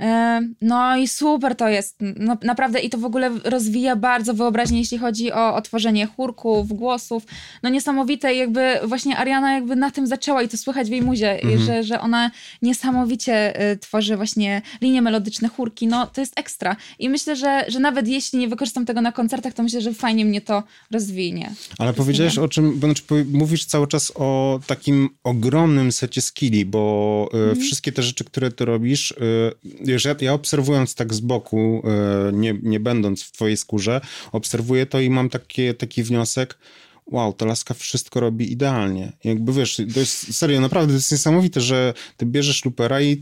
E, 0.00 0.40
No 0.60 0.96
i 0.96 1.08
super 1.08 1.56
to 1.56 1.68
jest. 1.68 1.96
No, 2.16 2.36
naprawdę 2.42 2.80
i 2.80 2.90
to 2.90 2.98
w 2.98 3.04
ogóle 3.04 3.30
rozwija 3.44 3.96
bardzo 3.96 4.34
wyobraźnię, 4.34 4.78
jeśli 4.78 4.98
chodzi 4.98 5.32
o 5.32 5.54
otworzenie 5.54 6.06
chórków, 6.06 6.68
głosów. 6.72 7.22
No 7.62 7.68
niesamowite 7.70 8.34
jakby 8.34 8.74
właśnie 8.84 9.16
Ariana 9.18 9.52
jakby 9.52 9.76
na 9.76 9.90
tym 9.90 10.06
zaczęła 10.06 10.42
i 10.42 10.48
to 10.48 10.56
słychać 10.56 10.88
w 10.88 10.90
jej 10.90 11.02
muzie, 11.02 11.38
i 11.38 11.58
że, 11.58 11.82
że 11.84 12.00
ona 12.00 12.30
niesamowicie 12.62 13.56
e, 13.60 13.76
tworzy 13.76 14.16
właśnie 14.16 14.62
linie 14.80 15.02
melodyczne, 15.02 15.48
chórki. 15.48 15.86
No 15.86 16.06
to 16.06 16.20
jest 16.20 16.38
ekstra. 16.38 16.76
I 16.98 17.08
myślę, 17.10 17.36
że, 17.36 17.64
że 17.68 17.80
nawet 17.80 18.08
jeśli 18.08 18.38
nie 18.38 18.48
wykorzystam 18.48 18.86
tego 18.86 19.00
na 19.00 19.12
koncertach, 19.12 19.52
to 19.54 19.62
myślę, 19.62 19.80
że 19.80 19.94
fajnie 19.94 20.24
mnie 20.24 20.40
to 20.40 20.62
rozwinie. 20.90 21.50
Ale 21.78 21.92
powiedziałeś 21.92 22.38
o 22.38 22.48
czym, 22.48 22.78
bo 22.78 22.86
znaczy 22.86 23.02
mówisz 23.32 23.64
cały 23.64 23.86
czas 23.86 24.12
o 24.14 24.60
takim 24.66 25.08
ogromnym 25.24 25.92
secie 25.92 26.22
skilli, 26.36 26.64
bo 26.64 27.28
Mhm. 27.32 27.60
wszystkie 27.60 27.92
te 27.92 28.02
rzeczy, 28.02 28.24
które 28.24 28.50
ty 28.50 28.64
robisz, 28.64 29.12
e, 29.12 29.16
wiesz, 29.84 30.06
ja, 30.20 30.32
obserwując 30.32 30.94
tak 30.94 31.14
z 31.14 31.20
boku, 31.20 31.82
e, 32.28 32.32
nie, 32.32 32.54
nie 32.62 32.80
będąc 32.80 33.22
w 33.22 33.32
twojej 33.32 33.56
skórze, 33.56 34.00
obserwuję 34.32 34.86
to 34.86 35.00
i 35.00 35.10
mam 35.10 35.28
takie, 35.28 35.74
taki 35.74 36.02
wniosek, 36.02 36.58
wow, 37.06 37.32
ta 37.32 37.46
laska 37.46 37.74
wszystko 37.74 38.20
robi 38.20 38.52
idealnie. 38.52 39.12
Jakby 39.24 39.52
wiesz, 39.52 39.76
to 39.94 40.00
jest 40.00 40.34
serio, 40.34 40.60
naprawdę 40.60 40.92
to 40.92 40.96
jest 40.96 41.12
niesamowite, 41.12 41.60
że 41.60 41.94
ty 42.16 42.26
bierzesz 42.26 42.64
lupera 42.64 43.00
i 43.02 43.16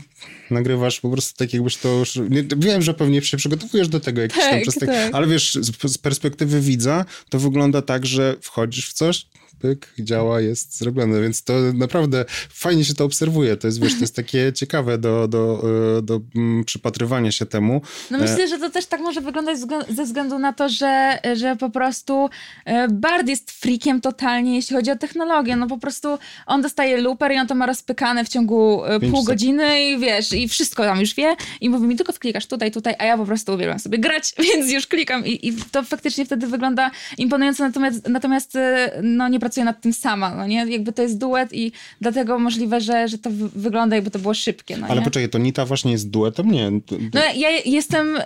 nagrywasz 0.51 0.99
po 0.99 1.09
prostu 1.09 1.37
tak, 1.37 1.53
jakbyś 1.53 1.77
to 1.77 1.89
już... 1.89 2.15
Nie, 2.29 2.43
wiem, 2.57 2.81
że 2.81 2.93
pewnie 2.93 3.21
się 3.21 3.37
przygotowujesz 3.37 3.87
do 3.87 3.99
tego 3.99 4.21
jakiś 4.21 4.37
tam 4.37 4.51
Tak, 4.51 4.61
przez 4.61 4.75
tak, 4.75 4.89
tak. 4.89 5.13
ale 5.15 5.27
wiesz, 5.27 5.53
z, 5.61 5.91
z 5.93 5.97
perspektywy 5.97 6.61
widza 6.61 7.05
to 7.29 7.39
wygląda 7.39 7.81
tak, 7.81 8.05
że 8.05 8.35
wchodzisz 8.41 8.89
w 8.89 8.93
coś, 8.93 9.25
pyk, 9.59 9.93
działa, 9.99 10.41
jest 10.41 10.77
zrobione, 10.77 11.21
więc 11.21 11.43
to 11.43 11.53
naprawdę 11.73 12.25
fajnie 12.49 12.85
się 12.85 12.93
to 12.93 13.05
obserwuje. 13.05 13.57
To 13.57 13.67
jest, 13.67 13.81
wiesz, 13.81 13.93
to 13.93 13.99
jest 14.01 14.15
takie 14.15 14.53
ciekawe 14.59 14.97
do, 14.97 15.27
do, 15.27 15.63
e, 15.97 16.01
do 16.01 16.21
mm, 16.35 16.63
przypatrywania 16.63 17.31
się 17.31 17.45
temu. 17.45 17.81
No 18.11 18.17
myślę, 18.17 18.47
że 18.47 18.59
to 18.59 18.69
też 18.69 18.85
tak 18.85 19.01
może 19.01 19.21
wyglądać 19.21 19.57
ze 19.89 20.03
względu 20.03 20.39
na 20.39 20.53
to, 20.53 20.69
że, 20.69 21.19
że 21.33 21.55
po 21.55 21.69
prostu 21.69 22.29
e, 22.65 22.87
Bard 22.87 23.27
jest 23.27 23.51
freakiem 23.51 24.01
totalnie, 24.01 24.55
jeśli 24.55 24.75
chodzi 24.75 24.91
o 24.91 24.95
technologię. 24.95 25.55
No 25.55 25.67
po 25.67 25.77
prostu 25.77 26.17
on 26.45 26.61
dostaje 26.61 27.01
looper 27.01 27.31
i 27.31 27.37
on 27.37 27.47
to 27.47 27.55
ma 27.55 27.65
rozpykane 27.65 28.25
w 28.25 28.29
ciągu 28.29 28.85
e, 28.85 28.99
pół 28.99 29.23
godziny 29.23 29.89
i 29.89 29.99
wiesz, 29.99 30.33
i 30.33 30.47
wszystko 30.47 30.83
tam 30.83 30.99
już 30.99 31.15
wie 31.15 31.35
i 31.61 31.69
mówi 31.69 31.87
mi 31.87 31.95
tylko 31.95 32.13
wklikasz 32.13 32.45
tutaj, 32.45 32.71
tutaj, 32.71 32.95
a 32.99 33.05
ja 33.05 33.17
po 33.17 33.25
prostu 33.25 33.53
uwielbiam 33.53 33.79
sobie 33.79 33.97
grać, 33.97 34.33
więc 34.53 34.71
już 34.71 34.87
klikam 34.87 35.25
i, 35.25 35.47
i 35.47 35.53
to 35.71 35.83
faktycznie 35.83 36.25
wtedy 36.25 36.47
wygląda 36.47 36.91
imponująco, 37.17 37.63
natomiast, 37.63 38.09
natomiast 38.09 38.55
e, 38.55 38.99
no 39.03 39.27
nie 39.27 39.39
pracuję 39.45 39.65
nad 39.65 39.81
tym 39.81 39.93
sama, 39.93 40.35
no 40.35 40.47
nie? 40.47 40.65
Jakby 40.69 40.93
to 40.93 41.01
jest 41.01 41.17
duet 41.17 41.53
i 41.53 41.71
dlatego 42.01 42.39
możliwe, 42.39 42.81
że, 42.81 43.07
że 43.07 43.17
to 43.17 43.29
wy- 43.29 43.49
wygląda 43.49 43.95
jakby 43.95 44.11
to 44.11 44.19
było 44.19 44.33
szybkie, 44.33 44.77
no 44.77 44.87
Ale 44.87 44.99
nie? 44.99 45.05
poczekaj, 45.05 45.29
to 45.29 45.37
Nita 45.37 45.65
właśnie 45.65 45.91
jest 45.91 46.09
duetem? 46.09 46.51
Nie. 46.51 46.71
No 47.13 47.21
ja 47.35 47.49
jestem 47.65 48.17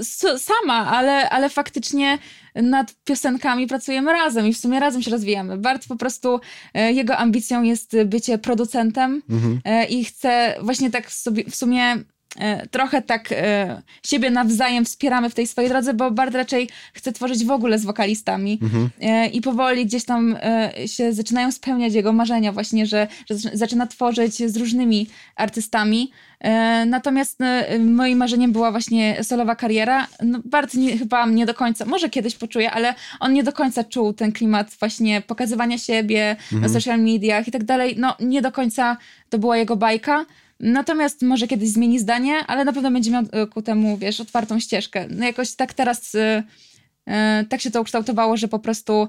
s- 0.00 0.42
sama, 0.42 0.86
ale, 0.86 1.30
ale 1.30 1.48
faktycznie 1.50 2.18
nad 2.54 2.94
piosenkami 3.04 3.66
pracujemy 3.66 4.12
razem 4.12 4.46
i 4.46 4.54
w 4.54 4.58
sumie 4.58 4.80
razem 4.80 5.02
się 5.02 5.10
rozwijamy. 5.10 5.58
Bart 5.58 5.88
po 5.88 5.96
prostu, 5.96 6.40
e, 6.74 6.92
jego 6.92 7.16
ambicją 7.16 7.62
jest 7.62 7.96
bycie 8.04 8.38
producentem 8.38 9.22
e, 9.64 9.84
i 9.84 10.04
chce 10.04 10.54
właśnie 10.62 10.90
tak 10.90 11.12
sobie, 11.12 11.44
w 11.50 11.54
sumie 11.56 11.96
trochę 12.70 13.02
tak 13.02 13.32
e, 13.32 13.82
siebie 14.06 14.30
nawzajem 14.30 14.84
wspieramy 14.84 15.30
w 15.30 15.34
tej 15.34 15.46
swojej 15.46 15.70
drodze, 15.70 15.94
bo 15.94 16.10
Bart 16.10 16.34
raczej 16.34 16.68
chce 16.94 17.12
tworzyć 17.12 17.44
w 17.44 17.50
ogóle 17.50 17.78
z 17.78 17.84
wokalistami 17.84 18.58
e, 19.00 19.26
i 19.26 19.40
powoli 19.40 19.86
gdzieś 19.86 20.04
tam 20.04 20.36
e, 20.42 20.72
się 20.88 21.12
zaczynają 21.12 21.52
spełniać 21.52 21.94
jego 21.94 22.12
marzenia 22.12 22.52
właśnie, 22.52 22.86
że, 22.86 23.08
że 23.30 23.34
zaczyna- 23.34 23.86
tworzyć 23.86 24.36
z 24.52 24.56
różnymi 24.56 25.06
artystami. 25.36 26.10
E, 26.40 26.86
Natomiast 26.86 27.40
e, 27.40 27.78
moim 27.78 28.18
marzeniem 28.18 28.52
była 28.52 28.70
właśnie 28.70 29.24
solowa 29.24 29.56
kariera. 29.56 30.06
No, 30.22 30.38
Bart 30.44 30.74
nie, 30.74 30.98
chyba 30.98 31.26
nie 31.26 31.46
do 31.46 31.54
końca, 31.54 31.84
może 31.84 32.10
kiedyś 32.10 32.34
poczuje, 32.34 32.70
ale 32.70 32.94
on 33.20 33.32
nie 33.32 33.42
do 33.42 33.52
końca 33.52 33.84
czuł 33.84 34.12
ten 34.12 34.32
klimat 34.32 34.70
właśnie 34.80 35.20
pokazywania 35.20 35.78
siebie 35.78 36.36
na 36.52 36.68
social 36.68 37.00
mediach 37.00 37.48
i 37.48 37.50
tak 37.50 37.64
dalej. 37.64 37.94
No 37.98 38.16
nie 38.20 38.42
do 38.42 38.52
końca 38.52 38.96
to 39.28 39.38
była 39.38 39.56
jego 39.56 39.76
bajka. 39.76 40.24
Natomiast 40.60 41.22
może 41.22 41.46
kiedyś 41.48 41.68
zmieni 41.68 41.98
zdanie, 41.98 42.34
ale 42.46 42.64
na 42.64 42.72
pewno 42.72 42.90
będzie 42.90 43.10
miał 43.10 43.22
e, 43.32 43.46
ku 43.46 43.62
temu, 43.62 43.96
wiesz, 43.98 44.20
otwartą 44.20 44.60
ścieżkę. 44.60 45.06
No 45.10 45.26
jakoś 45.26 45.52
tak 45.54 45.74
teraz 45.74 46.14
e, 46.14 46.42
e, 47.06 47.44
tak 47.48 47.60
się 47.60 47.70
to 47.70 47.80
ukształtowało, 47.80 48.36
że 48.36 48.48
po 48.48 48.58
prostu 48.58 49.08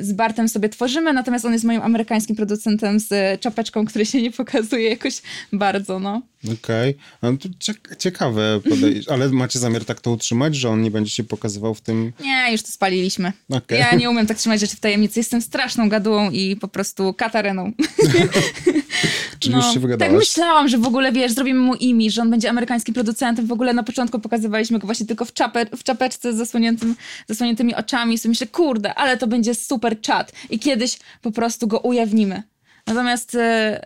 z 0.00 0.12
Bartem 0.12 0.48
sobie 0.48 0.68
tworzymy, 0.68 1.12
natomiast 1.12 1.44
on 1.44 1.52
jest 1.52 1.64
moim 1.64 1.82
amerykańskim 1.82 2.36
producentem 2.36 3.00
z 3.00 3.40
czapeczką, 3.40 3.84
który 3.84 4.06
się 4.06 4.22
nie 4.22 4.30
pokazuje 4.30 4.90
jakoś 4.90 5.22
bardzo, 5.52 5.98
no. 5.98 6.22
Okej. 6.52 6.96
No 7.22 7.36
to 7.36 7.48
ciek- 7.48 7.96
ciekawe 7.98 8.60
podejście. 8.70 9.12
Ale 9.12 9.28
macie 9.28 9.58
zamiar 9.58 9.84
tak 9.84 10.00
to 10.00 10.10
utrzymać, 10.10 10.56
że 10.56 10.70
on 10.70 10.82
nie 10.82 10.90
będzie 10.90 11.10
się 11.10 11.24
pokazywał 11.24 11.74
w 11.74 11.80
tym... 11.80 12.12
Nie, 12.20 12.52
już 12.52 12.62
to 12.62 12.68
spaliliśmy. 12.68 13.32
Okej. 13.50 13.78
Ja 13.80 13.94
nie 13.94 14.10
umiem 14.10 14.26
tak 14.26 14.38
trzymać 14.38 14.60
rzeczy 14.60 14.76
w 14.76 14.80
tajemnicy. 14.80 15.20
Jestem 15.20 15.42
straszną 15.42 15.88
gadułą 15.88 16.30
i 16.30 16.56
po 16.56 16.68
prostu 16.68 17.14
katareną. 17.14 17.72
Czyli 19.44 19.56
już 19.56 19.66
się 19.66 19.72
tak 19.72 19.82
wygadałaś? 19.82 20.18
myślałam, 20.18 20.68
że 20.68 20.78
w 20.78 20.86
ogóle, 20.86 21.12
wiesz, 21.12 21.32
zrobimy 21.32 21.60
mu 21.60 21.74
imię, 21.74 22.10
że 22.10 22.22
on 22.22 22.30
będzie 22.30 22.50
amerykańskim 22.50 22.94
producentem. 22.94 23.46
W 23.46 23.52
ogóle 23.52 23.72
na 23.72 23.82
początku 23.82 24.18
pokazywaliśmy 24.18 24.78
go 24.78 24.86
właśnie 24.86 25.06
tylko 25.06 25.24
w, 25.24 25.32
czape, 25.32 25.66
w 25.76 25.82
czapeczce 25.82 26.32
z 26.32 26.36
zasłoniętym, 26.36 26.96
zasłoniętymi 27.28 27.74
oczami. 27.74 28.14
I 28.14 28.18
sobie 28.18 28.30
myślę, 28.30 28.46
kurde, 28.46 28.94
ale 28.94 29.16
to 29.16 29.26
będzie 29.26 29.54
super 29.54 30.00
czat. 30.00 30.32
I 30.50 30.58
kiedyś 30.58 30.98
po 31.22 31.30
prostu 31.30 31.66
go 31.66 31.78
ujawnimy. 31.78 32.42
Natomiast 32.86 33.34
mm, 33.34 33.80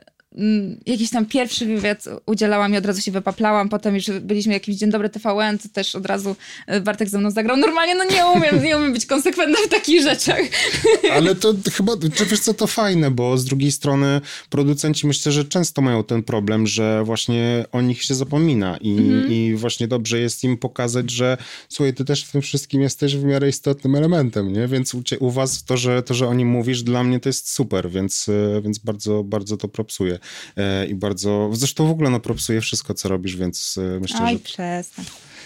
jakiś 0.86 1.10
tam 1.10 1.26
pierwszy 1.26 1.66
wywiad 1.66 2.04
udzielałam 2.26 2.74
i 2.74 2.76
od 2.76 2.86
razu 2.86 3.00
się 3.00 3.12
wypaplałam, 3.12 3.68
potem 3.68 3.94
już 3.94 4.10
byliśmy 4.20 4.52
jakiś 4.52 4.76
Dzień 4.76 4.90
Dobry 4.90 5.08
TVN, 5.08 5.58
to 5.58 5.68
też 5.68 5.94
od 5.94 6.06
razu 6.06 6.36
e, 6.66 6.80
Bartek 6.80 7.08
ze 7.08 7.18
mną 7.18 7.30
zagrał. 7.30 7.56
Normalnie 7.56 7.94
no 7.94 8.04
nie 8.04 8.26
umiem, 8.26 8.64
nie 8.64 8.76
umiem 8.76 8.92
być 8.92 9.06
konsekwentna 9.06 9.58
w 9.66 9.68
takich 9.68 10.02
rzeczach. 10.02 10.40
Ale 11.16 11.34
to 11.34 11.54
chyba, 11.72 11.92
czy 12.14 12.26
wiesz 12.26 12.40
co, 12.40 12.54
to 12.54 12.66
fajne, 12.66 13.10
bo 13.10 13.38
z 13.38 13.44
drugiej 13.44 13.72
strony 13.72 14.20
producenci 14.50 15.06
myślę, 15.06 15.32
że 15.32 15.44
często 15.44 15.82
mają 15.82 16.04
ten 16.04 16.22
problem, 16.22 16.66
że 16.66 17.02
właśnie 17.04 17.64
o 17.72 17.80
nich 17.80 18.02
się 18.02 18.14
zapomina 18.14 18.76
i, 18.76 18.90
mhm. 18.90 19.32
i 19.32 19.54
właśnie 19.54 19.88
dobrze 19.88 20.20
jest 20.20 20.44
im 20.44 20.56
pokazać, 20.56 21.10
że 21.10 21.36
słuchaj, 21.68 21.94
ty 21.94 22.04
też 22.04 22.24
w 22.24 22.32
tym 22.32 22.42
wszystkim 22.42 22.82
jesteś 22.82 23.16
w 23.16 23.24
miarę 23.24 23.48
istotnym 23.48 23.94
elementem, 23.94 24.52
nie? 24.52 24.68
Więc 24.68 24.94
u, 24.94 25.02
u 25.20 25.30
was 25.30 25.64
to, 25.64 25.76
że, 25.76 26.02
to, 26.02 26.14
że 26.14 26.28
o 26.28 26.34
nim 26.34 26.48
mówisz, 26.48 26.82
dla 26.82 27.04
mnie 27.04 27.20
to 27.20 27.28
jest 27.28 27.50
super, 27.50 27.90
więc, 27.90 28.28
e, 28.28 28.60
więc 28.62 28.78
bardzo, 28.78 29.24
bardzo 29.24 29.56
to 29.56 29.68
propsuję 29.68 30.18
i 30.88 30.94
bardzo, 30.94 31.50
zresztą 31.52 31.86
w 31.86 31.90
ogóle 31.90 32.10
no 32.10 32.20
propsuję 32.20 32.60
wszystko, 32.60 32.94
co 32.94 33.08
robisz, 33.08 33.36
więc 33.36 33.78
e, 33.78 34.00
myślę, 34.00 34.20
Oj, 34.22 34.32
że... 34.32 34.38
przestań. 34.38 35.04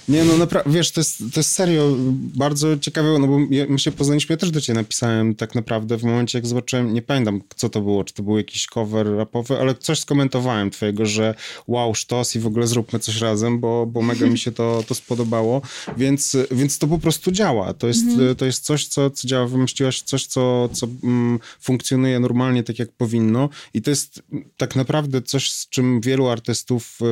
Nie, 0.08 0.24
no 0.24 0.36
naprawdę, 0.36 0.70
wiesz, 0.70 0.90
to 0.90 1.00
jest, 1.00 1.18
to 1.18 1.40
jest 1.40 1.52
serio 1.52 1.96
bardzo 2.14 2.78
ciekawe, 2.78 3.18
no 3.18 3.26
bo 3.26 3.38
my 3.68 3.78
się 3.78 3.92
poznaliśmy, 3.92 4.32
ja 4.32 4.36
też 4.36 4.50
do 4.50 4.60
ciebie 4.60 4.80
napisałem 4.80 5.34
tak 5.34 5.54
naprawdę 5.54 5.98
w 5.98 6.04
momencie, 6.04 6.38
jak 6.38 6.46
zobaczyłem, 6.46 6.94
nie 6.94 7.02
pamiętam, 7.02 7.40
co 7.56 7.68
to 7.68 7.80
było, 7.80 8.04
czy 8.04 8.14
to 8.14 8.22
był 8.22 8.36
jakiś 8.36 8.66
cover 8.66 9.16
rapowy, 9.16 9.58
ale 9.60 9.74
coś 9.74 9.98
skomentowałem 10.00 10.70
twojego, 10.70 11.06
że 11.06 11.34
wow, 11.66 11.94
sztos 11.94 12.36
i 12.36 12.40
w 12.40 12.46
ogóle 12.46 12.66
zróbmy 12.66 12.98
coś 12.98 13.20
razem, 13.20 13.60
bo, 13.60 13.86
bo 13.86 14.02
mega 14.02 14.26
mi 14.26 14.38
się 14.38 14.52
to, 14.52 14.84
to 14.88 14.94
spodobało, 14.94 15.62
więc, 15.96 16.36
więc 16.50 16.78
to 16.78 16.86
po 16.86 16.98
prostu 16.98 17.32
działa. 17.32 17.74
To 17.74 17.86
jest, 17.86 18.06
mhm. 18.06 18.36
to 18.36 18.44
jest 18.44 18.64
coś, 18.64 18.86
co, 18.86 19.10
co 19.10 19.28
działa, 19.28 19.46
wymyśliłaś 19.46 20.02
coś, 20.02 20.26
co, 20.26 20.68
co 20.72 20.86
mm, 21.04 21.38
funkcjonuje 21.60 22.20
normalnie 22.20 22.62
tak, 22.62 22.78
jak 22.78 22.92
powinno 22.92 23.48
i 23.74 23.82
to 23.82 23.90
jest 23.90 24.22
tak 24.56 24.76
naprawdę 24.76 25.22
coś, 25.22 25.52
z 25.52 25.68
czym 25.68 26.00
wielu 26.00 26.28
artystów 26.28 26.98
y, 27.02 27.04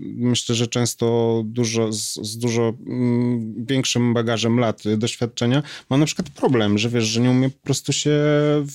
myślę, 0.00 0.54
że 0.54 0.66
często 0.66 1.42
dużo 1.44 1.92
z, 1.92 2.18
z 2.26 2.38
dużo 2.38 2.72
mm, 2.86 3.64
większym 3.66 4.14
bagażem 4.14 4.58
lat 4.58 4.82
doświadczenia, 4.96 5.62
ma 5.90 5.96
na 5.96 6.06
przykład 6.06 6.30
problem, 6.30 6.78
że 6.78 6.88
wiesz, 6.88 7.04
że 7.04 7.20
nie 7.20 7.30
umie 7.30 7.50
po 7.50 7.62
prostu 7.62 7.92
się 7.92 8.10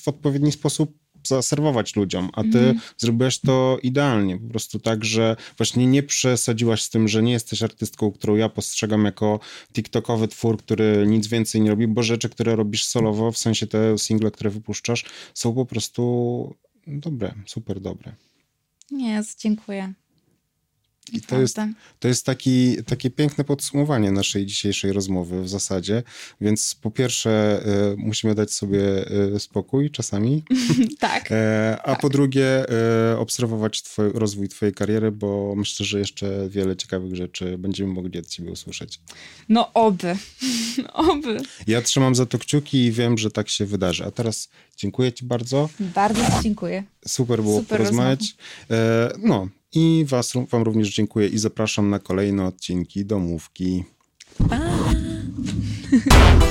w 0.03 0.07
odpowiedni 0.07 0.51
sposób 0.51 1.01
zaserwować 1.27 1.95
ludziom, 1.95 2.29
a 2.33 2.43
ty 2.43 2.59
mm. 2.59 2.79
zrobiłeś 2.97 3.39
to 3.39 3.77
idealnie, 3.83 4.37
po 4.37 4.49
prostu 4.49 4.79
tak, 4.79 5.05
że 5.05 5.35
właśnie 5.57 5.87
nie 5.87 6.03
przesadziłaś 6.03 6.81
z 6.81 6.89
tym, 6.89 7.07
że 7.07 7.23
nie 7.23 7.31
jesteś 7.31 7.63
artystką, 7.63 8.11
którą 8.11 8.35
ja 8.35 8.49
postrzegam 8.49 9.05
jako 9.05 9.39
tiktokowy 9.73 10.27
twór, 10.27 10.57
który 10.57 11.05
nic 11.07 11.27
więcej 11.27 11.61
nie 11.61 11.69
robi, 11.69 11.87
bo 11.87 12.03
rzeczy, 12.03 12.29
które 12.29 12.55
robisz 12.55 12.85
solowo, 12.85 13.31
w 13.31 13.37
sensie 13.37 13.67
te 13.67 13.97
single, 13.97 14.31
które 14.31 14.49
wypuszczasz, 14.49 15.05
są 15.33 15.53
po 15.53 15.65
prostu 15.65 16.55
dobre, 16.87 17.33
super 17.45 17.79
dobre. 17.81 18.13
Nie, 18.91 19.23
dziękuję. 19.39 19.93
I 21.11 21.21
to 21.21 21.41
jest, 21.41 21.57
to 21.99 22.07
jest 22.07 22.25
taki, 22.25 22.83
takie 22.83 23.09
piękne 23.09 23.43
podsumowanie 23.43 24.11
naszej 24.11 24.45
dzisiejszej 24.45 24.91
rozmowy 24.91 25.41
w 25.41 25.49
zasadzie. 25.49 26.03
Więc 26.41 26.75
po 26.75 26.91
pierwsze, 26.91 27.61
y, 27.93 27.97
musimy 27.97 28.35
dać 28.35 28.53
sobie 28.53 29.11
y, 29.35 29.39
spokój 29.39 29.91
czasami. 29.91 30.43
tak. 30.99 31.31
E, 31.31 31.77
a 31.83 31.91
tak. 31.91 32.01
po 32.01 32.09
drugie, 32.09 32.65
y, 33.13 33.17
obserwować 33.17 33.81
twoj, 33.81 34.11
rozwój 34.13 34.49
Twojej 34.49 34.73
kariery, 34.73 35.11
bo 35.11 35.53
myślę, 35.55 35.85
że 35.85 35.99
jeszcze 35.99 36.49
wiele 36.49 36.75
ciekawych 36.75 37.15
rzeczy 37.15 37.57
będziemy 37.57 37.93
mogli 37.93 38.19
od 38.19 38.27
Ciebie 38.27 38.51
usłyszeć. 38.51 38.99
No, 39.49 39.73
oby. 39.73 40.15
oby. 40.93 41.37
Ja 41.67 41.81
trzymam 41.81 42.15
za 42.15 42.25
to 42.25 42.39
kciuki 42.39 42.85
i 42.85 42.91
wiem, 42.91 43.17
że 43.17 43.31
tak 43.31 43.49
się 43.49 43.65
wydarzy. 43.65 44.05
A 44.05 44.11
teraz 44.11 44.49
dziękuję 44.77 45.13
Ci 45.13 45.25
bardzo. 45.25 45.69
Bardzo 45.79 46.21
dziękuję. 46.43 46.83
Super 47.07 47.41
było 47.41 47.59
Super 47.59 47.77
porozmawiać. 47.77 48.35
E, 48.71 49.11
no, 49.19 49.47
i 49.73 50.05
was, 50.07 50.33
wam 50.49 50.63
również 50.63 50.95
dziękuję 50.95 51.27
i 51.27 51.37
zapraszam 51.37 51.89
na 51.89 51.99
kolejne 51.99 52.45
odcinki 52.45 53.05
Domówki. 53.05 53.83
Pa! 54.49 54.59